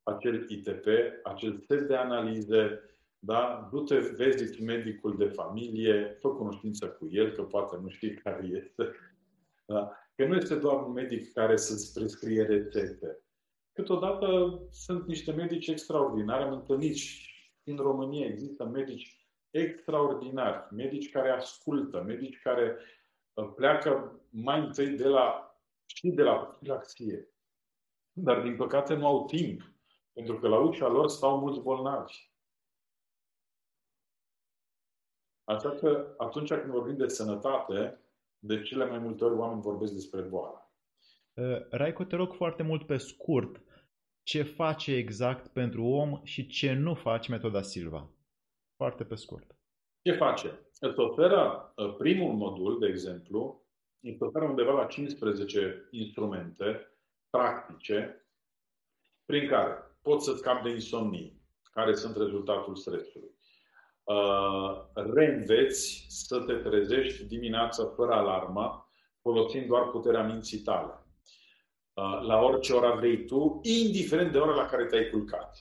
acel 0.04 0.50
ITP, 0.50 0.86
acel 1.24 1.60
set 1.60 1.88
de 1.88 1.96
analize, 1.96 2.82
da? 3.26 3.70
Du-te, 3.72 3.98
vezi 4.00 4.64
medicul 4.64 5.18
de 5.18 5.26
familie, 5.26 6.18
fă 6.20 6.30
cunoștință 6.30 6.90
cu 6.90 7.08
el, 7.12 7.32
că 7.32 7.44
poate 7.44 7.78
nu 7.82 7.90
știi 7.90 8.14
care 8.24 8.46
este. 8.46 8.92
Da? 9.66 9.92
Că 10.16 10.26
nu 10.26 10.36
este 10.36 10.56
doar 10.56 10.86
un 10.86 10.92
medic 10.92 11.34
care 11.34 11.58
să-ți 11.58 11.94
prescrie 11.94 12.44
rețete. 12.44 13.24
Câteodată 13.74 14.60
sunt 14.72 15.08
niște 15.08 15.32
medici 15.32 15.68
extraordinari. 15.68 16.44
Am 16.44 16.52
întâlnit 16.52 16.96
și 16.96 17.32
în 17.64 17.76
România 17.76 18.26
există 18.26 18.66
medici 18.66 19.28
extraordinari, 19.50 20.74
medici 20.74 21.12
care 21.12 21.30
ascultă, 21.30 22.02
medici 22.02 22.42
care 22.42 22.78
uh, 23.34 23.52
pleacă 23.56 24.22
mai 24.30 24.60
întâi 24.60 24.90
de 24.90 25.08
la, 25.08 25.58
și 25.86 26.08
de 26.08 26.24
la 26.24 26.36
profilaxie. 26.36 27.28
Dar, 28.12 28.42
din 28.42 28.56
păcate, 28.56 28.94
nu 28.94 29.08
au 29.08 29.26
timp, 29.26 29.62
pentru 30.14 30.40
că 30.40 30.48
la 30.48 30.60
ușa 30.60 30.88
lor 30.88 31.10
stau 31.10 31.40
mulți 31.40 31.62
bolnavi. 31.62 32.33
Așa 35.44 35.70
că, 35.70 36.14
atunci 36.18 36.50
când 36.50 36.72
vorbim 36.72 36.98
de 36.98 37.08
sănătate, 37.08 38.00
de 38.40 38.62
cele 38.62 38.86
mai 38.86 38.98
multe 38.98 39.24
ori 39.24 39.36
oameni 39.36 39.62
vorbesc 39.62 39.94
despre 39.94 40.22
boală. 40.22 40.72
Uh, 41.34 41.70
Raico, 41.70 42.04
te 42.04 42.16
rog 42.16 42.34
foarte 42.34 42.64
mult 42.64 42.86
pe 42.86 42.98
scurt, 42.98 43.62
ce 44.24 44.44
face 44.44 44.96
exact 44.96 45.48
pentru 45.48 45.84
om 45.84 46.20
și 46.24 46.48
ce 46.48 46.74
nu 46.74 46.94
face 46.94 47.32
metoda 47.32 47.62
Silva? 47.62 48.10
Foarte 48.76 49.04
pe 49.04 49.16
scurt. 49.16 49.56
Ce 50.02 50.12
face? 50.12 50.60
Îți 50.80 51.00
oferă 51.00 51.74
uh, 51.76 51.96
primul 51.98 52.34
modul, 52.34 52.80
de 52.80 52.88
exemplu, 52.88 53.66
îți 54.00 54.24
oferă 54.24 54.46
undeva 54.46 54.72
la 54.72 54.86
15 54.86 55.88
instrumente 55.92 56.88
practice 57.30 58.28
prin 59.26 59.48
care 59.48 59.78
poți 60.02 60.26
să 60.26 60.34
scapi 60.36 60.64
de 60.64 60.70
insomnii, 60.70 61.42
care 61.72 61.96
sunt 61.96 62.16
rezultatul 62.16 62.76
stresului. 62.76 63.33
Uh, 64.04 64.86
reînveți 64.94 66.06
să 66.10 66.40
te 66.40 66.54
trezești 66.54 67.26
dimineața 67.26 67.86
fără 67.96 68.14
alarmă, 68.14 68.90
folosind 69.22 69.68
doar 69.68 69.90
puterea 69.90 70.24
minții 70.24 70.60
tale. 70.60 70.94
Uh, 71.94 72.22
la 72.22 72.40
orice 72.40 72.74
oră 72.74 72.96
vrei 72.98 73.26
tu, 73.26 73.60
indiferent 73.64 74.32
de 74.32 74.38
ora 74.38 74.56
la 74.56 74.66
care 74.66 74.86
te-ai 74.86 75.10
culcat, 75.10 75.58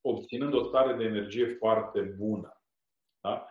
obținând 0.00 0.54
o 0.54 0.62
stare 0.62 0.94
de 0.94 1.04
energie 1.04 1.56
foarte 1.58 2.00
bună. 2.00 2.62
Da? 3.20 3.46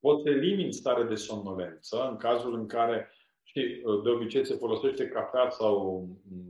Poți 0.00 0.22
să 0.22 0.30
elimini 0.30 0.72
stare 0.72 1.04
de 1.04 1.14
somnolență 1.14 2.08
în 2.08 2.16
cazul 2.16 2.54
în 2.54 2.66
care, 2.66 3.10
știi, 3.42 3.82
de 4.04 4.10
obicei 4.10 4.46
se 4.46 4.54
folosește 4.54 5.08
cafea 5.08 5.50
sau 5.50 6.08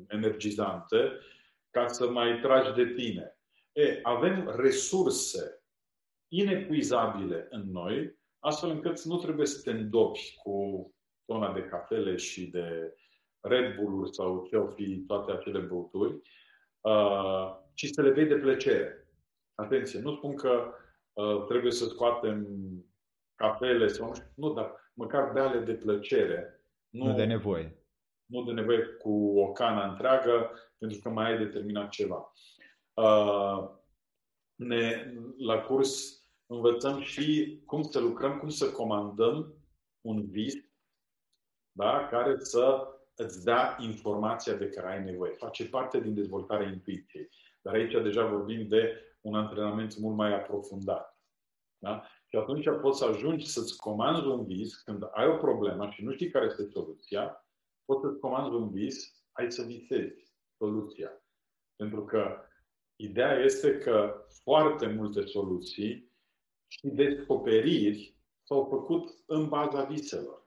energizante 0.09 1.19
ca 1.71 1.87
să 1.89 2.11
mai 2.11 2.39
tragi 2.41 2.73
de 2.73 2.87
tine. 2.87 3.39
E, 3.73 3.99
avem 4.03 4.53
resurse 4.57 5.64
inepuizabile 6.37 7.47
în 7.51 7.71
noi, 7.71 8.19
astfel 8.39 8.71
încât 8.71 9.03
nu 9.03 9.17
trebuie 9.17 9.47
să 9.47 9.61
te 9.63 9.71
îndopi 9.71 10.35
cu 10.43 10.89
tona 11.25 11.53
de 11.53 11.63
cafele 11.63 12.17
și 12.17 12.47
de 12.47 12.95
Red 13.41 13.75
Bull-uri 13.75 14.15
sau 14.15 14.47
ce 14.51 14.57
au 14.57 14.67
fi 14.67 15.05
toate 15.07 15.33
acele 15.33 15.59
băuturi, 15.59 16.21
uh, 16.81 17.57
ci 17.75 17.87
să 17.87 18.03
le 18.03 18.11
vei 18.11 18.27
de 18.27 18.35
plăcere. 18.35 19.09
Atenție, 19.55 20.01
nu 20.01 20.15
spun 20.15 20.35
că 20.35 20.73
uh, 21.13 21.45
trebuie 21.49 21.73
să 21.73 21.85
scoatem 21.85 22.47
cafele 23.35 23.87
sau 23.87 24.09
nu 24.09 24.15
știu, 24.15 24.27
nu, 24.35 24.53
dar 24.53 24.91
măcar 24.95 25.33
beale 25.33 25.59
de 25.59 25.75
plăcere. 25.75 26.61
Nu, 26.89 27.07
nu 27.07 27.15
de 27.15 27.25
nevoie. 27.25 27.79
Nu 28.27 28.43
de 28.43 28.53
nevoie 28.53 28.85
cu 28.85 29.39
o 29.39 29.53
cană 29.53 29.91
întreagă, 29.91 30.51
pentru 30.79 30.99
că 31.03 31.09
mai 31.09 31.31
ai 31.31 31.39
determinat 31.39 31.89
ceva. 31.89 32.33
Uh, 32.95 33.71
ne, 34.55 35.13
la 35.39 35.61
curs 35.61 36.24
învățăm 36.47 37.01
și 37.01 37.59
cum 37.67 37.83
să 37.83 38.01
lucrăm, 38.01 38.39
cum 38.39 38.49
să 38.49 38.73
comandăm 38.73 39.55
un 40.01 40.31
vis 40.31 40.55
da? 41.77 42.09
care 42.11 42.39
să 42.39 42.89
îți 43.15 43.45
dea 43.45 43.77
informația 43.81 44.55
de 44.55 44.69
care 44.69 44.93
ai 44.93 45.05
nevoie. 45.05 45.33
Face 45.33 45.69
parte 45.69 46.01
din 46.01 46.15
dezvoltarea 46.15 46.69
intuiției. 46.69 47.29
Dar 47.63 47.75
aici 47.75 47.93
deja 47.93 48.27
vorbim 48.27 48.69
de 48.69 49.01
un 49.21 49.35
antrenament 49.35 49.97
mult 49.99 50.17
mai 50.17 50.35
aprofundat. 50.35 51.19
Da? 51.79 52.03
Și 52.29 52.37
atunci 52.37 52.65
poți 52.81 52.99
să 52.99 53.05
ajungi 53.05 53.47
să-ți 53.47 53.77
comanzi 53.77 54.27
un 54.27 54.45
vis 54.45 54.75
când 54.75 55.03
ai 55.13 55.27
o 55.27 55.37
problemă 55.37 55.91
și 55.91 56.05
nu 56.05 56.13
știi 56.13 56.31
care 56.31 56.45
este 56.45 56.65
soluția, 56.65 57.47
poți 57.85 58.01
să-ți 58.01 58.21
comanzi 58.21 58.55
un 58.55 58.71
vis, 58.71 59.25
ai 59.33 59.53
să 59.53 59.63
visezi 59.63 60.35
soluția. 60.57 61.11
Pentru 61.77 62.05
că 62.05 62.37
ideea 62.97 63.39
este 63.39 63.79
că 63.79 64.25
foarte 64.43 64.87
multe 64.87 65.25
soluții 65.25 66.13
și 66.69 66.89
descoperiri 66.89 68.17
s-au 68.43 68.65
făcut 68.65 69.11
în 69.27 69.49
baza 69.49 69.85
viselor. 69.85 70.43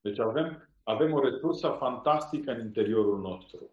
Deci 0.00 0.18
avem 0.18 0.72
avem 0.82 1.12
o 1.12 1.20
resursă 1.20 1.76
fantastică 1.78 2.50
în 2.50 2.60
interiorul 2.60 3.20
nostru. 3.20 3.70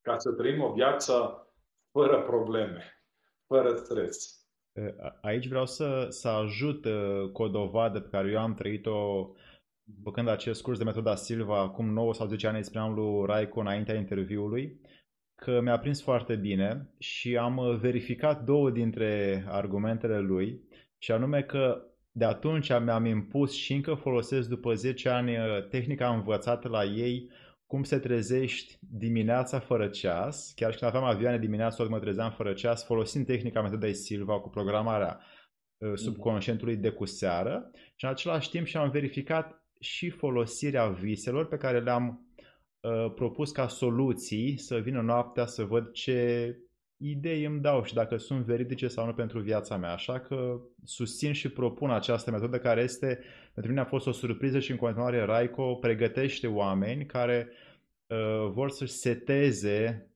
Ca 0.00 0.18
să 0.18 0.32
trăim 0.32 0.62
o 0.62 0.72
viață 0.72 1.46
fără 1.90 2.22
probleme, 2.22 3.04
fără 3.46 3.74
stres. 3.74 4.44
Aici 5.20 5.48
vreau 5.48 5.66
să, 5.66 6.06
să 6.08 6.28
ajut 6.28 6.86
cu 7.32 7.42
o 7.42 7.48
dovadă 7.48 8.00
pe 8.00 8.08
care 8.08 8.30
eu 8.30 8.38
am 8.38 8.54
trăit-o 8.54 9.30
făcând 10.02 10.28
acest 10.28 10.62
curs 10.62 10.78
de 10.78 10.84
metoda 10.84 11.14
Silva 11.14 11.58
acum 11.58 11.92
9 11.92 12.14
sau 12.14 12.26
10 12.26 12.46
ani, 12.46 12.56
îi 12.56 12.64
spuneam 12.64 12.94
lui 12.94 13.26
Raico 13.26 13.60
înaintea 13.60 13.94
interviului, 13.94 14.80
că 15.40 15.60
mi-a 15.60 15.78
prins 15.78 16.02
foarte 16.02 16.34
bine 16.34 16.90
și 16.98 17.36
am 17.36 17.78
verificat 17.80 18.44
două 18.44 18.70
dintre 18.70 19.44
argumentele 19.48 20.18
lui, 20.18 20.60
și 20.98 21.12
anume 21.12 21.42
că 21.42 21.84
de 22.12 22.24
atunci 22.24 22.68
mi-am 22.68 23.04
impus 23.04 23.54
și 23.54 23.72
încă 23.72 23.94
folosesc 23.94 24.48
după 24.48 24.74
10 24.74 25.08
ani 25.08 25.36
uh, 25.36 25.68
tehnica 25.68 26.14
învățată 26.14 26.68
la 26.68 26.84
ei, 26.84 27.30
cum 27.66 27.82
se 27.82 27.98
trezești 27.98 28.78
dimineața 28.80 29.58
fără 29.58 29.88
ceas, 29.88 30.52
chiar 30.56 30.72
și 30.72 30.78
când 30.78 30.94
aveam 30.94 31.10
avioane 31.10 31.38
dimineața, 31.38 31.84
mă 31.84 31.98
trezeam 31.98 32.30
fără 32.30 32.52
ceas, 32.52 32.84
folosind 32.84 33.26
tehnica 33.26 33.62
metodei 33.62 33.94
Silva 33.94 34.40
cu 34.40 34.48
programarea 34.48 35.20
uh, 35.78 35.88
mhm. 35.88 35.96
subconștientului 35.96 36.76
de 36.76 36.90
cu 36.90 37.04
seară 37.04 37.70
și 37.94 38.04
în 38.04 38.10
același 38.10 38.50
timp 38.50 38.66
și-am 38.66 38.90
verificat 38.90 39.64
și 39.80 40.10
folosirea 40.10 40.88
viselor 40.88 41.46
pe 41.46 41.56
care 41.56 41.80
le-am 41.80 42.08
uh, 42.08 42.29
propus 43.14 43.50
ca 43.50 43.68
soluții 43.68 44.58
să 44.58 44.76
vină 44.76 45.00
noaptea 45.00 45.46
să 45.46 45.64
văd 45.64 45.92
ce 45.92 46.56
idei 47.02 47.44
îmi 47.44 47.60
dau 47.60 47.84
și 47.84 47.94
dacă 47.94 48.16
sunt 48.16 48.44
veridice 48.44 48.88
sau 48.88 49.06
nu 49.06 49.14
pentru 49.14 49.40
viața 49.40 49.76
mea. 49.76 49.92
Așa 49.92 50.20
că 50.20 50.60
susțin 50.84 51.32
și 51.32 51.48
propun 51.48 51.90
această 51.90 52.30
metodă 52.30 52.58
care 52.58 52.82
este, 52.82 53.24
pentru 53.54 53.72
mine 53.72 53.84
a 53.84 53.88
fost 53.88 54.06
o 54.06 54.12
surpriză 54.12 54.58
și 54.58 54.70
în 54.70 54.76
continuare 54.76 55.24
Raico 55.24 55.74
pregătește 55.74 56.46
oameni 56.46 57.06
care 57.06 57.50
uh, 58.06 58.50
vor 58.52 58.70
să-și 58.70 58.92
seteze 58.92 60.10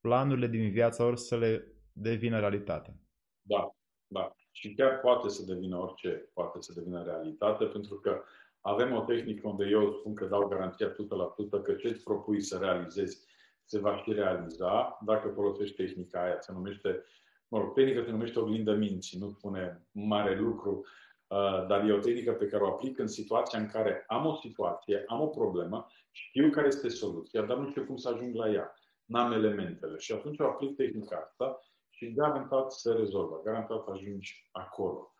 planurile 0.00 0.46
din 0.46 0.70
viața 0.70 1.04
lor 1.04 1.16
să 1.16 1.36
le 1.36 1.66
devină 1.92 2.38
realitate. 2.38 2.96
Da, 3.42 3.74
da. 4.06 4.36
Și 4.50 4.74
chiar 4.74 5.00
poate 5.00 5.28
să 5.28 5.44
devină 5.44 5.76
orice, 5.76 6.30
poate 6.32 6.60
să 6.60 6.72
devină 6.74 7.02
realitate, 7.02 7.64
pentru 7.64 7.94
că 7.94 8.22
avem 8.66 8.92
o 8.92 9.00
tehnică 9.00 9.48
unde 9.48 9.64
eu 9.70 9.92
spun 9.92 10.14
că 10.14 10.24
dau 10.24 10.48
garanția 10.48 10.92
100% 10.92 10.94
că 11.62 11.72
ce 11.74 11.88
îți 11.88 12.02
propui 12.02 12.40
să 12.40 12.58
realizezi 12.58 13.26
se 13.64 13.78
va 13.78 13.96
și 13.96 14.12
realiza 14.12 14.98
dacă 15.04 15.28
folosești 15.28 15.76
tehnica 15.76 16.22
aia. 16.22 16.40
Se 16.40 16.52
numește, 16.52 17.04
mă 17.48 17.58
rog, 17.58 17.74
tehnica 17.74 18.04
se 18.04 18.10
numește 18.10 18.38
oglindă 18.38 18.74
minții, 18.74 19.18
nu 19.18 19.28
spune 19.28 19.86
mare 19.92 20.38
lucru, 20.38 20.84
uh, 21.26 21.66
dar 21.66 21.88
e 21.88 21.92
o 21.92 21.98
tehnică 21.98 22.32
pe 22.32 22.46
care 22.46 22.62
o 22.62 22.66
aplic 22.66 22.98
în 22.98 23.06
situația 23.06 23.58
în 23.58 23.68
care 23.68 24.04
am 24.06 24.26
o 24.26 24.34
situație, 24.34 25.04
am 25.06 25.20
o 25.20 25.26
problemă, 25.26 25.86
știu 26.10 26.50
care 26.50 26.66
este 26.66 26.88
soluția, 26.88 27.42
dar 27.42 27.56
nu 27.56 27.68
știu 27.68 27.84
cum 27.84 27.96
să 27.96 28.08
ajung 28.08 28.34
la 28.34 28.50
ea. 28.50 28.74
N-am 29.04 29.32
elementele. 29.32 29.98
Și 29.98 30.12
atunci 30.12 30.38
o 30.38 30.44
aplic 30.44 30.76
tehnica 30.76 31.16
asta 31.16 31.58
și 31.90 32.12
garantat 32.12 32.72
se 32.72 32.92
rezolvă. 32.92 33.40
Garantat 33.44 33.88
ajungi 33.88 34.48
acolo. 34.52 35.14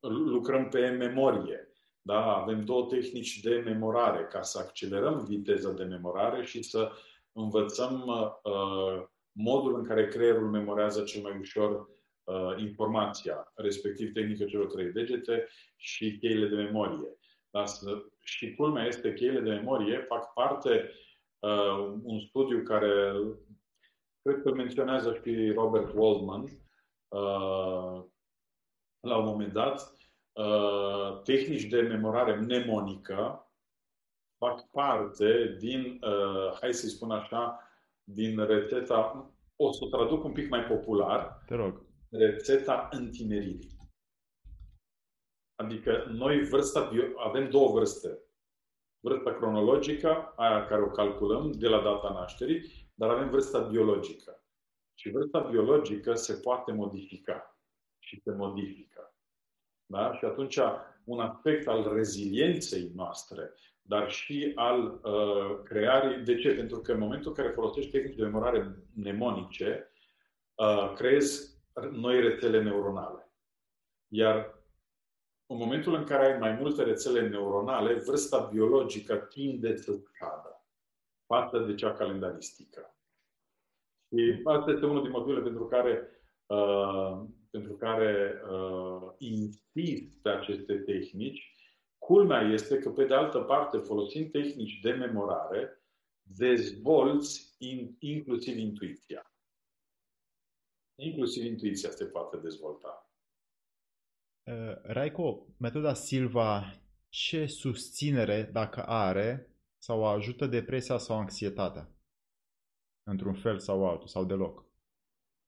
Uh, 0.00 0.10
lucrăm 0.10 0.68
pe 0.68 0.88
memorie. 0.88 1.68
Da? 2.02 2.36
Avem 2.36 2.64
două 2.64 2.86
tehnici 2.86 3.40
de 3.40 3.62
memorare 3.64 4.24
ca 4.24 4.42
să 4.42 4.58
accelerăm 4.58 5.24
viteza 5.24 5.72
de 5.72 5.84
memorare 5.84 6.44
și 6.44 6.62
să 6.62 6.92
învățăm 7.32 8.04
uh, 8.06 9.02
modul 9.32 9.74
în 9.74 9.84
care 9.84 10.08
creierul 10.08 10.50
memorează 10.50 11.02
cel 11.02 11.22
mai 11.22 11.38
ușor 11.38 11.88
uh, 12.24 12.54
informația, 12.58 13.52
respectiv 13.54 14.12
tehnica 14.12 14.44
celor 14.44 14.66
trei 14.66 14.92
degete 14.92 15.48
și 15.76 16.18
cheile 16.18 16.46
de 16.46 16.54
memorie. 16.54 17.18
Da? 17.50 17.64
Și 18.22 18.54
culmea 18.54 18.86
este 18.86 19.14
cheile 19.14 19.40
de 19.40 19.50
memorie 19.50 20.04
fac 20.08 20.32
parte 20.32 20.90
uh, 21.38 21.94
un 22.02 22.18
studiu 22.18 22.62
care 22.62 23.12
cred 24.22 24.42
că 24.42 24.52
menționează 24.52 25.20
și 25.24 25.50
Robert 25.50 25.92
Waldman 25.94 26.42
uh, 27.08 28.04
la 29.00 29.16
un 29.16 29.24
moment 29.24 29.52
dat, 29.52 29.98
Uh, 30.34 31.20
tehnici 31.22 31.62
de 31.64 31.80
memorare 31.80 32.34
mnemonică 32.34 33.50
fac 34.38 34.70
parte 34.70 35.56
din, 35.58 35.98
uh, 36.02 36.52
hai 36.60 36.74
să-i 36.74 36.88
spun 36.88 37.10
așa, 37.10 37.68
din 38.04 38.44
rețeta, 38.46 39.30
o 39.56 39.72
să 39.72 39.84
o 39.84 39.88
traduc 39.88 40.24
un 40.24 40.32
pic 40.32 40.48
mai 40.48 40.64
popular, 40.64 41.42
Te 41.46 41.54
rog. 41.54 41.82
rețeta 42.10 42.88
întineririi. 42.92 43.76
Adică 45.56 46.04
noi 46.08 46.44
vârsta, 46.48 46.88
bio- 46.88 47.18
avem 47.18 47.50
două 47.50 47.72
vârste. 47.72 48.18
Vârsta 49.00 49.34
cronologică, 49.34 50.32
aia 50.36 50.66
care 50.66 50.82
o 50.82 50.90
calculăm 50.90 51.52
de 51.52 51.68
la 51.68 51.82
data 51.82 52.12
nașterii, 52.12 52.90
dar 52.94 53.10
avem 53.10 53.30
vârsta 53.30 53.58
biologică. 53.60 54.44
Și 54.98 55.10
vârsta 55.10 55.40
biologică 55.40 56.14
se 56.14 56.34
poate 56.42 56.72
modifica. 56.72 57.59
Și 58.10 58.20
se 58.20 58.30
modifică. 58.30 59.14
Da? 59.86 60.14
Și 60.14 60.24
atunci 60.24 60.58
un 61.04 61.20
aspect 61.20 61.68
al 61.68 61.94
rezilienței 61.94 62.90
noastre, 62.94 63.54
dar 63.82 64.10
și 64.10 64.52
al 64.54 65.00
uh, 65.02 65.60
creării. 65.64 66.24
De 66.24 66.36
ce? 66.36 66.54
Pentru 66.54 66.80
că 66.80 66.92
în 66.92 66.98
momentul 66.98 67.28
în 67.28 67.36
care 67.36 67.54
folosești 67.54 67.90
tehnici 67.90 68.16
de 68.16 68.22
memorare 68.22 68.76
mnemonice, 68.94 69.92
uh, 70.54 70.92
creezi 70.96 71.58
noi 71.90 72.20
rețele 72.20 72.62
neuronale. 72.62 73.32
Iar 74.08 74.58
în 75.46 75.56
momentul 75.56 75.94
în 75.94 76.04
care 76.04 76.32
ai 76.32 76.38
mai 76.38 76.52
multe 76.52 76.82
rețele 76.82 77.28
neuronale, 77.28 77.94
vârsta 77.94 78.48
biologică 78.52 79.16
tinde 79.16 79.76
să 79.76 79.92
scadă 79.92 80.64
față 81.26 81.58
de 81.58 81.74
cea 81.74 81.92
calendaristică. 81.92 82.94
Și 84.08 84.40
asta 84.44 84.70
este 84.70 84.86
unul 84.86 85.02
din 85.02 85.10
motivele 85.10 85.42
pentru 85.42 85.66
care, 85.66 86.08
uh, 86.46 87.22
pentru 87.50 87.76
care 87.76 88.42
uh, 88.50 89.12
insist 89.18 90.22
pe 90.22 90.28
aceste 90.28 90.74
tehnici. 90.74 91.54
Culmea 91.98 92.40
este 92.40 92.78
că, 92.78 92.90
pe 92.90 93.04
de 93.04 93.14
altă 93.14 93.38
parte, 93.38 93.78
folosind 93.78 94.30
tehnici 94.30 94.80
de 94.80 94.90
memorare, 94.90 95.84
dezvolți 96.22 97.54
in, 97.58 97.96
inclusiv 97.98 98.56
intuiția. 98.56 99.34
Inclusiv 100.94 101.44
intuiția 101.44 101.90
se 101.90 102.04
poate 102.04 102.36
dezvolta. 102.36 103.10
Uh, 104.46 104.82
Raico, 104.82 105.46
metoda 105.56 105.94
Silva, 105.94 106.80
ce 107.08 107.46
susținere, 107.46 108.42
dacă 108.42 108.82
are, 108.86 109.54
sau 109.78 110.06
ajută 110.06 110.46
depresia 110.46 110.98
sau 110.98 111.18
anxietatea? 111.18 111.88
Într-un 113.02 113.34
fel 113.34 113.58
sau 113.58 113.88
altul, 113.88 114.06
sau 114.06 114.24
deloc? 114.24 114.64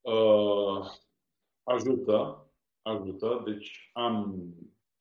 Uh, 0.00 0.86
ajută, 1.62 2.46
ajută. 2.82 3.42
Deci 3.44 3.90
am, 3.92 4.44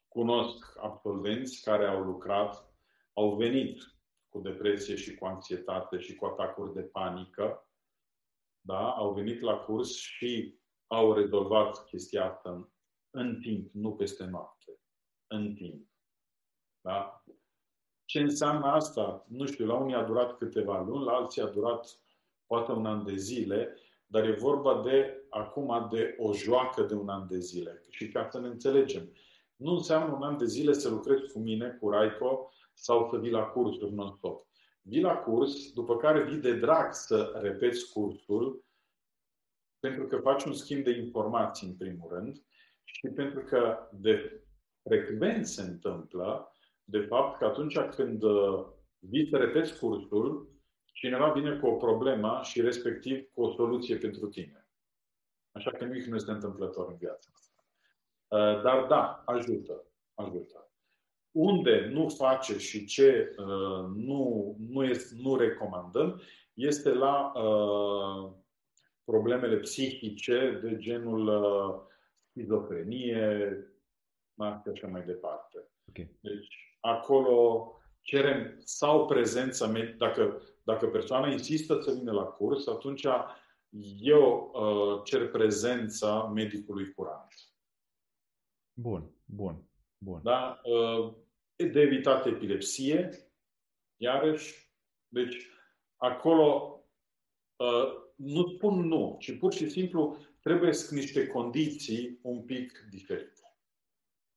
cunosc 0.08 0.78
absolvenți 0.80 1.64
care 1.64 1.86
au 1.86 2.04
lucrat, 2.04 2.74
au 3.14 3.36
venit 3.36 3.82
cu 4.30 4.40
depresie 4.40 4.96
și 4.96 5.16
cu 5.16 5.26
anxietate 5.26 6.00
și 6.00 6.16
cu 6.16 6.26
atacuri 6.26 6.74
de 6.74 6.82
panică, 6.82 7.66
da? 8.62 8.92
au 8.92 9.14
venit 9.14 9.42
la 9.42 9.58
curs 9.58 9.96
și 9.96 10.60
au 10.88 11.14
rezolvat 11.14 11.86
chestia 11.86 12.26
asta 12.26 12.50
în, 12.50 12.68
în 13.10 13.40
timp, 13.40 13.74
nu 13.74 13.92
peste 13.92 14.26
noapte. 14.26 14.80
În 15.28 15.54
timp. 15.54 15.90
Da? 16.82 17.24
Ce 18.06 18.20
înseamnă 18.20 18.66
asta? 18.66 19.26
Nu 19.28 19.46
știu, 19.46 19.66
la 19.66 19.76
unii 19.76 19.96
a 19.96 20.04
durat 20.04 20.38
câteva 20.38 20.82
luni, 20.82 21.06
la 21.06 21.12
alții 21.12 21.42
a 21.42 21.48
durat 21.48 22.00
poate 22.46 22.72
un 22.72 22.86
an 22.86 23.04
de 23.04 23.16
zile, 23.16 23.78
dar 24.06 24.24
e 24.24 24.32
vorba 24.32 24.82
de 24.82 25.21
acum 25.32 25.88
de 25.92 26.16
o 26.18 26.34
joacă 26.34 26.84
de 26.84 26.94
un 26.94 27.10
an 27.10 27.28
de 27.28 27.40
zile. 27.40 27.86
Și 27.90 28.08
ca 28.08 28.28
să 28.32 28.40
ne 28.40 28.48
înțelegem, 28.48 29.12
nu 29.56 29.72
înseamnă 29.72 30.16
un 30.16 30.24
an 30.24 30.38
de 30.38 30.46
zile 30.46 30.74
să 30.74 30.90
lucrezi 30.90 31.32
cu 31.32 31.40
mine, 31.40 31.78
cu 31.80 31.90
Raico, 31.90 32.52
sau 32.74 33.10
să 33.12 33.18
vii 33.18 33.32
la 33.32 33.44
cursuri 33.44 33.94
non-stop. 33.94 34.48
Vii 34.82 35.02
la 35.02 35.16
curs, 35.16 35.72
după 35.74 35.98
care 35.98 36.24
vii 36.24 36.38
de 36.38 36.54
drag 36.54 36.94
să 36.94 37.40
repeți 37.42 37.92
cursul, 37.92 38.66
pentru 39.80 40.08
că 40.08 40.18
faci 40.18 40.44
un 40.44 40.54
schimb 40.54 40.84
de 40.84 40.92
informații, 40.92 41.68
în 41.68 41.76
primul 41.76 42.10
rând, 42.14 42.44
și 42.84 43.08
pentru 43.16 43.44
că 43.44 43.90
de 43.92 44.44
frecvent 44.84 45.46
se 45.46 45.62
întâmplă, 45.62 46.56
de 46.84 47.00
fapt, 47.00 47.38
că 47.38 47.46
atunci 47.46 47.78
când 47.80 48.24
uh, 48.24 48.66
vii 49.00 49.30
să 49.30 49.38
repeți 49.38 49.80
cursul, 49.80 50.50
cineva 50.94 51.32
vine 51.32 51.58
cu 51.58 51.68
o 51.68 51.76
problemă 51.76 52.40
și 52.44 52.62
respectiv 52.62 53.32
cu 53.34 53.42
o 53.42 53.52
soluție 53.52 53.98
pentru 53.98 54.28
tine. 54.28 54.68
Așa 55.52 55.72
că 55.72 55.86
nimic 55.86 56.06
nu 56.06 56.16
este 56.16 56.32
întâmplător 56.32 56.88
în 56.90 56.96
viața 56.98 57.30
asta. 57.34 57.64
Uh, 58.28 58.62
dar 58.64 58.86
da, 58.86 59.24
ajută. 59.26 59.84
Ajută. 60.14 60.72
Unde 61.32 61.90
nu 61.92 62.10
face 62.10 62.58
și 62.58 62.86
ce 62.86 63.36
uh, 63.38 63.86
nu, 63.96 64.56
nu, 64.70 64.84
este, 64.84 65.16
nu 65.22 65.36
recomandăm 65.36 66.22
este 66.54 66.94
la 66.94 67.32
uh, 67.36 68.32
problemele 69.04 69.58
psihice 69.58 70.60
de 70.64 70.78
genul 70.78 71.28
uh, 71.28 71.82
schizofrenie, 72.30 73.56
și 74.36 74.70
așa 74.72 74.88
mai 74.88 75.06
departe. 75.06 75.68
Okay. 75.90 76.18
Deci, 76.20 76.78
acolo 76.80 77.72
cerem 78.02 78.62
sau 78.64 79.06
prezența, 79.06 79.72
dacă, 79.98 80.42
dacă 80.64 80.88
persoana 80.88 81.32
insistă 81.32 81.80
să 81.82 81.92
vină 81.92 82.12
la 82.12 82.24
curs, 82.24 82.68
atunci 82.68 83.06
eu 84.00 84.52
uh, 84.54 85.04
cer 85.04 85.30
prezența 85.30 86.24
medicului 86.24 86.94
curant. 86.94 87.34
Bun, 88.74 89.16
bun, 89.26 89.70
bun. 89.98 90.22
Da? 90.24 90.62
Uh, 90.64 91.14
de 91.56 91.80
evitat 91.80 92.26
epilepsie, 92.26 93.10
iarăși. 93.98 94.70
Deci, 95.08 95.48
acolo 95.96 96.80
uh, 97.56 98.02
nu 98.16 98.48
spun 98.48 98.88
nu, 98.88 99.18
ci 99.20 99.38
pur 99.38 99.54
și 99.54 99.70
simplu 99.70 100.18
trebuie 100.42 100.72
niște 100.90 101.28
condiții 101.28 102.20
un 102.22 102.44
pic 102.44 102.88
diferite. 102.90 103.41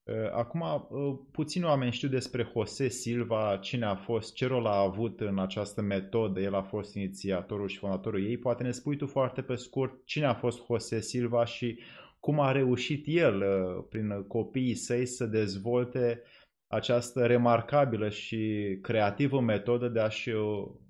Uh, 0.06 0.30
acum, 0.32 0.60
uh, 0.60 1.18
puțini 1.32 1.64
oameni 1.64 1.92
știu 1.92 2.08
despre 2.08 2.50
Jose 2.52 2.88
Silva, 2.88 3.56
cine 3.56 3.84
a 3.84 3.94
fost, 3.94 4.34
ce 4.34 4.46
rol 4.46 4.66
a 4.66 4.78
avut 4.78 5.20
în 5.20 5.38
această 5.38 5.80
metodă, 5.80 6.40
el 6.40 6.54
a 6.54 6.62
fost 6.62 6.94
inițiatorul 6.94 7.68
și 7.68 7.78
fondatorul 7.78 8.26
ei. 8.26 8.38
Poate 8.38 8.62
ne 8.62 8.70
spui 8.70 8.96
tu 8.96 9.06
foarte 9.06 9.42
pe 9.42 9.54
scurt 9.54 10.04
cine 10.04 10.26
a 10.26 10.34
fost 10.34 10.64
Jose 10.66 11.00
Silva 11.00 11.44
și 11.44 11.78
cum 12.20 12.40
a 12.40 12.52
reușit 12.52 13.04
el, 13.06 13.36
uh, 13.36 13.84
prin 13.88 14.24
copiii 14.28 14.74
săi, 14.74 15.06
să 15.06 15.26
dezvolte 15.26 16.22
această 16.66 17.26
remarcabilă 17.26 18.08
și 18.08 18.78
creativă 18.82 19.40
metodă 19.40 19.88
de 19.88 20.00
a-și 20.00 20.30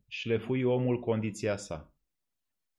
șlefui 0.09 0.63
omul 0.63 0.99
condiția 0.99 1.57
sa. 1.57 1.93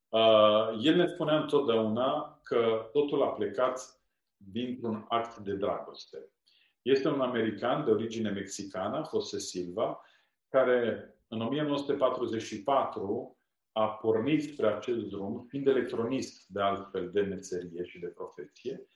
Uh, 0.10 0.80
el 0.82 0.96
ne 0.96 1.06
spunea 1.06 1.40
întotdeauna 1.40 2.40
că 2.44 2.90
totul 2.92 3.24
a 3.24 3.28
plecat 3.28 4.00
dintr-un 4.38 5.06
act 5.10 5.38
de 5.38 5.54
dragoste. 5.54 6.30
Este 6.82 7.08
un 7.08 7.22
american 7.22 7.86
de 7.86 7.92
origine 7.92 8.30
mexicană, 8.30 9.08
José 9.12 9.40
Silva, 9.40 10.02
care 10.50 11.10
în 11.28 11.42
1944 11.42 13.40
a 13.72 13.90
pornit 13.90 14.44
spre 14.44 14.68
acest 14.68 15.06
drum, 15.06 15.46
fiind 15.50 15.68
electronist 15.68 16.48
de 16.48 16.62
altfel 16.62 17.12
de 17.12 17.22
meserie 17.22 17.84
și 17.84 18.00
de 18.00 18.08
profesie, 18.08 18.88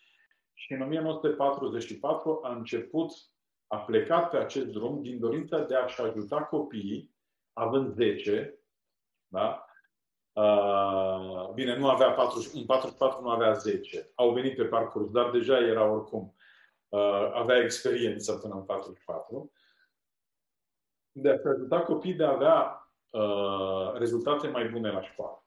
și 0.54 0.74
în 0.74 0.82
1944 0.82 2.40
a 2.44 2.56
început, 2.56 3.12
a 3.68 3.78
plecat 3.78 4.30
pe 4.30 4.38
acest 4.38 4.66
drum 4.66 5.02
din 5.02 5.20
dorința 5.20 5.64
de 5.64 5.76
a-și 5.76 6.02
ajuta 6.02 6.44
copiii, 6.44 7.16
având 7.54 7.94
10, 7.94 8.60
da? 9.28 9.69
Uh, 10.34 11.50
bine, 11.54 11.78
nu 11.78 11.90
avea 11.90 12.12
40, 12.12 12.54
în 12.54 12.66
44 12.66 13.22
nu 13.22 13.30
avea 13.30 13.54
10. 13.54 14.12
Au 14.16 14.32
venit 14.32 14.56
pe 14.56 14.64
parcurs, 14.64 15.12
dar 15.12 15.30
deja 15.30 15.58
era 15.58 15.84
oricum. 15.84 16.36
Uh, 16.90 17.32
avea 17.34 17.58
experiență 17.58 18.34
până 18.34 18.54
în 18.54 18.64
44. 18.64 19.52
De 21.12 21.30
a 21.30 21.50
ajuta 21.50 21.82
copiii 21.82 22.14
de 22.14 22.24
a 22.24 22.32
avea 22.32 22.90
uh, 23.12 23.94
rezultate 23.98 24.48
mai 24.48 24.70
bune 24.70 24.92
la 24.92 25.02
școală. 25.02 25.44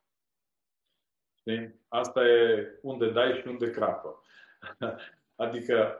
Știi? 1.38 1.80
Asta 1.88 2.26
e 2.26 2.78
unde 2.82 3.10
dai 3.10 3.32
și 3.32 3.48
unde 3.48 3.70
crapă. 3.70 4.22
adică, 5.44 5.96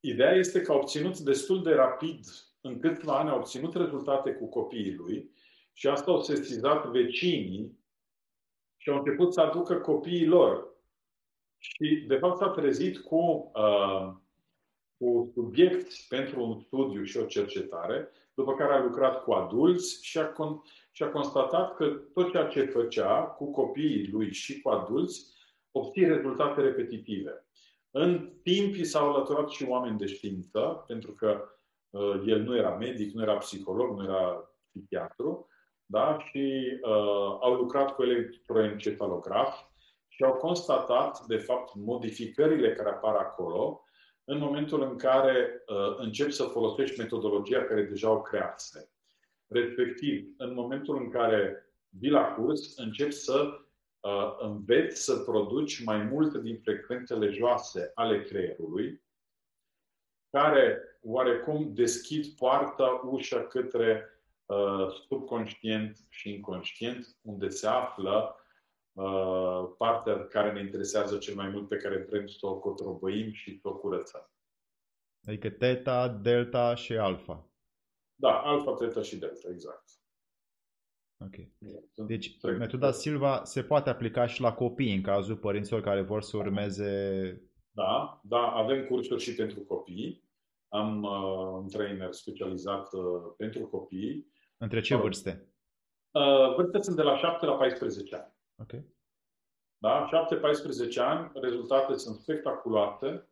ideea 0.00 0.32
este 0.32 0.62
că 0.62 0.72
a 0.72 0.74
obținut 0.74 1.18
destul 1.18 1.62
de 1.62 1.74
rapid, 1.74 2.24
în 2.60 2.80
câțiva 2.80 3.18
ani 3.18 3.28
a 3.28 3.34
obținut 3.34 3.74
rezultate 3.74 4.32
cu 4.34 4.48
copiii 4.48 4.94
lui 4.94 5.30
și 5.72 5.88
asta 5.88 6.10
au 6.10 6.22
sesizat 6.22 6.86
vecinii 6.86 7.80
și 8.82 8.90
au 8.90 8.96
început 8.96 9.32
să 9.32 9.40
aducă 9.40 9.74
copiii 9.74 10.26
lor. 10.26 10.70
Și, 11.58 12.04
de 12.08 12.16
fapt, 12.16 12.36
s-a 12.36 12.48
trezit 12.48 12.98
cu, 12.98 13.50
uh, 13.54 14.12
cu 14.96 15.30
subiect 15.34 15.92
pentru 16.08 16.42
un 16.42 16.60
studiu 16.60 17.02
și 17.02 17.16
o 17.16 17.24
cercetare, 17.24 18.08
după 18.34 18.54
care 18.54 18.72
a 18.72 18.82
lucrat 18.82 19.22
cu 19.22 19.32
adulți 19.32 20.04
și 20.04 20.18
a, 20.18 20.32
con- 20.32 20.90
și 20.92 21.02
a 21.02 21.10
constatat 21.10 21.74
că 21.74 21.86
tot 21.86 22.30
ceea 22.30 22.46
ce 22.46 22.64
făcea 22.64 23.22
cu 23.22 23.50
copiii 23.50 24.08
lui 24.10 24.32
și 24.32 24.60
cu 24.60 24.68
adulți 24.68 25.26
obține 25.70 26.06
rezultate 26.06 26.60
repetitive. 26.60 27.46
În 27.90 28.32
timp 28.42 28.74
i 28.74 28.84
s-au 28.84 29.12
alăturat 29.12 29.48
și 29.48 29.64
oameni 29.64 29.98
de 29.98 30.06
știință, 30.06 30.84
pentru 30.86 31.12
că 31.12 31.44
uh, 31.90 32.22
el 32.26 32.42
nu 32.42 32.56
era 32.56 32.76
medic, 32.76 33.14
nu 33.14 33.22
era 33.22 33.36
psiholog, 33.36 33.98
nu 33.98 34.04
era 34.04 34.52
psihiatru, 34.72 35.46
da? 35.92 36.18
și 36.18 36.78
uh, 36.82 37.38
au 37.40 37.54
lucrat 37.54 37.94
cu 37.94 38.02
electroencefalografi 38.02 39.64
și 40.08 40.24
au 40.24 40.32
constatat, 40.32 41.24
de 41.26 41.36
fapt, 41.36 41.74
modificările 41.74 42.72
care 42.72 42.88
apar 42.88 43.14
acolo 43.14 43.84
în 44.24 44.38
momentul 44.38 44.82
în 44.82 44.96
care 44.96 45.64
uh, 45.66 45.96
începi 45.96 46.32
să 46.32 46.42
folosești 46.42 46.98
metodologia 46.98 47.64
care 47.64 47.82
deja 47.82 48.10
o 48.10 48.22
crease. 48.22 48.90
Respectiv, 49.46 50.34
în 50.36 50.54
momentul 50.54 50.96
în 50.96 51.10
care 51.10 51.66
vii 51.88 52.10
la 52.10 52.24
curs, 52.24 52.76
începi 52.76 53.12
să 53.12 53.48
uh, 54.00 54.34
înveți 54.38 55.04
să 55.04 55.16
produci 55.16 55.84
mai 55.84 56.02
mult 56.02 56.34
din 56.34 56.60
frecvențele 56.62 57.30
joase 57.30 57.90
ale 57.94 58.22
creierului, 58.22 59.02
care 60.30 60.78
oarecum 61.02 61.74
deschid 61.74 62.26
poarta, 62.26 63.00
ușa 63.10 63.42
către 63.42 64.04
uh, 64.06 64.20
subconștient 65.08 66.06
și 66.08 66.32
inconștient, 66.32 67.16
unde 67.22 67.48
se 67.48 67.66
află 67.66 68.36
uh, 68.92 69.74
partea 69.78 70.26
care 70.26 70.52
ne 70.52 70.60
interesează 70.60 71.18
cel 71.18 71.34
mai 71.34 71.48
mult, 71.48 71.68
pe 71.68 71.76
care 71.76 72.06
vrem 72.08 72.26
să 72.26 72.46
o 72.46 72.58
cotrobăim 72.58 73.32
și 73.32 73.58
să 73.60 73.68
o 73.68 73.76
curățăm. 73.76 74.30
Adică 75.26 75.50
teta, 75.50 76.08
delta 76.08 76.74
și 76.74 76.96
alfa. 76.96 77.46
Da, 78.14 78.40
alfa, 78.40 78.74
teta 78.74 79.02
și 79.02 79.16
delta, 79.16 79.48
exact. 79.50 79.90
Ok. 81.24 81.34
Deci, 82.06 82.40
metoda 82.42 82.90
Silva 82.90 83.44
se 83.44 83.62
poate 83.62 83.90
aplica 83.90 84.26
și 84.26 84.40
la 84.40 84.52
copii 84.52 84.94
în 84.94 85.02
cazul 85.02 85.36
părinților 85.36 85.80
care 85.80 86.00
vor 86.00 86.22
să 86.22 86.36
urmeze... 86.36 87.42
Da, 87.70 88.20
da, 88.24 88.52
avem 88.52 88.86
cursuri 88.86 89.22
și 89.22 89.34
pentru 89.34 89.60
copii. 89.60 90.30
Am 90.68 91.02
uh, 91.02 91.60
un 91.62 91.68
trainer 91.68 92.12
specializat 92.12 92.92
uh, 92.92 93.02
pentru 93.36 93.66
copii. 93.66 94.31
Între 94.62 94.80
ce 94.80 94.96
vârste? 94.96 95.48
Uh, 96.10 96.54
vârste 96.54 96.80
sunt 96.80 96.96
de 96.96 97.02
la 97.02 97.16
7 97.16 97.46
la 97.46 97.54
14 97.54 98.14
ani. 98.14 98.32
Ok. 98.58 98.82
Da? 99.78 100.08
7-14 100.94 100.96
ani, 100.96 101.30
rezultate 101.34 101.96
sunt 101.96 102.16
spectaculoase. 102.16 103.28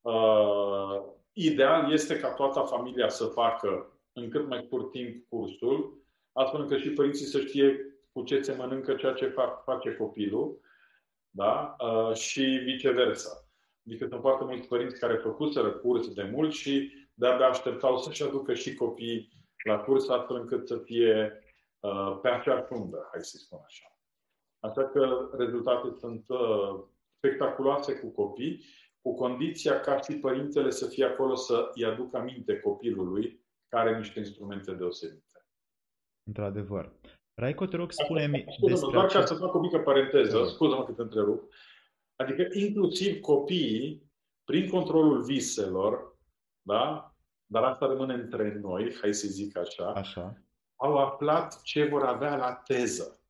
Uh, 0.00 1.02
ideal 1.32 1.92
este 1.92 2.18
ca 2.20 2.32
toată 2.32 2.60
familia 2.60 3.08
să 3.08 3.24
facă 3.24 3.98
în 4.12 4.30
cât 4.30 4.48
mai 4.48 4.62
scurt 4.66 4.90
timp 4.90 5.28
cursul, 5.28 6.06
astfel 6.32 6.60
încât 6.60 6.80
și 6.80 6.90
părinții 6.90 7.26
să 7.26 7.40
știe 7.40 7.76
cu 8.12 8.22
ce 8.22 8.42
se 8.42 8.54
mănâncă 8.54 8.94
ceea 8.94 9.12
ce 9.12 9.28
fac, 9.28 9.64
face 9.64 9.96
copilul, 9.96 10.60
da? 11.30 11.76
Uh, 11.78 12.14
și 12.14 12.42
viceversa. 12.42 13.48
Adică 13.86 14.06
sunt 14.08 14.20
foarte 14.20 14.44
mulți 14.44 14.68
părinți 14.68 14.98
care 14.98 15.16
făcuseră 15.16 15.70
curs 15.70 16.08
de 16.08 16.22
mult 16.22 16.52
și 16.52 16.92
de-abia 17.14 17.48
așteptau 17.48 17.98
să-și 17.98 18.22
aducă 18.22 18.54
și 18.54 18.74
copiii 18.74 19.35
la 19.66 19.78
curs, 19.78 20.08
astfel 20.08 20.36
încât 20.36 20.68
să 20.68 20.76
fie 20.76 21.42
uh, 21.80 22.18
pe 22.22 22.28
acea 22.28 22.62
fundă, 22.62 23.08
hai 23.12 23.24
să 23.24 23.36
spun 23.36 23.58
așa. 23.64 23.98
Așa 24.60 24.88
că 24.88 25.30
rezultatele 25.36 25.94
sunt 25.98 26.24
uh, 26.28 26.84
spectaculoase 27.16 27.94
cu 27.94 28.06
copii, 28.06 28.64
cu 29.00 29.14
condiția 29.14 29.80
ca 29.80 30.00
și 30.00 30.12
părintele 30.12 30.70
să 30.70 30.86
fie 30.86 31.04
acolo 31.04 31.34
să-i 31.34 31.84
aducă 31.84 32.16
aminte 32.16 32.60
copilului 32.60 33.44
care 33.68 33.88
are 33.88 33.98
niște 33.98 34.18
instrumente 34.18 34.72
deosebite. 34.72 35.46
Într-adevăr. 36.28 36.92
Raico, 37.34 37.66
te 37.66 37.76
rog, 37.76 37.92
spune-mi 37.92 38.44
despre... 38.60 38.90
Doar 38.92 39.06
ca 39.06 39.24
să 39.24 39.34
fac 39.34 39.54
o 39.54 39.60
mică 39.60 39.78
paranteză, 39.78 40.44
scuză-mă 40.44 40.84
că 40.84 40.92
te 40.92 41.02
întrerup. 41.02 41.52
Adică 42.16 42.48
inclusiv 42.52 43.20
copiii, 43.20 44.10
prin 44.44 44.68
controlul 44.68 45.22
viselor, 45.22 46.18
da? 46.62 47.15
Dar 47.46 47.62
asta 47.62 47.86
rămâne 47.86 48.14
între 48.14 48.54
noi, 48.54 48.94
hai 49.00 49.14
să 49.14 49.28
zic 49.28 49.56
așa, 49.56 49.92
așa, 49.92 50.42
au 50.76 50.96
aflat 50.96 51.62
ce 51.62 51.84
vor 51.84 52.02
avea 52.02 52.36
la 52.36 52.54
teză, 52.54 53.20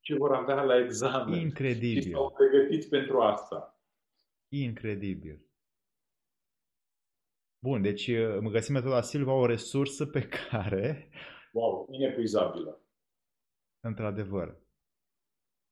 ce 0.00 0.14
vor 0.14 0.34
avea 0.34 0.62
la 0.62 0.78
examen. 0.78 1.40
Incredibil. 1.40 2.02
Și 2.02 2.10
s-au 2.10 2.30
pregătit 2.30 2.88
pentru 2.88 3.20
asta. 3.20 3.82
Incredibil. 4.48 5.42
Bun, 7.62 7.82
deci 7.82 8.08
uh, 8.08 8.38
mă 8.40 8.50
găsim 8.50 8.74
metoda 8.74 9.00
Silva 9.00 9.32
o 9.32 9.46
resursă 9.46 10.06
pe 10.06 10.28
care... 10.28 11.10
Wow, 11.52 11.88
inepuizabilă. 11.90 12.80
Într-adevăr. 13.80 14.48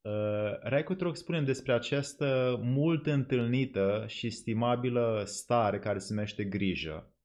Uh, 0.00 0.58
Raicu, 0.60 0.94
te 0.94 1.04
rog, 1.04 1.16
spunem 1.16 1.44
despre 1.44 1.72
această 1.72 2.58
mult 2.62 3.06
întâlnită 3.06 4.04
și 4.06 4.30
stimabilă 4.30 5.22
stare 5.26 5.78
care 5.78 5.98
se 5.98 6.14
numește 6.14 6.44
grijă. 6.44 7.15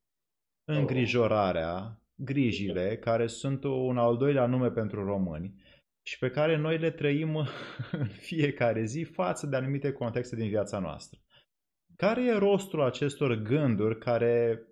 Îngrijorarea, 0.78 2.02
grijile, 2.16 2.98
care 2.98 3.28
sunt 3.28 3.64
un 3.64 3.98
al 3.98 4.18
doilea 4.18 4.46
nume 4.46 4.70
pentru 4.70 5.06
români 5.06 5.54
și 6.02 6.18
pe 6.18 6.30
care 6.30 6.58
noi 6.58 6.78
le 6.78 6.92
trăim 6.92 7.36
în 7.92 8.08
fiecare 8.08 8.84
zi 8.84 9.04
față 9.04 9.48
de 9.48 9.56
anumite 9.56 9.92
contexte 9.92 10.36
din 10.36 10.48
viața 10.48 10.80
noastră. 10.80 11.20
Care 11.96 12.26
e 12.26 12.38
rostul 12.38 12.82
acestor 12.82 13.34
gânduri 13.34 13.98
care 13.98 14.66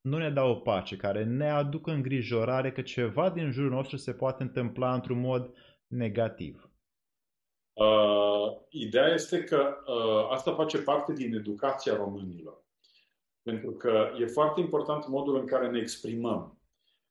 nu 0.00 0.18
ne 0.18 0.30
dau 0.30 0.60
pace, 0.60 0.96
care 0.96 1.24
ne 1.24 1.50
aduc 1.50 1.86
îngrijorare 1.86 2.72
că 2.72 2.82
ceva 2.82 3.30
din 3.30 3.50
jurul 3.50 3.70
nostru 3.70 3.96
se 3.96 4.12
poate 4.12 4.42
întâmpla 4.42 4.94
într-un 4.94 5.20
mod 5.20 5.54
negativ? 5.86 6.70
Uh, 7.72 8.56
ideea 8.68 9.06
este 9.06 9.44
că 9.44 9.76
uh, 9.86 10.30
asta 10.30 10.54
face 10.54 10.82
parte 10.82 11.12
din 11.12 11.34
educația 11.34 11.96
românilor. 11.96 12.64
Pentru 13.50 13.70
că 13.70 14.10
e 14.18 14.26
foarte 14.26 14.60
important 14.60 15.08
modul 15.08 15.36
în 15.36 15.46
care 15.46 15.70
ne 15.70 15.78
exprimăm. 15.78 16.58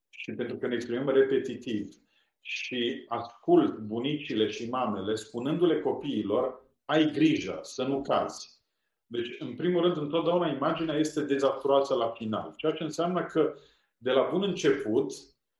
Și 0.09 0.33
pentru 0.33 0.55
că 0.55 0.67
ne 0.67 0.73
exprimăm 0.73 1.09
repetitiv. 1.09 1.95
Și 2.41 3.05
ascult 3.07 3.77
bunicile 3.77 4.47
și 4.47 4.69
mamele 4.69 5.15
spunându-le 5.15 5.79
copiilor, 5.79 6.61
ai 6.85 7.11
grijă 7.11 7.59
să 7.61 7.83
nu 7.83 8.01
cazi. 8.01 8.57
Deci, 9.05 9.35
în 9.39 9.55
primul 9.55 9.81
rând, 9.81 9.97
întotdeauna 9.97 10.47
imaginea 10.47 10.95
este 10.95 11.21
dezastruoasă 11.21 11.93
la 11.93 12.09
final. 12.09 12.53
Ceea 12.55 12.71
ce 12.71 12.83
înseamnă 12.83 13.23
că, 13.23 13.53
de 13.97 14.11
la 14.11 14.29
bun 14.31 14.43
început, 14.43 15.11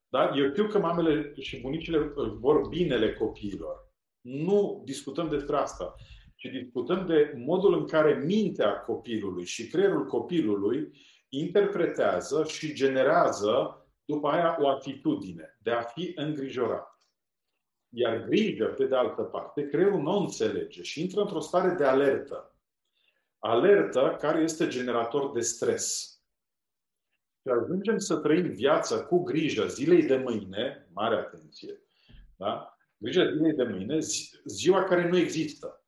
da, 0.10 0.32
eu 0.36 0.50
știu 0.50 0.68
că 0.68 0.80
mamele 0.80 1.34
și 1.40 1.62
bunicile 1.62 1.98
vor 2.40 2.68
binele 2.68 3.14
copiilor. 3.14 3.92
Nu 4.22 4.82
discutăm 4.86 5.30
despre 5.30 5.56
asta, 5.56 5.96
ci 6.40 6.50
discutăm 6.52 7.06
de 7.06 7.34
modul 7.36 7.74
în 7.74 7.88
care 7.88 8.24
mintea 8.26 8.80
copilului 8.80 9.46
și 9.46 9.68
creierul 9.68 10.06
copilului 10.06 10.92
interpretează 11.30 12.44
și 12.44 12.74
generează 12.74 13.86
după 14.06 14.28
aia 14.28 14.58
o 14.60 14.68
atitudine 14.68 15.58
de 15.62 15.72
a 15.72 15.82
fi 15.82 16.12
îngrijorat. 16.16 16.88
Iar 17.90 18.24
grijă, 18.24 18.66
pe 18.66 18.86
de 18.86 18.96
altă 18.96 19.22
parte, 19.22 19.68
creierul 19.68 20.02
nu 20.02 20.18
înțelege 20.18 20.82
și 20.82 21.02
intră 21.02 21.22
într-o 21.22 21.40
stare 21.40 21.76
de 21.76 21.84
alertă 21.84 22.54
alertă 23.40 24.16
care 24.20 24.42
este 24.42 24.68
generator 24.68 25.32
de 25.32 25.40
stres. 25.40 26.14
Și 27.42 27.52
ajungem 27.62 27.98
să 27.98 28.16
trăim 28.16 28.52
viața 28.52 29.04
cu 29.06 29.24
grijă 29.24 29.68
zilei 29.68 30.04
de 30.04 30.18
mâine, 30.18 30.90
mare 30.94 31.16
atenție, 31.16 31.82
da? 32.36 32.78
Grijă 32.98 33.32
zilei 33.34 33.54
de 33.54 33.64
mâine, 33.64 34.00
zi, 34.00 34.40
ziua 34.46 34.84
care 34.84 35.08
nu 35.08 35.18
există. 35.18 35.79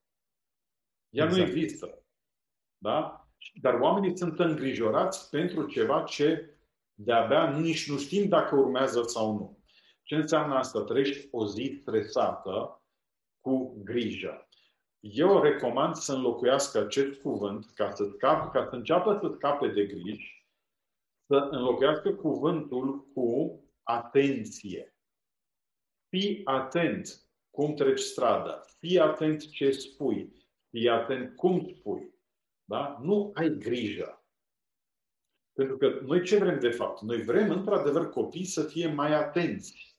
Ea 1.11 1.25
exact. 1.25 1.47
nu 1.47 1.51
există. 1.51 2.03
Da? 2.77 3.27
Dar 3.61 3.73
oamenii 3.73 4.17
sunt 4.17 4.39
îngrijorați 4.39 5.29
pentru 5.29 5.67
ceva 5.67 6.03
ce 6.03 6.55
de-abia 6.93 7.57
nici 7.57 7.89
nu 7.89 7.97
știm 7.97 8.27
dacă 8.27 8.55
urmează 8.55 9.01
sau 9.01 9.33
nu. 9.33 9.59
Ce 10.03 10.15
înseamnă 10.15 10.55
asta? 10.55 10.83
Trăiești 10.83 11.27
o 11.31 11.47
zi 11.47 11.77
stresată 11.81 12.81
cu 13.39 13.81
grijă 13.83 14.45
eu 15.01 15.41
recomand 15.41 15.95
să 15.95 16.13
înlocuiască 16.13 16.79
acest 16.79 17.21
cuvânt 17.21 17.71
ca 17.73 17.91
să, 17.91 18.09
scap, 18.15 18.51
ca 18.51 18.67
să 18.69 18.75
înceapă 18.75 19.19
să 19.21 19.33
scape 19.35 19.67
de 19.67 19.85
griji, 19.85 20.47
să 21.25 21.47
înlocuiască 21.51 22.13
cuvântul 22.13 23.07
cu 23.13 23.59
atenție. 23.83 24.95
Fii 26.09 26.41
atent 26.43 27.25
cum 27.49 27.73
treci 27.73 27.99
strada. 27.99 28.61
Fii 28.79 28.99
atent 28.99 29.51
ce 29.51 29.71
spui. 29.71 30.40
Fii 30.71 30.89
atent 30.89 31.35
cum 31.35 31.73
spui. 31.77 32.13
Da? 32.63 32.99
Nu 33.01 33.31
ai 33.33 33.57
grijă. 33.57 34.25
Pentru 35.53 35.77
că 35.77 35.99
noi 36.05 36.23
ce 36.23 36.37
vrem 36.37 36.59
de 36.59 36.69
fapt? 36.69 37.01
Noi 37.01 37.21
vrem, 37.21 37.49
într-adevăr, 37.49 38.09
copii 38.09 38.45
să 38.45 38.63
fie 38.63 38.87
mai 38.87 39.13
atenți. 39.13 39.95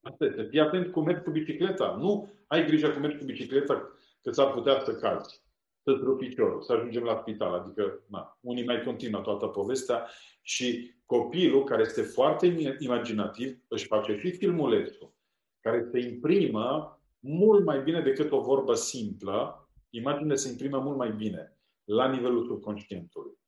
Asta 0.00 0.24
este. 0.24 0.42
Fii 0.42 0.60
atent 0.60 0.92
cum 0.92 1.04
mergi 1.04 1.22
cu 1.22 1.30
bicicleta. 1.30 1.96
Nu 2.00 2.28
ai 2.46 2.66
grijă 2.66 2.90
cum 2.90 3.00
mergi 3.00 3.18
cu 3.18 3.24
bicicleta 3.24 3.90
că 4.22 4.30
s-ar 4.30 4.52
putea 4.52 4.80
să 4.84 4.94
cazi, 4.94 5.42
să 5.82 5.90
rupi 5.90 6.26
piciorul, 6.26 6.62
să 6.62 6.72
ajungem 6.72 7.02
la 7.02 7.18
spital. 7.20 7.54
Adică, 7.54 8.04
na, 8.08 8.38
unii 8.40 8.64
mai 8.64 8.82
continuă 8.82 9.20
toată 9.20 9.46
povestea 9.46 10.08
și 10.42 10.94
copilul, 11.06 11.64
care 11.64 11.82
este 11.82 12.02
foarte 12.02 12.76
imaginativ, 12.78 13.58
își 13.68 13.86
face 13.86 14.18
și 14.18 14.30
filmulețul, 14.30 15.14
care 15.60 15.88
se 15.92 15.98
imprimă 15.98 17.00
mult 17.18 17.64
mai 17.64 17.82
bine 17.82 18.00
decât 18.00 18.30
o 18.32 18.40
vorbă 18.40 18.74
simplă. 18.74 19.65
Imaginea 19.96 20.36
se 20.36 20.48
imprimă 20.48 20.78
mult 20.78 20.96
mai 20.96 21.12
bine 21.12 21.56
la 21.84 22.10
nivelul 22.10 22.46
subconștientului. 22.46 23.38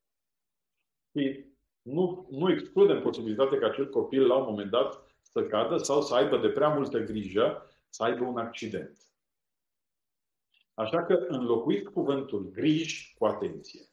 Și 1.10 1.44
nu, 1.82 2.26
nu 2.30 2.50
excludem 2.50 3.02
posibilitatea 3.02 3.58
ca 3.58 3.66
acel 3.66 3.90
copil 3.90 4.26
la 4.26 4.36
un 4.36 4.44
moment 4.44 4.70
dat 4.70 5.04
să 5.22 5.46
cadă 5.46 5.76
sau 5.76 6.02
să 6.02 6.14
aibă 6.14 6.38
de 6.38 6.48
prea 6.48 6.68
multă 6.68 6.98
grijă 6.98 7.62
să 7.88 8.02
aibă 8.02 8.24
un 8.24 8.38
accident. 8.38 8.98
Așa 10.74 11.04
că 11.04 11.26
înlocuiți 11.28 11.92
cuvântul 11.92 12.50
griji 12.50 13.14
cu 13.18 13.24
atenție. 13.24 13.88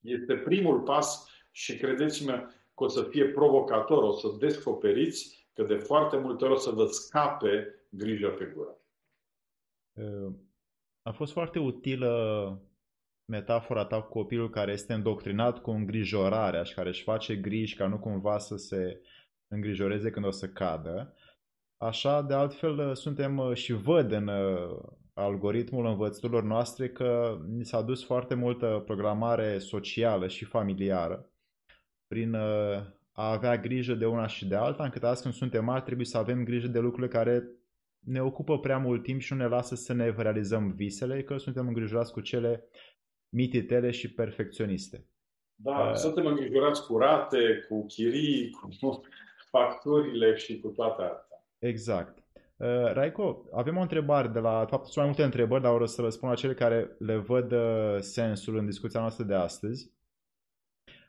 Este 0.00 0.36
primul 0.36 0.80
pas 0.80 1.28
și 1.50 1.76
credeți-mă 1.76 2.50
că 2.74 2.84
o 2.84 2.88
să 2.88 3.02
fie 3.02 3.28
provocator, 3.28 4.02
o 4.02 4.12
să 4.12 4.28
descoperiți 4.38 5.48
că 5.54 5.62
de 5.62 5.76
foarte 5.76 6.16
multe 6.16 6.44
ori 6.44 6.52
o 6.52 6.56
să 6.56 6.70
vă 6.70 6.86
scape 6.86 7.74
grija 7.88 8.28
pe 8.28 8.44
gură. 8.44 8.78
A 11.06 11.12
fost 11.12 11.32
foarte 11.32 11.58
utilă 11.58 12.62
metafora 13.32 13.84
ta 13.84 14.02
cu 14.02 14.08
copilul 14.08 14.50
care 14.50 14.72
este 14.72 14.92
îndoctrinat 14.92 15.58
cu 15.58 15.70
îngrijorarea 15.70 16.62
și 16.62 16.74
care 16.74 16.88
își 16.88 17.02
face 17.02 17.36
griji 17.36 17.76
ca 17.76 17.86
nu 17.86 17.98
cumva 17.98 18.38
să 18.38 18.56
se 18.56 19.00
îngrijoreze 19.48 20.10
când 20.10 20.26
o 20.26 20.30
să 20.30 20.48
cadă. 20.48 21.14
Așa, 21.76 22.22
de 22.22 22.34
altfel, 22.34 22.94
suntem 22.94 23.52
și 23.54 23.72
văd 23.72 24.12
în 24.12 24.30
algoritmul 25.14 25.86
învățăturilor 25.86 26.42
noastre 26.42 26.88
că 26.88 27.38
ni 27.48 27.64
s-a 27.64 27.82
dus 27.82 28.04
foarte 28.04 28.34
multă 28.34 28.82
programare 28.84 29.58
socială 29.58 30.28
și 30.28 30.44
familiară 30.44 31.30
prin 32.06 32.34
a 33.12 33.30
avea 33.30 33.56
grijă 33.56 33.94
de 33.94 34.06
una 34.06 34.26
și 34.26 34.46
de 34.46 34.56
alta, 34.56 34.84
încât 34.84 35.04
azi 35.04 35.22
când 35.22 35.34
suntem 35.34 35.64
mari 35.64 35.84
trebuie 35.84 36.06
să 36.06 36.18
avem 36.18 36.44
grijă 36.44 36.66
de 36.66 36.78
lucrurile 36.78 37.18
care 37.18 37.48
ne 38.00 38.22
ocupă 38.22 38.58
prea 38.58 38.78
mult 38.78 39.02
timp 39.02 39.20
și 39.20 39.32
nu 39.32 39.38
ne 39.38 39.46
lasă 39.46 39.74
să 39.74 39.92
ne 39.92 40.14
realizăm 40.16 40.70
visele, 40.70 41.22
că 41.22 41.36
suntem 41.36 41.66
îngrijorați 41.66 42.12
cu 42.12 42.20
cele 42.20 42.68
mititele 43.28 43.90
și 43.90 44.12
perfecționiste. 44.12 45.06
Da, 45.54 45.88
uh, 45.88 45.94
suntem 45.94 46.26
îngrijorați 46.26 46.86
cu 46.86 46.98
rate, 46.98 47.64
cu 47.68 47.86
chirii, 47.86 48.50
cu 48.50 48.68
facturile 49.50 50.34
și 50.34 50.60
cu 50.60 50.68
toate 50.68 51.02
astea. 51.02 51.44
Exact. 51.58 52.18
Uh, 52.56 52.92
Raico, 52.92 53.44
avem 53.52 53.76
o 53.76 53.80
întrebare 53.80 54.28
de 54.28 54.38
la, 54.38 54.64
de 54.64 54.70
fapt, 54.70 54.84
sunt 54.84 54.96
mai 54.96 55.06
multe 55.06 55.22
întrebări, 55.22 55.62
dar 55.62 55.80
o 55.80 55.86
să 55.86 56.02
răspund 56.02 56.32
la 56.32 56.38
cele 56.38 56.54
care 56.54 56.96
le 56.98 57.16
văd 57.16 57.52
uh, 57.52 57.96
sensul 57.98 58.56
în 58.56 58.66
discuția 58.66 59.00
noastră 59.00 59.24
de 59.24 59.34
astăzi. 59.34 59.94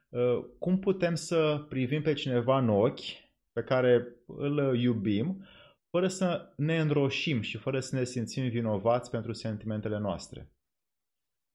Uh, 0.09 0.45
cum 0.59 0.79
putem 0.79 1.15
să 1.15 1.65
privim 1.69 2.01
pe 2.01 2.13
cineva 2.13 2.57
în 2.57 2.69
ochi 2.69 2.99
pe 3.53 3.63
care 3.63 4.07
îl 4.25 4.77
iubim, 4.79 5.45
fără 5.89 6.07
să 6.07 6.53
ne 6.55 6.79
înroșim 6.79 7.41
și 7.41 7.57
fără 7.57 7.79
să 7.79 7.95
ne 7.95 8.03
simțim 8.03 8.49
vinovați 8.49 9.09
pentru 9.09 9.33
sentimentele 9.33 9.97
noastre? 9.97 10.51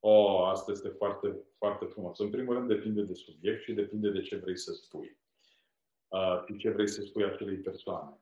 Oh, 0.01 0.49
asta 0.51 0.71
este 0.71 0.89
foarte, 0.89 1.37
foarte 1.59 1.85
frumos. 1.85 2.19
În 2.19 2.31
primul 2.31 2.55
rând 2.55 2.69
depinde 2.69 3.03
de 3.03 3.15
subiect 3.15 3.63
și 3.63 3.73
depinde 3.73 4.11
de 4.11 4.21
ce 4.21 4.37
vrei 4.37 4.57
să 4.57 4.73
spui. 4.73 5.19
Uh, 6.09 6.43
și 6.47 6.57
ce 6.57 6.71
vrei 6.71 6.89
să 6.89 7.03
spui 7.03 7.25
acelei 7.25 7.57
persoane. 7.57 8.19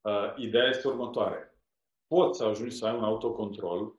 Uh, 0.00 0.34
ideea 0.36 0.68
este 0.68 0.88
următoare. 0.88 1.58
Poți 2.06 2.38
să 2.38 2.44
ajungi 2.44 2.76
să 2.76 2.86
ai 2.86 2.96
un 2.96 3.04
autocontrol 3.04 3.94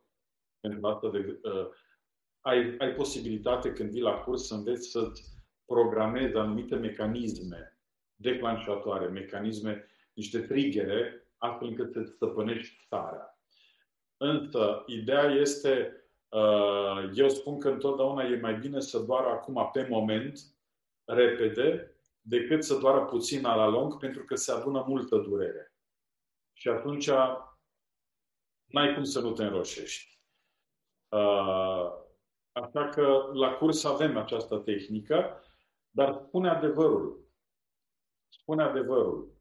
pentru 0.60 0.88
asta 0.88 1.10
de, 1.10 1.40
uh, 1.44 1.68
ai, 2.40 2.76
ai 2.78 2.94
posibilitate 2.94 3.74
când 3.74 3.92
vii 3.92 4.02
la 4.02 4.14
curs 4.14 4.48
să 4.48 4.54
înveți 4.54 4.90
să-ți 4.90 5.24
programezi 5.66 6.36
anumite 6.36 6.76
mecanisme 6.76 7.78
declanșatoare, 8.16 9.08
mecanisme, 9.08 9.88
niște 10.14 10.40
trigere, 10.40 11.23
astfel 11.44 11.68
încât 11.68 11.92
să 11.92 12.04
stăpânești 12.04 12.84
starea. 12.86 13.38
Însă, 14.18 14.84
ideea 14.88 15.24
este 15.24 16.04
Uh, 16.34 17.10
eu 17.14 17.30
spun 17.30 17.60
că 17.60 17.70
întotdeauna 17.70 18.24
e 18.24 18.40
mai 18.40 18.58
bine 18.58 18.80
să 18.80 19.00
doară 19.00 19.28
acum 19.28 19.70
pe 19.72 19.88
moment, 19.90 20.40
repede, 21.06 21.98
decât 22.22 22.64
să 22.64 22.78
doară 22.78 23.06
puțin 23.06 23.42
la 23.42 23.68
lung, 23.68 23.98
pentru 24.00 24.24
că 24.24 24.36
se 24.36 24.52
adună 24.52 24.84
multă 24.88 25.18
durere. 25.18 25.76
Și 26.54 26.70
atunci 26.70 27.10
n-ai 28.66 28.94
cum 28.94 29.04
să 29.04 29.20
nu 29.20 29.32
te 29.32 29.44
înroșești. 29.44 30.22
Uh, 31.10 31.92
așa 32.52 32.90
că 32.90 33.30
la 33.34 33.54
curs 33.54 33.84
avem 33.84 34.18
această 34.18 34.58
tehnică, 34.58 35.44
dar 35.90 36.24
spune 36.28 36.50
adevărul. 36.50 37.28
Spune 38.30 38.64
adevărul. 38.64 39.34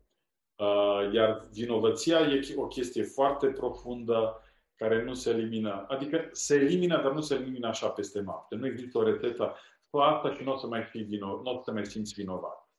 Uh, 0.56 1.12
iar 1.12 1.48
vinovăția 1.52 2.20
e 2.20 2.54
o 2.56 2.66
chestie 2.66 3.02
foarte 3.02 3.46
profundă, 3.46 4.42
care 4.74 5.04
nu 5.04 5.14
se 5.14 5.30
elimină. 5.30 5.84
Adică 5.88 6.28
se 6.32 6.54
elimină, 6.54 7.02
dar 7.02 7.12
nu 7.12 7.20
se 7.20 7.34
elimină 7.34 7.66
așa 7.66 7.88
peste 7.88 8.20
noapte. 8.20 8.54
Nu 8.54 8.66
există 8.66 8.98
o 8.98 9.02
rețetă. 9.02 9.56
Fă 9.90 10.00
asta 10.00 10.34
și 10.34 10.42
nu 10.42 10.52
o 10.52 10.56
să 10.56 10.66
mai, 10.66 10.82
fii 10.82 11.02
vino, 11.02 11.42
nu 11.42 11.50
o 11.50 11.62
să 11.62 11.72
mai 11.72 11.86
simți 11.86 12.14
vinovat. 12.14 12.70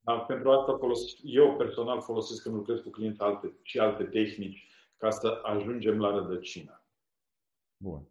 Dar 0.00 0.26
pentru 0.26 0.50
asta 0.50 0.76
folos, 0.78 1.00
eu 1.22 1.56
personal 1.56 2.00
folosesc 2.00 2.42
când 2.42 2.54
lucrez 2.54 2.80
cu 2.80 2.90
clienți 2.90 3.20
alte, 3.20 3.58
și 3.62 3.78
alte 3.78 4.04
tehnici 4.04 4.68
ca 4.96 5.10
să 5.10 5.40
ajungem 5.42 6.00
la 6.00 6.10
rădăcină. 6.10 6.84
Bun. 7.76 8.08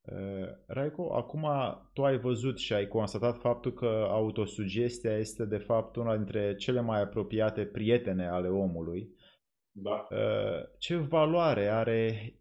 Uh, 0.00 0.48
Raico, 0.66 1.14
acum 1.14 1.46
tu 1.92 2.04
ai 2.04 2.18
văzut 2.18 2.58
și 2.58 2.72
ai 2.72 2.88
constatat 2.88 3.38
faptul 3.38 3.72
că 3.72 4.06
autosugestia 4.10 5.16
este 5.16 5.44
de 5.44 5.58
fapt 5.58 5.96
una 5.96 6.16
dintre 6.16 6.54
cele 6.54 6.80
mai 6.80 7.00
apropiate 7.00 7.64
prietene 7.64 8.28
ale 8.28 8.48
omului 8.48 9.16
da. 9.80 10.06
Uh, 10.10 10.68
ce 10.78 10.96
valoare 10.96 11.68
are 11.68 12.32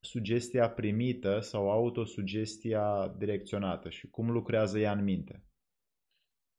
sugestia 0.00 0.70
primită 0.70 1.40
sau 1.40 1.70
autosugestia 1.70 3.14
direcționată 3.18 3.88
și 3.88 4.10
cum 4.10 4.30
lucrează 4.30 4.78
ea 4.78 4.92
în 4.92 5.04
minte? 5.04 5.44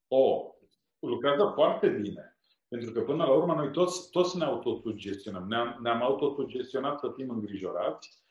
O, 0.08 0.56
lucrează 1.00 1.52
foarte 1.56 1.90
bine. 1.90 2.38
Pentru 2.68 2.92
că 2.92 3.02
până 3.02 3.26
la 3.26 3.32
urmă 3.32 3.54
noi 3.54 3.72
toți, 3.72 4.10
toți 4.10 4.38
ne 4.38 4.44
autosugestionăm. 4.44 5.48
Ne-am, 5.48 5.80
ne-am 5.82 6.02
autosugestionat 6.02 7.00
să 7.00 7.12
fim 7.16 7.30
îngrijorați, 7.30 8.24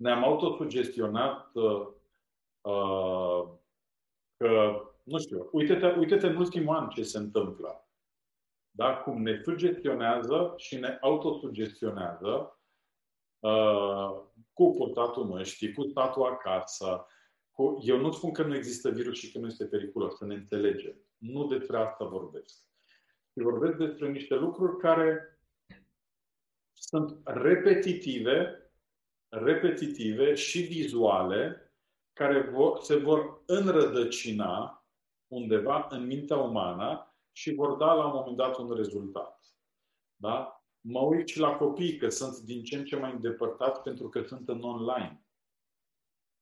ne-am 0.00 0.24
autosugestionat 0.24 1.50
uh, 1.54 1.86
uh, 2.60 3.48
că, 4.36 4.82
nu 5.02 5.18
știu, 5.18 5.48
uite-te, 5.52 5.86
uite-te 5.86 6.26
în 6.26 6.36
ultimul 6.36 6.76
an 6.76 6.88
ce 6.88 7.02
se 7.02 7.18
întâmplă 7.18 7.84
da? 8.70 8.96
cum 8.96 9.22
ne 9.22 9.40
sugestionează 9.42 10.54
și 10.56 10.76
ne 10.76 10.98
autosugestionează 11.00 12.60
uh, 13.38 14.22
cu 14.52 14.74
purtatul 14.76 15.24
măștii, 15.24 15.72
cu 15.72 15.82
statul 15.82 16.22
acasă. 16.22 17.06
Cu... 17.50 17.78
Eu 17.82 17.98
nu 17.98 18.12
spun 18.12 18.32
că 18.32 18.42
nu 18.42 18.54
există 18.54 18.90
virus 18.90 19.18
și 19.18 19.32
că 19.32 19.38
nu 19.38 19.46
este 19.46 19.66
periculos, 19.66 20.16
să 20.16 20.24
ne 20.24 20.34
înțelegem. 20.34 20.94
Nu 21.16 21.46
despre 21.46 21.76
asta 21.76 22.04
vorbesc. 22.04 22.58
Și 23.32 23.42
vorbesc 23.42 23.76
despre 23.76 24.10
niște 24.10 24.34
lucruri 24.34 24.78
care 24.78 25.40
sunt 26.72 27.20
repetitive, 27.24 28.59
repetitive 29.30 30.34
și 30.34 30.60
vizuale, 30.60 31.72
care 32.12 32.40
vor, 32.40 32.80
se 32.82 32.96
vor 32.96 33.42
înrădăcina 33.46 34.84
undeva 35.26 35.86
în 35.90 36.06
mintea 36.06 36.36
umană 36.36 37.14
și 37.32 37.54
vor 37.54 37.76
da 37.76 37.92
la 37.92 38.04
un 38.04 38.12
moment 38.14 38.36
dat 38.36 38.56
un 38.56 38.72
rezultat. 38.72 39.54
Da? 40.16 40.64
Mă 40.80 41.00
uit 41.00 41.28
și 41.28 41.38
la 41.38 41.56
copii 41.56 41.96
că 41.96 42.08
sunt 42.08 42.38
din 42.38 42.62
ce 42.62 42.76
în 42.76 42.84
ce 42.84 42.96
mai 42.96 43.12
îndepărtați 43.12 43.82
pentru 43.82 44.08
că 44.08 44.22
sunt 44.22 44.48
în 44.48 44.62
online. 44.62 45.24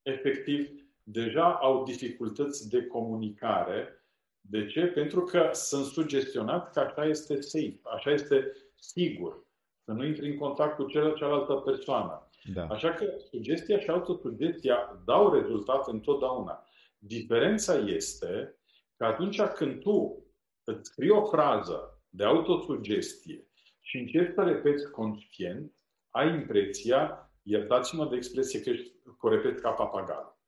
Efectiv, 0.03 0.69
deja 1.03 1.55
au 1.55 1.85
dificultăți 1.85 2.69
de 2.69 2.87
comunicare. 2.87 4.07
De 4.41 4.67
ce? 4.67 4.87
Pentru 4.87 5.25
că 5.25 5.51
sunt 5.53 5.85
sugestionat 5.85 6.73
că 6.73 6.81
așa 6.81 7.05
este 7.05 7.41
safe, 7.41 7.81
așa 7.83 8.11
este 8.11 8.53
sigur. 8.75 9.47
Să 9.85 9.93
nu 9.93 10.05
intri 10.05 10.31
în 10.31 10.39
contact 10.39 10.77
cu 10.77 10.87
cealaltă 11.17 11.55
persoană. 11.55 12.28
Da. 12.55 12.67
Așa 12.67 12.93
că 12.93 13.15
sugestia 13.31 13.79
și 13.79 13.91
autosugestia 13.91 15.03
dau 15.05 15.33
rezultat 15.33 15.89
întotdeauna. 15.89 16.65
Diferența 16.99 17.75
este 17.75 18.59
că 18.97 19.05
atunci 19.05 19.41
când 19.41 19.81
tu 19.81 20.27
îți 20.65 20.91
scrii 20.91 21.11
o 21.11 21.25
frază 21.25 22.03
de 22.09 22.25
autosugestie 22.25 23.47
și 23.81 23.99
încerci 23.99 24.35
să 24.35 24.43
repeți 24.43 24.91
conștient, 24.91 25.73
ai 26.11 26.35
impresia, 26.35 27.31
iertați-mă 27.43 28.09
de 28.09 28.17
expresie 28.17 28.61
că, 28.61 28.71
că 29.19 29.27
o 29.27 29.29
repeți 29.29 29.63
ca 29.63 29.71
papagal. 29.71 30.39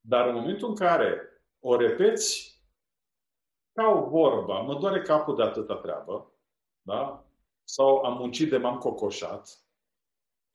Dar 0.00 0.28
în 0.28 0.34
momentul 0.34 0.68
în 0.68 0.74
care 0.74 1.20
o 1.60 1.76
repeți 1.76 2.60
ca 3.72 3.88
o 3.88 4.08
vorbă, 4.08 4.62
mă 4.66 4.78
doare 4.78 5.00
capul 5.00 5.36
de 5.36 5.42
atâta 5.42 5.76
treabă, 5.76 6.32
da? 6.82 7.26
sau 7.64 7.96
am 7.96 8.16
muncit 8.16 8.50
de 8.50 8.56
m-am 8.56 8.78
cocoșat, 8.78 9.61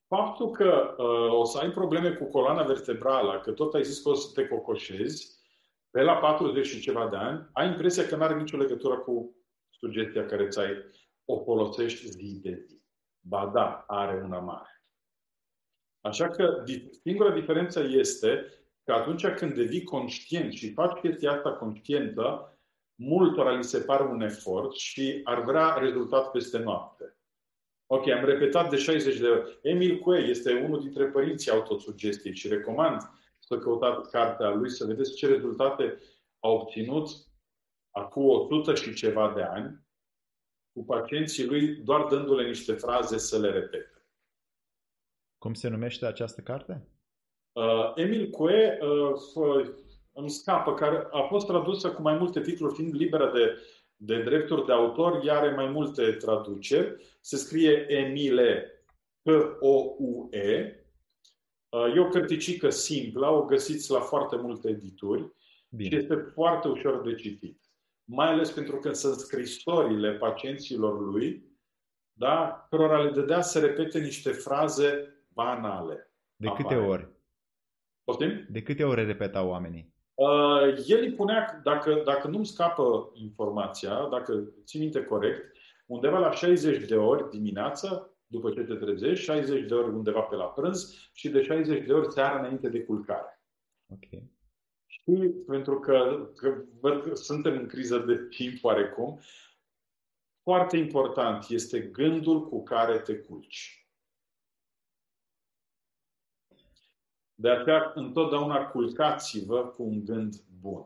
faptul 0.08 0.52
că 0.52 0.96
uh, 0.98 1.40
o 1.40 1.44
să 1.44 1.58
ai 1.58 1.72
probleme 1.72 2.12
cu 2.12 2.26
coloana 2.26 2.64
vertebrală, 2.64 3.40
că 3.40 3.52
tot 3.52 3.74
ai 3.74 3.84
zis 3.84 4.02
că 4.02 4.10
o 4.10 4.14
să 4.14 4.32
te 4.34 4.48
cocoșezi, 4.48 5.38
pe 5.90 6.02
la 6.02 6.16
40 6.16 6.66
și 6.68 6.82
ceva 6.82 7.08
de 7.08 7.16
ani, 7.16 7.50
ai 7.54 7.68
impresia 7.68 8.08
că 8.08 8.16
nu 8.16 8.24
are 8.24 8.40
nicio 8.40 8.58
legătură 8.58 8.98
cu 8.98 9.36
sugestia 9.70 10.26
care 10.26 10.48
ți-ai 10.48 10.72
o 11.26 11.44
folosești 11.44 12.08
zi 12.08 12.40
de 12.42 12.66
zi. 12.68 12.82
Ba 13.20 13.52
da, 13.54 13.84
are 13.88 14.22
una 14.24 14.40
mare. 14.40 14.84
Așa 16.02 16.30
că 16.30 16.64
singura 17.04 17.32
diferență 17.32 17.84
este 17.84 18.46
că 18.84 18.94
atunci 18.94 19.28
când 19.28 19.54
devii 19.54 19.84
conștient 19.84 20.54
și 20.54 20.74
faci 20.74 21.00
chestia 21.00 21.32
asta 21.32 21.54
conștientă, 21.54 22.58
multora 22.96 23.52
li 23.52 23.64
se 23.64 23.80
pare 23.80 24.04
un 24.04 24.22
efort 24.22 24.74
și 24.74 25.22
ar 25.24 25.44
vrea 25.44 25.74
rezultat 25.74 26.32
peste 26.32 26.58
noapte. 26.58 27.17
Ok, 27.90 28.08
am 28.08 28.26
repetat 28.26 28.70
de 28.70 28.78
60 28.78 29.18
de 29.18 29.28
ori. 29.28 29.60
Emil 29.62 30.00
Cue 30.00 30.20
este 30.20 30.54
unul 30.54 30.80
dintre 30.80 31.06
părinții 31.06 31.52
autosugestiei 31.52 32.36
și 32.36 32.48
recomand 32.48 33.02
să 33.40 33.58
căutați 33.58 34.12
cartea 34.12 34.50
lui, 34.50 34.70
să 34.70 34.86
vedeți 34.86 35.16
ce 35.16 35.28
rezultate 35.28 35.98
a 36.40 36.48
obținut 36.48 37.10
acum 37.92 38.26
100 38.26 38.74
și 38.74 38.94
ceva 38.94 39.34
de 39.36 39.42
ani 39.42 39.86
cu 40.74 40.84
pacienții 40.84 41.46
lui, 41.46 41.76
doar 41.76 42.08
dându-le 42.08 42.48
niște 42.48 42.74
fraze 42.74 43.18
să 43.18 43.40
le 43.40 43.50
repete. 43.50 44.06
Cum 45.38 45.54
se 45.54 45.68
numește 45.68 46.06
această 46.06 46.42
carte? 46.42 46.88
Uh, 47.52 47.92
Emil 47.96 48.30
Cue 48.30 48.80
uh, 48.82 49.70
îmi 50.12 50.30
scapă, 50.30 50.74
care 50.74 51.08
a 51.12 51.22
fost 51.22 51.48
tradusă 51.48 51.92
cu 51.92 52.02
mai 52.02 52.18
multe 52.18 52.42
titluri, 52.42 52.74
fiind 52.74 52.96
liberă 52.96 53.32
de, 53.32 53.62
de 53.98 54.24
drepturi 54.24 54.66
de 54.66 54.72
autor, 54.72 55.22
ea 55.26 55.38
are 55.38 55.56
mai 55.56 55.68
multe 55.68 56.12
traduceri. 56.12 57.18
Se 57.22 57.38
scrie 57.38 57.86
Emile 57.90 58.72
P-O-U-E. 59.22 60.82
Uh, 61.70 61.96
e 61.96 62.00
o 62.00 62.08
cărticică 62.08 62.70
simplă, 62.70 63.28
o 63.28 63.46
găsiți 63.46 63.92
la 63.92 64.00
foarte 64.00 64.36
multe 64.36 64.70
edituri 64.70 65.32
Bine. 65.70 65.90
și 65.90 65.96
este 65.96 66.16
foarte 66.16 66.68
ușor 66.68 67.02
de 67.02 67.16
citit. 67.16 67.62
Mai 68.04 68.28
ales 68.28 68.52
pentru 68.52 68.78
că 68.80 68.94
sunt 68.94 69.16
scrisorile 69.16 70.14
pacienților 70.14 71.00
lui, 71.00 71.46
da, 72.14 72.68
cărora 72.70 73.02
le 73.02 73.12
dădea 73.12 73.42
să 73.42 73.60
repete 73.60 74.00
niște 74.00 74.32
fraze 74.32 75.16
banale. 75.28 76.12
De 76.36 76.48
câte 76.48 76.74
apare. 76.74 76.88
ori? 76.88 77.10
Poftim? 78.04 78.46
De 78.50 78.62
câte 78.62 78.84
ori 78.84 79.06
repetau 79.06 79.50
oamenii? 79.50 79.94
Uh, 80.18 80.84
el 80.86 81.02
îi 81.02 81.14
punea, 81.14 81.60
dacă, 81.64 82.02
dacă 82.06 82.28
nu-mi 82.28 82.46
scapă 82.46 83.12
informația, 83.14 84.08
dacă 84.12 84.54
țin 84.64 84.80
minte 84.80 85.04
corect, 85.04 85.58
undeva 85.86 86.20
la 86.20 86.32
60 86.32 86.88
de 86.88 86.96
ori 86.96 87.30
dimineața, 87.30 88.10
după 88.28 88.52
ce 88.52 88.62
te 88.62 88.74
trezești, 88.76 89.26
60 89.26 89.68
de 89.68 89.74
ori 89.74 89.88
undeva 89.88 90.20
pe 90.22 90.36
la 90.36 90.46
prânz 90.46 91.10
și 91.14 91.30
de 91.30 91.42
60 91.42 91.86
de 91.86 91.94
ori 91.94 92.12
seara 92.12 92.40
înainte 92.40 92.70
de 92.70 92.84
culcare. 92.84 93.42
Ok. 93.94 94.24
Și 94.86 95.12
pentru 95.48 95.80
că, 95.80 96.30
că 96.36 96.64
văd 96.80 97.02
că 97.02 97.16
suntem 97.16 97.58
în 97.58 97.68
criză 97.68 97.98
de 97.98 98.28
timp 98.30 98.64
oarecum, 98.64 99.20
foarte 100.44 100.78
important 100.78 101.46
este 101.50 101.80
gândul 101.80 102.48
cu 102.48 102.64
care 102.64 103.00
te 103.00 103.16
culci. 103.16 103.77
De 107.40 107.50
aceea, 107.50 107.92
întotdeauna 107.96 108.66
culcați-vă 108.66 109.68
cu 109.68 109.84
un 109.84 110.06
gând 110.06 110.36
bun, 110.60 110.86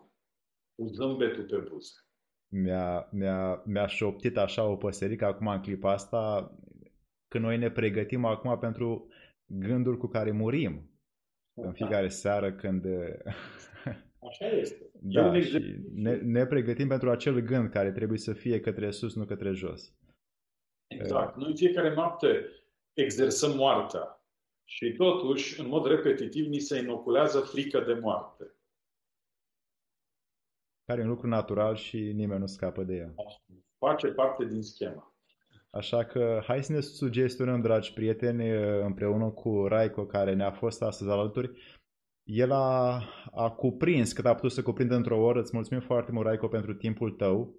cu 0.76 0.86
zâmbetul 0.86 1.44
pe 1.44 1.58
buze. 1.70 1.94
Mi-a, 2.48 3.08
mi-a, 3.12 3.62
mi-a 3.66 3.88
șoptit 3.88 4.38
așa 4.38 4.64
o 4.64 4.76
păsărică 4.76 5.26
acum 5.26 5.48
în 5.48 5.62
clipa 5.62 5.92
asta, 5.92 6.52
că 7.28 7.40
noi 7.40 7.58
ne 7.58 7.72
pregătim 7.72 8.26
acum 8.26 8.60
pentru 8.60 9.08
gândul 9.46 9.98
cu 9.98 10.08
care 10.08 10.32
murim. 10.32 10.90
În 11.54 11.64
da. 11.64 11.72
fiecare 11.72 12.08
seară 12.08 12.54
când... 12.54 12.86
Așa 14.30 14.48
este. 14.48 14.86
Da, 15.04 15.40
și 15.40 15.80
ne, 15.94 16.16
ne 16.16 16.46
pregătim 16.46 16.88
pentru 16.88 17.10
acel 17.10 17.40
gând 17.40 17.70
care 17.70 17.92
trebuie 17.92 18.18
să 18.18 18.34
fie 18.34 18.60
către 18.60 18.92
sus, 18.92 19.16
nu 19.16 19.26
către 19.26 19.52
jos. 19.52 19.94
Exact. 20.88 21.36
Noi 21.36 21.50
în 21.50 21.56
fiecare 21.56 21.94
noapte 21.94 22.50
exersăm 22.94 23.56
moartea. 23.56 24.21
Și 24.74 24.94
totuși, 24.98 25.60
în 25.60 25.68
mod 25.68 25.86
repetitiv, 25.86 26.46
ni 26.46 26.60
se 26.60 26.80
inoculează 26.80 27.40
frică 27.40 27.80
de 27.80 27.94
moarte. 27.94 28.56
Care 30.86 31.00
e 31.00 31.04
un 31.04 31.10
lucru 31.10 31.28
natural 31.28 31.76
și 31.76 31.98
nimeni 31.98 32.40
nu 32.40 32.46
scapă 32.46 32.84
de 32.84 32.96
ea. 32.96 33.14
Face 33.78 34.08
parte 34.08 34.46
din 34.46 34.62
schema. 34.62 35.16
Așa 35.70 36.06
că 36.06 36.42
hai 36.44 36.64
să 36.64 36.72
ne 36.72 36.80
sugestionăm, 36.80 37.62
dragi 37.62 37.94
prieteni, 37.94 38.50
împreună 38.84 39.30
cu 39.30 39.66
Raico, 39.68 40.06
care 40.06 40.34
ne-a 40.34 40.52
fost 40.52 40.82
astăzi 40.82 41.10
alături. 41.10 41.80
El 42.24 42.52
a, 42.52 43.04
a 43.32 43.52
cuprins 43.52 44.14
cât 44.14 44.26
a 44.26 44.36
putut 44.36 44.52
să 44.52 44.64
cuprindă 44.64 44.96
într-o 44.96 45.22
oră. 45.22 45.40
Îți 45.40 45.56
mulțumim 45.56 45.84
foarte 45.84 46.12
mult, 46.12 46.26
Raico, 46.26 46.48
pentru 46.48 46.74
timpul 46.74 47.12
tău. 47.12 47.56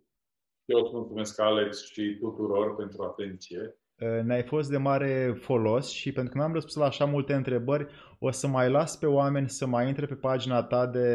Eu 0.64 0.78
îți 0.78 0.92
mulțumesc, 0.92 1.40
Alex, 1.40 1.84
și 1.84 2.16
tuturor 2.20 2.76
pentru 2.76 3.02
atenție. 3.02 3.76
Uh, 4.01 4.22
ne-ai 4.24 4.43
fost 4.43 4.70
de 4.70 4.76
mare 4.76 5.36
folos 5.40 5.90
și 5.90 6.12
pentru 6.12 6.32
că 6.32 6.38
nu 6.38 6.45
am 6.45 6.53
răspuns 6.53 6.74
la 6.74 6.84
așa 6.84 7.05
multe 7.05 7.32
întrebări, 7.32 7.86
o 8.18 8.30
să 8.30 8.47
mai 8.47 8.70
las 8.70 8.97
pe 8.97 9.07
oameni 9.07 9.49
să 9.49 9.66
mai 9.66 9.88
intre 9.88 10.07
pe 10.07 10.14
pagina 10.14 10.62
ta 10.62 10.86
de, 10.86 11.09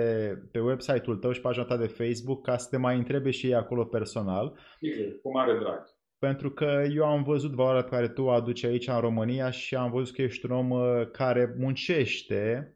pe 0.51 0.59
website-ul 0.59 1.17
tău 1.17 1.31
și 1.31 1.41
pagina 1.41 1.65
ta 1.65 1.77
de 1.77 1.87
Facebook 1.87 2.45
ca 2.45 2.57
să 2.57 2.67
te 2.69 2.77
mai 2.77 2.97
întrebe 2.97 3.31
și 3.31 3.47
ei 3.47 3.55
acolo 3.55 3.85
personal. 3.85 4.57
Sigur, 4.79 5.19
cu 5.21 5.31
mare 5.31 5.57
drag. 5.59 5.95
Pentru 6.19 6.51
că 6.51 6.83
eu 6.95 7.05
am 7.05 7.23
văzut 7.23 7.51
valoarea 7.51 7.83
pe 7.83 7.89
care 7.89 8.07
tu 8.07 8.21
o 8.21 8.29
aduci 8.29 8.63
aici 8.63 8.87
în 8.87 8.99
România 8.99 9.49
și 9.49 9.75
am 9.75 9.91
văzut 9.91 10.15
că 10.15 10.21
ești 10.21 10.45
un 10.45 10.51
om 10.51 10.69
uh, 10.69 11.11
care 11.11 11.55
muncește 11.57 12.75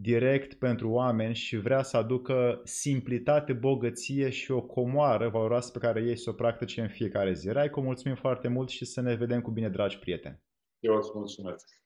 direct 0.00 0.54
pentru 0.54 0.90
oameni 0.90 1.34
și 1.34 1.56
vrea 1.56 1.82
să 1.82 1.96
aducă 1.96 2.60
simplitate, 2.64 3.52
bogăție 3.52 4.30
și 4.30 4.50
o 4.50 4.62
comoară 4.62 5.28
valoroasă 5.28 5.70
pe 5.70 5.78
care 5.78 6.00
ei 6.00 6.16
să 6.16 6.30
o 6.30 6.32
practice 6.32 6.80
în 6.80 6.88
fiecare 6.88 7.32
zi. 7.32 7.48
Raico, 7.48 7.80
mulțumim 7.80 8.16
foarte 8.16 8.48
mult 8.48 8.68
și 8.68 8.84
să 8.84 9.00
ne 9.00 9.14
vedem 9.14 9.40
cu 9.40 9.50
bine, 9.50 9.68
dragi 9.68 9.98
prieteni! 9.98 10.42
Eu 10.78 10.94
îți 10.94 11.10
mulțumesc! 11.14 11.79